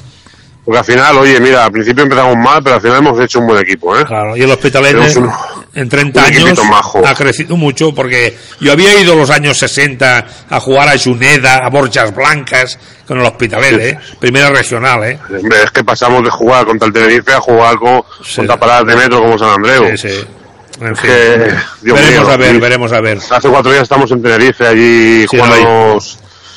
[0.64, 3.48] Porque al final, oye, mira, al principio empezamos mal, pero al final hemos hecho un
[3.48, 4.04] buen equipo, ¿eh?
[4.06, 5.30] Claro, y el Hospitalet un-
[5.74, 6.58] en 30 un años
[7.04, 11.68] ha crecido mucho porque yo había ido los años 60 a jugar a Juneda, a
[11.68, 13.98] Borjas Blancas con el Hospitalet, ¿eh?
[14.20, 15.18] Primera regional, ¿eh?
[15.64, 18.02] Es que pasamos de jugar contra el Tenerife a jugar con,
[18.36, 19.94] contra paradas de metro como San Andreu.
[19.96, 20.24] Sí, sí.
[20.86, 21.10] En fin.
[21.10, 23.18] que, Dios veremos mío, a ver, veremos a ver.
[23.30, 25.98] Hace cuatro días estamos en Tenerife, allí Sí, jugando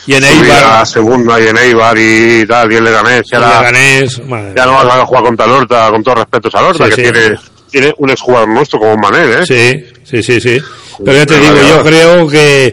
[0.08, 3.26] Y en Eibar, segunda y en Eibar y tal, y en Leganés.
[3.32, 6.50] Y en ahora Leganés, madre ya no vas a jugar contra Lorta, con todo respeto
[6.58, 7.02] a Lorta, Sí, que sí.
[7.12, 7.36] tiene,
[7.72, 9.46] tiene un exjugador nuestro como Manel, ¿eh?
[9.46, 10.62] Sí, sí, sí, sí.
[11.04, 12.68] Pero ya te digo, yo creo que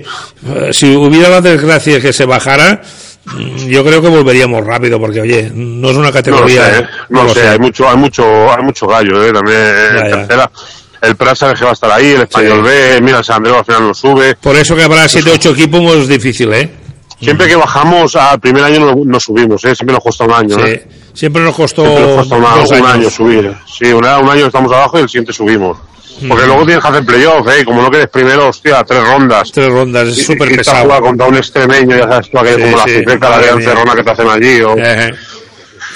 [0.47, 2.81] eh, si hubiera la desgracia que se bajara,
[3.25, 6.65] mm, yo creo que volveríamos rápido, porque oye, no es una No lo categoría.
[6.67, 6.81] sé, ¿eh?
[6.83, 6.87] ¿eh?
[7.09, 9.33] no, lo sé, hay mucho, hay mucho, hay mucho gallo, ¿eh?
[9.33, 10.51] También en Ya, ya.
[11.03, 12.71] El Prasa que va a estar ahí, el Español Sí.
[12.71, 14.37] B, mira, el San Andreu al final nos sube.
[14.37, 16.71] Por eso que habrá 7 8 equipos es difícil, ¿eh?
[17.21, 19.75] Siempre que bajamos al primer año no, no subimos, ¿eh?
[19.75, 20.63] Siempre nos cuesta un año, Sí.
[20.65, 20.87] ¿eh?
[21.13, 22.73] Siempre nos costó Siempre nos una- un años.
[22.73, 23.55] año subir.
[23.67, 25.77] Sí, un, un año estamos abajo y el siguiente subimos.
[26.29, 26.47] Porque Mm.
[26.47, 27.65] luego tienes que hacer playoff, ¿eh?
[27.65, 29.51] Como no quedes primero, hostia, tres rondas.
[29.53, 30.85] Tres rondas, es súper y te pesado.
[30.85, 33.63] jugar contra un extremeño, ya sabes tú, aquello Sí, como la sí, cicleta, la de.
[33.65, 34.61] Cerrona que te hacen allí.
[34.63, 34.77] O...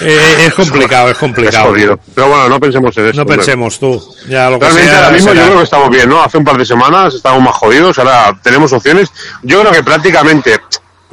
[0.00, 1.68] Eh, es complicado, es Es complicado.
[1.70, 1.98] jodido.
[2.14, 3.16] Pero bueno, no pensemos en eso.
[3.16, 4.02] No pensemos tú.
[4.28, 5.40] Ya lo que Realmente sea, ahora mismo será.
[5.40, 6.22] yo creo que estamos bien, ¿no?
[6.22, 9.10] Hace un par de semanas estábamos más jodidos, ahora tenemos opciones.
[9.42, 10.60] Yo creo que prácticamente,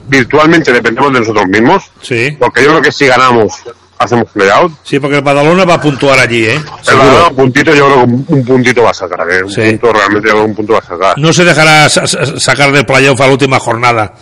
[0.07, 3.53] virtualmente dependemos de nosotros mismos, Sí, porque yo creo que si ganamos,
[3.97, 4.73] hacemos playout.
[4.83, 6.61] sí, porque el Badalona va a puntuar allí, ¿eh?
[6.87, 6.97] El.
[6.97, 9.43] Badalona, un puntito, yo creo que un, un puntito va a sacar, ¿eh?
[9.43, 9.61] Un Sí.
[9.61, 11.17] punto realmente, yo creo que un punto va a sacar.
[11.17, 14.13] No se dejará sa- sa- sacar del playoff a la última jornada.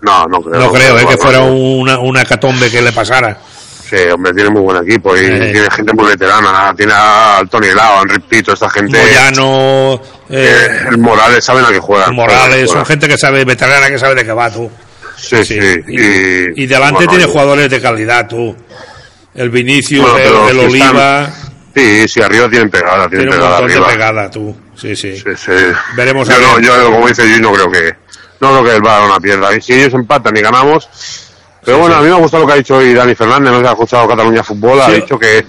[0.00, 0.60] No, no creo.
[0.60, 1.04] No creo, ¿eh?
[1.06, 1.52] Que no, fuera no.
[1.52, 3.36] una, una catombe que le pasara.
[3.88, 5.50] Sí, hombre, tiene muy buen equipo y Eh.
[5.52, 6.74] tiene gente muy veterana.
[6.76, 8.98] Tiene al Tony Lao, a Enrique Pito, esta gente.
[9.00, 9.94] Moyano,
[10.28, 12.14] eh, eh, el Morales, saben a qué juegan.
[12.14, 12.86] Morales, son Juegan.
[12.86, 14.70] gente que sabe, veterana que sabe de qué va tú.
[15.16, 15.58] Sí, sí.
[15.88, 18.54] Y, Y delante bueno, tiene jugadores de calidad tú.
[19.34, 21.30] El Vinicius, Bueno, el, están- Oliva,
[21.74, 23.86] Sí, sí, arriba tienen pegada, tienen tiene un pegada montón arriba.
[23.86, 24.56] de pegada tú.
[24.74, 25.16] Sí, sí.
[25.16, 25.52] Sí, sí.
[25.96, 26.64] Veremos a yo, no, ver.
[26.64, 27.94] yo, como dice Luis, no creo que,
[28.40, 29.48] no creo que el Badalona pierda.
[29.60, 30.88] Si ellos empatan y ganamos,
[31.68, 33.60] pero bueno, a mí me ha gustado lo que ha dicho hoy Dani Fernández, no
[33.60, 35.44] si ha escuchado Cataluña Fútbol, ha dicho que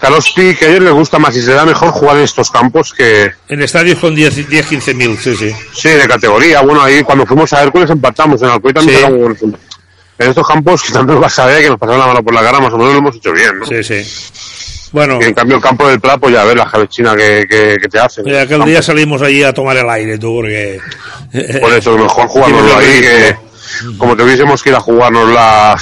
[0.00, 2.50] Carlos Pi, que a ellos les gusta más y se da mejor jugar en estos
[2.50, 5.54] campos que, En estadios con 10, 10 15 mil, sí, sí.
[5.74, 6.62] sí, de categoría.
[6.62, 9.04] Bueno, ahí cuando fuimos a Hércules empatamos, en Alcoy también Sí.
[9.04, 9.60] puntos.
[10.18, 12.40] En estos campos, que tanto vas a ver que nos pasaron la mano por la
[12.40, 13.66] cara, más o menos lo hemos hecho bien, ¿no?
[13.66, 14.88] Sí, sí.
[14.92, 17.76] Bueno, Y en cambio el campo del Pla, pues ya ves la jalechina que, que,
[17.82, 18.34] que te hacen.
[18.34, 20.80] aquel día salimos allí a tomar el aire tú, porque...
[21.60, 23.49] Por eso, mejor Tiene ahí que
[23.98, 25.72] como tuviésemos que ir a jugárnosla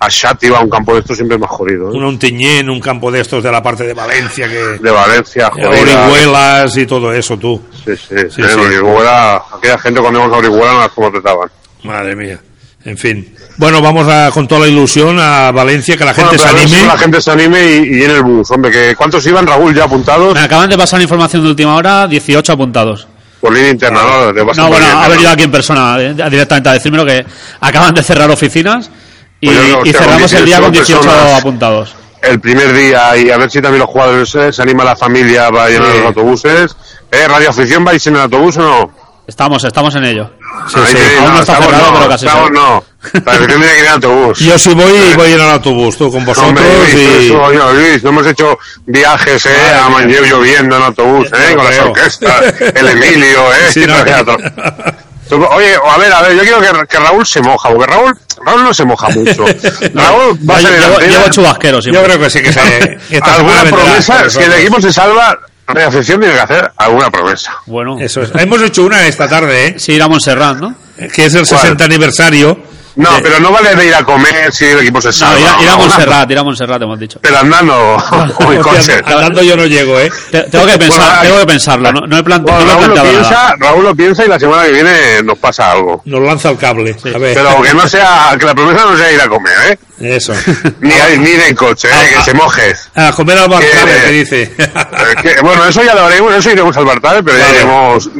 [0.00, 1.88] a Xàtiva, a un campo de estos siempre es más jodido.
[1.90, 1.96] ¿eh?
[1.96, 4.78] Un Ontinyent, un campo de estos de la parte de Valencia, que...
[4.82, 5.68] De Valencia, jodida.
[5.70, 7.62] Orihuelas y todo eso, tú.
[7.84, 8.42] Sí, sí, Sí, eh, sí.
[8.42, 11.48] Orihuela, aquella gente cuando íbamos a Orihuela no las como trataban.
[11.84, 12.38] Madre mía.
[12.84, 13.34] En fin.
[13.56, 16.86] Bueno, vamos a, con toda la ilusión a Valencia, que la gente Bueno, se anime.
[16.86, 19.84] la gente se anime y, y llene el bus, hombre, que ¿cuántos iban, Raúl, ya
[19.84, 20.34] apuntados?
[20.34, 23.06] Me acaban de pasar información de última hora, 18 apuntados.
[23.44, 24.44] Por línea interna, ¿no?
[24.68, 27.26] Bueno, ha venido aquí en persona eh, directamente a decirme lo que
[27.60, 28.90] acaban de cerrar oficinas
[29.38, 31.40] y, Pues y cerramos el día con 18 18 personas.
[31.40, 31.94] apuntados.
[32.22, 35.50] el primer día y a ver si también los jugadores eh, se anima la familia
[35.50, 35.98] para llenar Sí.
[35.98, 36.76] los autobuses.
[37.12, 38.90] ¿Eh, ¿Radio Afición vais en el autobús o no?
[39.26, 40.30] Estamos, estamos en ello.
[40.74, 42.84] Ahí sí, Aún no está cerrado, no, pero casi estamos no.
[43.12, 44.38] La afición tiene que ir en autobús.
[44.38, 47.80] Yo sí voy, voy en el autobús, tú con vosotros Hombre, Luis, y...
[47.80, 52.54] Luis, no hemos hecho viajes, eh, a Manlleu lloviendo en autobús, eh, con las orquestas,
[52.60, 53.70] el Emilio, eh.
[53.72, 53.94] Sí, no,
[55.30, 58.62] Oye, a ver, a ver, yo quiero que, que Raúl se moja, porque Raúl, Raúl
[58.62, 59.44] no se moja mucho.
[59.94, 61.06] Raúl va a Yo ser llevo, delantero.
[61.08, 62.02] llevo chubasquero siempre.
[62.02, 62.98] Yo creo que sí que se...
[63.08, 65.38] que alguna promesa, si el equipo se salva,
[65.72, 67.56] la afición tiene que hacer alguna promesa.
[67.66, 67.98] Bueno.
[67.98, 68.30] Eso es.
[68.34, 69.74] Hemos hecho una esta tarde, ¿eh?
[69.78, 70.74] Sí, ir a Montserrat, ¿no?
[70.96, 72.58] Que es el 60 aniversario.
[72.96, 75.40] No, de- pero no vale de ir a comer si el equipo se No, salva.
[75.40, 77.18] ir a, ir a Montserrat, ir a Montserrat, hemos dicho.
[77.20, 77.96] Pero andando,
[78.62, 79.02] coche.
[79.04, 80.10] Andando yo no llego, ¿eh?
[80.30, 81.92] Te- Tengo que pensar, Bueno, tengo que pensarlo.
[81.92, 83.48] No, no he, plante- Bueno, no lo he Raúl, lo planteado nada.
[83.48, 86.02] piensa, Raúl lo piensa y la semana que viene nos pasa algo.
[86.04, 86.96] Nos lanza el cable.
[87.14, 87.34] A ver.
[87.34, 89.78] Pero que no sea, que la promesa no sea ir a comer, ¿eh?
[90.00, 90.32] Eso.
[90.80, 92.14] Ni, ni en coche, ¿eh?
[92.16, 92.74] Que se moje.
[92.94, 94.42] A comer al barcade, Que- que dice.
[94.58, 98.10] Eh, que- bueno, eso ya lo haremos, eso iremos al Bartal, pero ya iremos,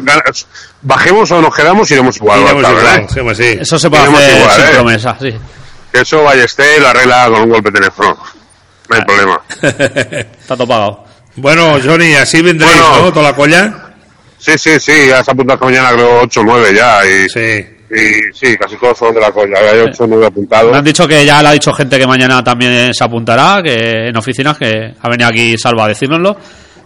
[0.82, 2.38] bajemos o nos quedamos, iremos igual.
[2.40, 3.06] al Iremos igual, ¿eh?
[3.12, 3.58] sí, pues sí.
[3.60, 4.74] Eso se puede Iremos hacer igual, ¿eh?
[4.74, 5.32] promesa, sí.
[5.92, 8.18] Eso Ballester lo arregla con un golpe de teléfono.
[8.88, 9.40] No hay problema.
[10.40, 11.04] Está todo pagado.
[11.36, 13.02] Bueno, Johnny, así vendréis, Bueno.
[13.04, 13.12] ¿no?
[13.12, 13.74] Toda la colla.
[14.38, 17.66] Sí, sí, sí, ya se apuntado esta mañana creo 8 o 9 ya y, Sí.
[17.90, 20.70] y sí, casi todos son de la colla, hay 8 o 9 apuntados.
[20.70, 24.08] Me han dicho que ya le ha dicho gente que mañana también se apuntará, que
[24.08, 26.36] en oficinas, que ha venido aquí Salva a decírnoslo,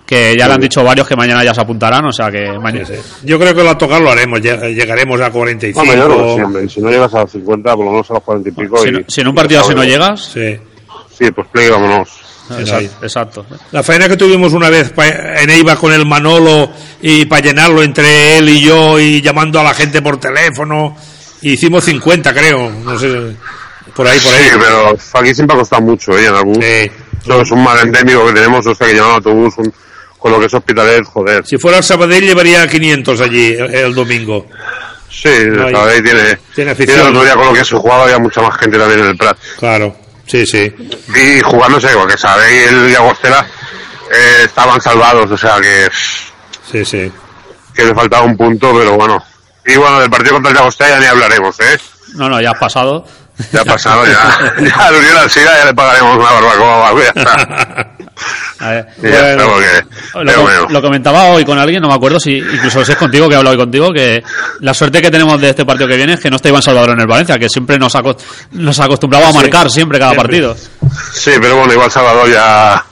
[0.09, 2.89] que ya le han dicho varios que mañana ya se apuntarán, o sea que mañana...
[3.25, 4.41] Yo creo que al tocar lo haremos.
[4.41, 5.79] lleg- Llegaremos a 45.
[5.83, 8.15] Hombre, yo creo que y si no llegas a los 50, por lo menos a
[8.15, 8.79] los 40 y pico.
[8.79, 10.57] Si, y, no- si en un partido así no llegas, Sí.
[11.19, 12.09] Sí, pues plegue, vámonos.
[12.59, 13.47] exacto, exacto.
[13.73, 16.71] La faena que tuvimos una vez en Eibar con el Manolo
[17.03, 20.97] y para llenarlo entre él y yo y llamando a la gente por teléfono,
[21.43, 23.09] hicimos 50 creo, no sé,
[23.95, 24.45] por ahí, por ahí.
[24.45, 26.27] Sí, pero aquí siempre ha costado mucho, ¿eh?
[26.27, 26.59] En bus.
[26.65, 26.91] Sí.
[27.27, 29.75] Eso es un mal endémico que tenemos, o sea, que llevar un autobús un-
[30.19, 31.47] con lo que es hospitalet, joder.
[31.47, 34.47] Si fuera el Sabadell llevaría 500 allí el, el domingo.
[35.11, 35.75] Sí, Ahí.
[35.75, 37.01] ahí tiene, Tiene tiene afición.
[37.01, 39.17] el otro día con lo que se jugaba había mucha más gente también en el
[39.17, 39.37] Prat.
[39.59, 39.97] Claro,
[40.27, 40.73] sí, sí.
[41.15, 43.47] Y jugándose, porque sabe, y el Llagostera
[44.13, 45.89] eh, estaban salvados, o sea que,
[46.71, 47.11] Sí, sí.
[47.75, 49.25] que le faltaba un punto, pero bueno.
[49.67, 51.79] Y bueno, del partido contra el Llagostera ya ni hablaremos, ¿eh?
[52.15, 53.05] No, no, ya has pasado.
[53.53, 54.53] Ya ha pasado, ya.
[54.61, 57.91] ya al Unión Alcira ya le pagaremos una barbacoa, ya está.
[58.59, 60.67] A ver, ya está, porque, Lo, bueno.
[60.71, 63.37] lo comentaba hoy con alguien, no me acuerdo si incluso si es contigo que he
[63.39, 64.25] hablado hoy contigo, que
[64.61, 66.91] la suerte que tenemos de este partido que viene es que no está Iván Salvador
[66.91, 68.17] en el Valencia, que siempre nos, aco-
[68.53, 70.41] nos acostumbraba a Sí, marcar siempre cada siempre.
[70.43, 70.57] partido.
[71.13, 72.85] Sí, pero bueno, igual Salvador ya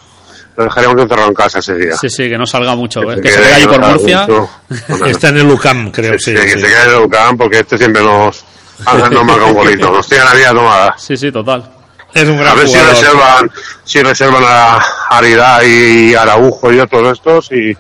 [0.57, 1.97] lo dejaremos encerrado en casa ese día.
[1.97, 3.01] Sí, sí, que no salga mucho.
[3.01, 4.27] Que es se que se quede allí ahí por Murcia.
[4.29, 4.51] mucho.
[5.07, 6.35] Está en el UCAM, creo, Sí, sí.
[6.35, 6.61] que sí.
[6.61, 8.45] se quede en el Ucán porque este siempre nos,
[8.85, 9.91] nos marca un golito.
[9.93, 10.95] Nos tiene la vida tomada.
[10.99, 11.71] Sí, sí, total.
[12.15, 13.51] Es un A gran ver si reservan,
[13.85, 14.79] si reservan a
[15.11, 17.77] Aridá y Araujo y otros estos y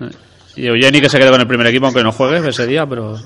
[0.56, 3.18] Y Eugeni que se quede con el primer equipo aunque no juegue ese día, pero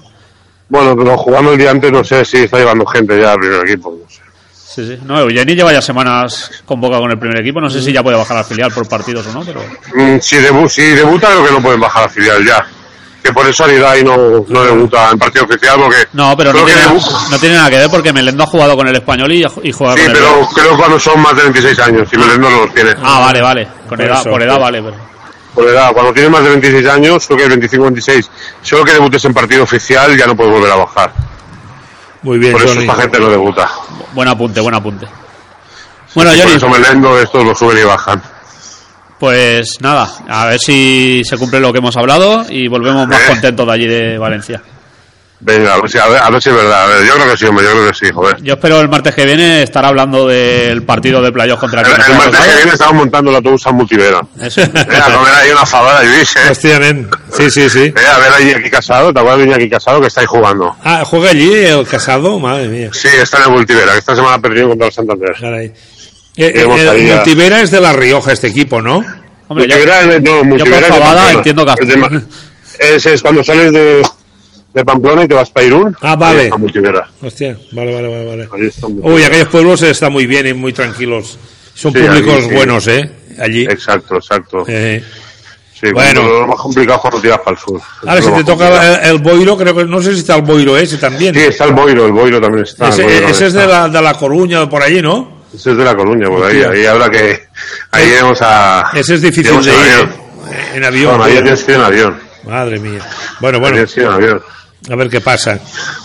[0.69, 3.67] bueno, pero jugando el día antes no sé si está llevando gente ya al primer
[3.69, 3.99] equipo.
[4.01, 4.21] no sé.
[4.53, 5.03] sí, sí.
[5.05, 8.17] No, Eugeni lleva ya semanas convocado con el primer equipo, no sé si ya puede
[8.17, 9.61] bajar al filial por partidos o no, pero
[9.95, 12.65] Mm, Si, debu si debuta creo que no pueden bajar a filial ya.
[13.23, 16.65] Que por eso Aridá y no, no debuta en partido oficial porque no, pero no
[16.65, 16.83] tiene,
[17.31, 19.95] no tiene nada que ver porque Melendo ha jugado con el español y, y juega
[19.95, 22.75] Sí, con el pero creo cuando son más de 26 años y Melendo no los
[22.75, 22.95] tiene.
[23.03, 23.69] Ah, vale, vale.
[23.89, 24.61] Con Por edad, eso, por edad sí.
[24.63, 24.97] vale, pero
[25.55, 28.29] Por edad, cuando tienes más de 26 años, creo que es 25-26,
[28.63, 31.13] solo que debutes en partido oficial ya no puedes volver a bajar.
[32.23, 32.87] Muy bien, Por eso Johnny.
[32.87, 33.71] esta gente no debuta.
[34.15, 35.07] buen apunte, buen apunte.
[36.15, 38.23] Bueno, por Johnny, eso Melendo estos lo suben y bajan.
[39.21, 43.67] Pues nada, a ver si se cumple lo que hemos hablado y volvemos más contentos
[43.67, 44.63] de allí de Valencia.
[45.43, 46.85] Venga, a ver si, a ver, a ver si es verdad.
[46.85, 48.43] A ver, yo creo que sí, hombre, yo creo que sí, joder.
[48.43, 52.17] Yo espero el martes que viene estar hablando del partido de playoff contra El, el
[52.19, 54.21] martes que viene estamos montando el autobús a Multivera.
[54.39, 54.61] Eso.
[54.61, 56.25] Eh, a comer ahí una fabada, eh.
[56.51, 57.09] Hostia, nen.
[57.33, 57.85] Sí, sí, sí.
[57.85, 60.77] Eh, a ver ahí aquí Casado, ¿te acuerdas de Iñaki Casado que estáis jugando?
[60.85, 62.39] Ah, ¿juega allí el casado?
[62.39, 62.91] Madre mía.
[62.93, 65.35] Sí, está en el Multivera, que esta semana ha perdido contra el Santander.
[65.41, 65.73] Caray.
[66.49, 68.97] Multivera es de La Rioja, este equipo, ¿no?
[69.49, 71.31] Hombre, Multivera, es de- no, Multivera es de Pamplona.
[71.33, 72.21] entiendo que-
[72.79, 74.03] Es es cuando sales de,
[74.73, 75.97] de Pamplona y te vas para Irún.
[76.01, 76.51] Ah, vale.
[76.57, 77.09] Multivera.
[77.23, 78.49] Hostia, vale, vale, vale.
[79.03, 81.37] Uy, aquellos pueblos están muy bien y muy tranquilos.
[81.75, 82.55] Son Sí, públicos allí sí.
[82.55, 83.11] buenos, ¿eh?
[83.39, 83.62] Allí.
[83.65, 84.65] Exacto, exacto.
[84.69, 85.03] Eh,
[85.73, 86.23] Sí, Bueno.
[86.29, 87.81] Lo más complicado es cuando tiras para el sur.
[88.07, 90.77] ahora, si te toca el, el Boiro, creo que no sé si está el Boiro
[90.77, 91.35] ese también.
[91.35, 92.91] Sí, está el Boiro, el Boiro también está.
[92.91, 95.40] ese Boiro ese también es de la, de la Coruña o por allí, ¿no?
[95.55, 96.62] Ese es de la Coruña, por ahí.
[96.62, 97.48] Ahí habrá que.
[97.90, 98.90] Ahí iremos a.
[98.94, 100.10] Ese es difícil de ir avión.
[100.51, 101.09] eh, en avión.
[101.18, 102.20] Bueno, ahí tienes que ir en avión.
[102.44, 103.01] Madre mía.
[103.40, 104.43] Bueno, bueno, tienes que ir en avión.
[104.90, 105.59] a ver qué pasa.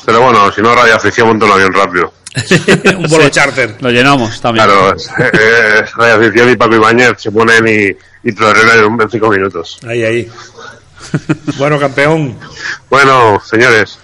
[0.06, 2.14] Pero bueno, si no, Radio Afición monta un avión rápido.
[2.98, 3.76] Un vuelo Sí, charter.
[3.80, 4.66] Lo llenamos también.
[4.66, 8.86] Claro, es, es reafición y Paco Ibáñez se ponen y, y te lo arreglan en,
[8.86, 9.80] un- en cinco minutos.
[9.88, 10.30] Ahí, ahí.
[11.58, 12.38] Bueno, campeón.
[12.90, 13.98] Bueno, señores.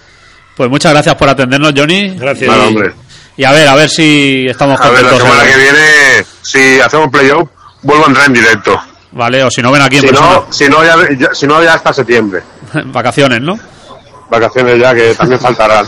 [0.55, 2.15] Pues muchas gracias por atendernos, Johnny.
[2.17, 2.49] Gracias.
[2.49, 2.93] Nada, hombre.
[3.41, 5.51] Y a ver, a ver si estamos A ver, la semana ¿eh?
[5.51, 7.49] que viene, si hacemos playoff,
[7.81, 8.79] vuelvo a entrar en directo.
[9.13, 10.29] Vale, o si no ven aquí en Si persona.
[10.31, 12.43] no, si no, ya, ya- si no, ya hasta septiembre.
[12.85, 13.59] Vacaciones, ¿no?
[14.29, 15.87] Vacaciones ya, que también faltarán.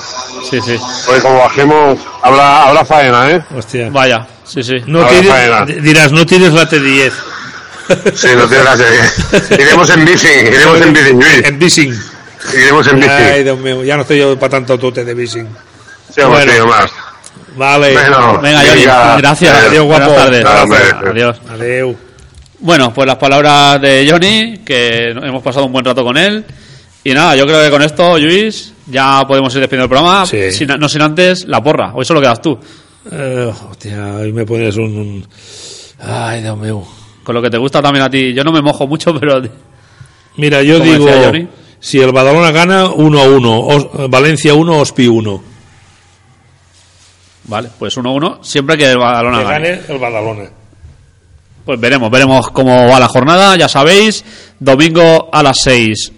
[0.49, 0.79] Sí, sí.
[1.05, 3.43] Pues como bajemos, habrá, habrá faena, ¿eh?
[3.55, 3.87] Hostia.
[3.91, 4.77] Vaya, sí, sí.
[4.87, 5.63] No tires, faena.
[5.63, 7.11] dirás, no tires la T10.
[8.15, 8.85] Sí, no tiene gracia.
[9.59, 11.43] Iremos en bici, iremos en bici, Luis.
[11.43, 11.99] En Bising.
[12.55, 13.09] Iremos en bici.
[13.11, 15.47] Ay, Dios mío, ya no estoy yo para tanto tote de Bising.
[16.15, 16.45] Sí, hemos Bueno.
[16.47, 16.89] tenido más.
[17.55, 17.93] Vale.
[17.93, 19.17] Bueno, Venga, Johnny, venga.
[19.17, 19.63] gracias.
[19.67, 20.05] Adiós, guapo.
[20.05, 20.43] Buenas tardes.
[20.43, 21.09] Nada.
[21.11, 21.41] Adiós.
[21.49, 21.95] Adeu.
[22.59, 26.45] Bueno, pues las palabras de Johnny, que hemos pasado un buen rato con él.
[27.03, 30.25] Y nada, yo creo que con esto, Luis, ya podemos ir despidiendo el programa.
[30.25, 30.51] Sí.
[30.51, 31.91] Sin- no sin antes la porra.
[31.93, 32.57] Hoy solo quedas tú.
[33.11, 35.27] Eh, hostia, hoy me pones un, un-
[35.99, 36.81] Ay, Dios mío.
[37.23, 38.33] Con lo que te gusta también a ti.
[38.33, 39.41] Yo no me mojo mucho, pero.
[40.37, 41.05] Mira, yo digo,
[41.79, 45.43] si el Badalona gana 1 a 1, Os- Valencia 1, Ospi 1.
[47.45, 48.39] Vale, pues 1-1.
[48.41, 49.69] Siempre que el Badalona Que gane.
[49.71, 50.43] gane el Badalona.
[51.65, 53.55] Pues veremos, veremos cómo va la jornada.
[53.55, 54.23] Ya sabéis,
[54.59, 56.11] domingo a las 6,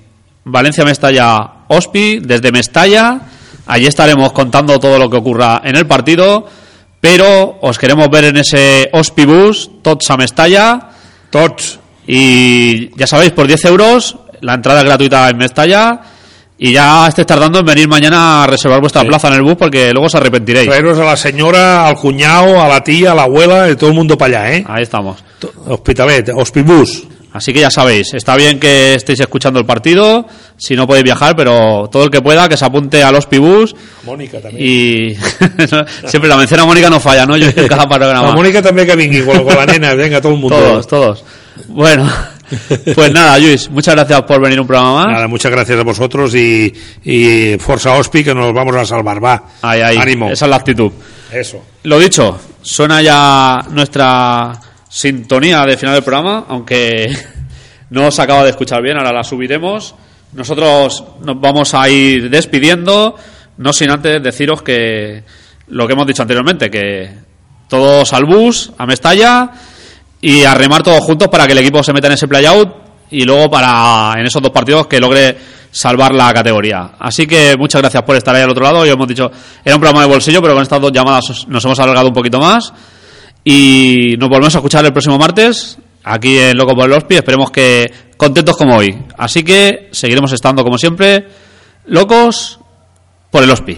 [0.45, 3.22] Valencia Mestalla Ospi, desde Mestalla.
[3.68, 6.47] Allí estaremos contando todo lo que ocurra en el partido.
[7.02, 10.89] Pero os queremos ver en ese Ospi Bus, Tots a Mestalla.
[11.30, 11.80] Tots.
[12.07, 16.02] Y ya sabéis, por 10 euros, la entrada gratuita en Mestalla.
[16.57, 19.91] Y ya estáis tardando en venir mañana a reservar vuestra plaza en el bus porque
[19.91, 20.68] luego os arrepentiréis.
[20.68, 23.95] Traeros a la señora, al cuñado, a la tía, a la abuela, y todo el
[23.95, 24.65] mundo para allá, ¿eh?
[24.68, 25.18] Ahí estamos.
[25.68, 27.07] Hospitalet, Hospibus.
[27.34, 30.26] Así que ya sabéis, está bien que estéis escuchando el partido,
[30.56, 33.76] si no podéis viajar, pero todo el que pueda que se apunte a los pibús
[34.06, 34.65] Mónica también.
[34.65, 35.15] y
[36.07, 37.36] siempre la mención a Mónica no falla, ¿no?
[37.36, 38.30] Yo en cada programa.
[38.30, 40.56] La Mónica también que vingui con, con la nena, venga, todo el mundo.
[40.57, 41.23] Todos, todos.
[41.68, 42.10] Bueno,
[42.95, 45.07] pues nada, Luis, muchas gracias por venir un programa más.
[45.07, 46.73] Nada, muchas gracias a vosotros y,
[47.03, 49.44] y Forza Hospi que nos vamos a salvar, va.
[49.61, 49.98] Ahí, ahí.
[49.98, 50.30] Ánimo.
[50.30, 50.91] Esa es la actitud.
[51.32, 51.64] Eso.
[51.84, 54.60] Lo dicho, suena ya nuestra
[54.90, 57.15] sintonía de final del programa, aunque
[57.90, 59.95] no os acaba de escuchar bien, ahora la subiremos.
[60.34, 63.15] Nosotros nos vamos a ir despidiendo,
[63.57, 65.23] no sin antes deciros que
[65.68, 67.10] lo que hemos dicho anteriormente, que
[67.68, 69.52] todos al bus, a Mestalla
[70.27, 72.69] y a remar todos juntos para que el equipo se meta en ese playout
[73.11, 75.38] y luego para en esos dos partidos que logre
[75.72, 76.91] salvar la categoría.
[76.99, 78.85] Así que muchas gracias por estar ahí al otro lado.
[78.85, 79.30] Y hemos dicho,
[79.64, 82.14] era un programa de bolsillo, pero con estas dos llamadas os- nos hemos alargado un
[82.14, 82.73] poquito más.
[83.43, 87.15] Y nos volvemos a escuchar el próximo martes aquí en Loco por el Hospi.
[87.18, 88.97] Esperemos que contentos como hoy.
[89.18, 91.27] Así que seguiremos estando como siempre
[91.85, 92.60] locos
[93.30, 93.77] por el Hospi.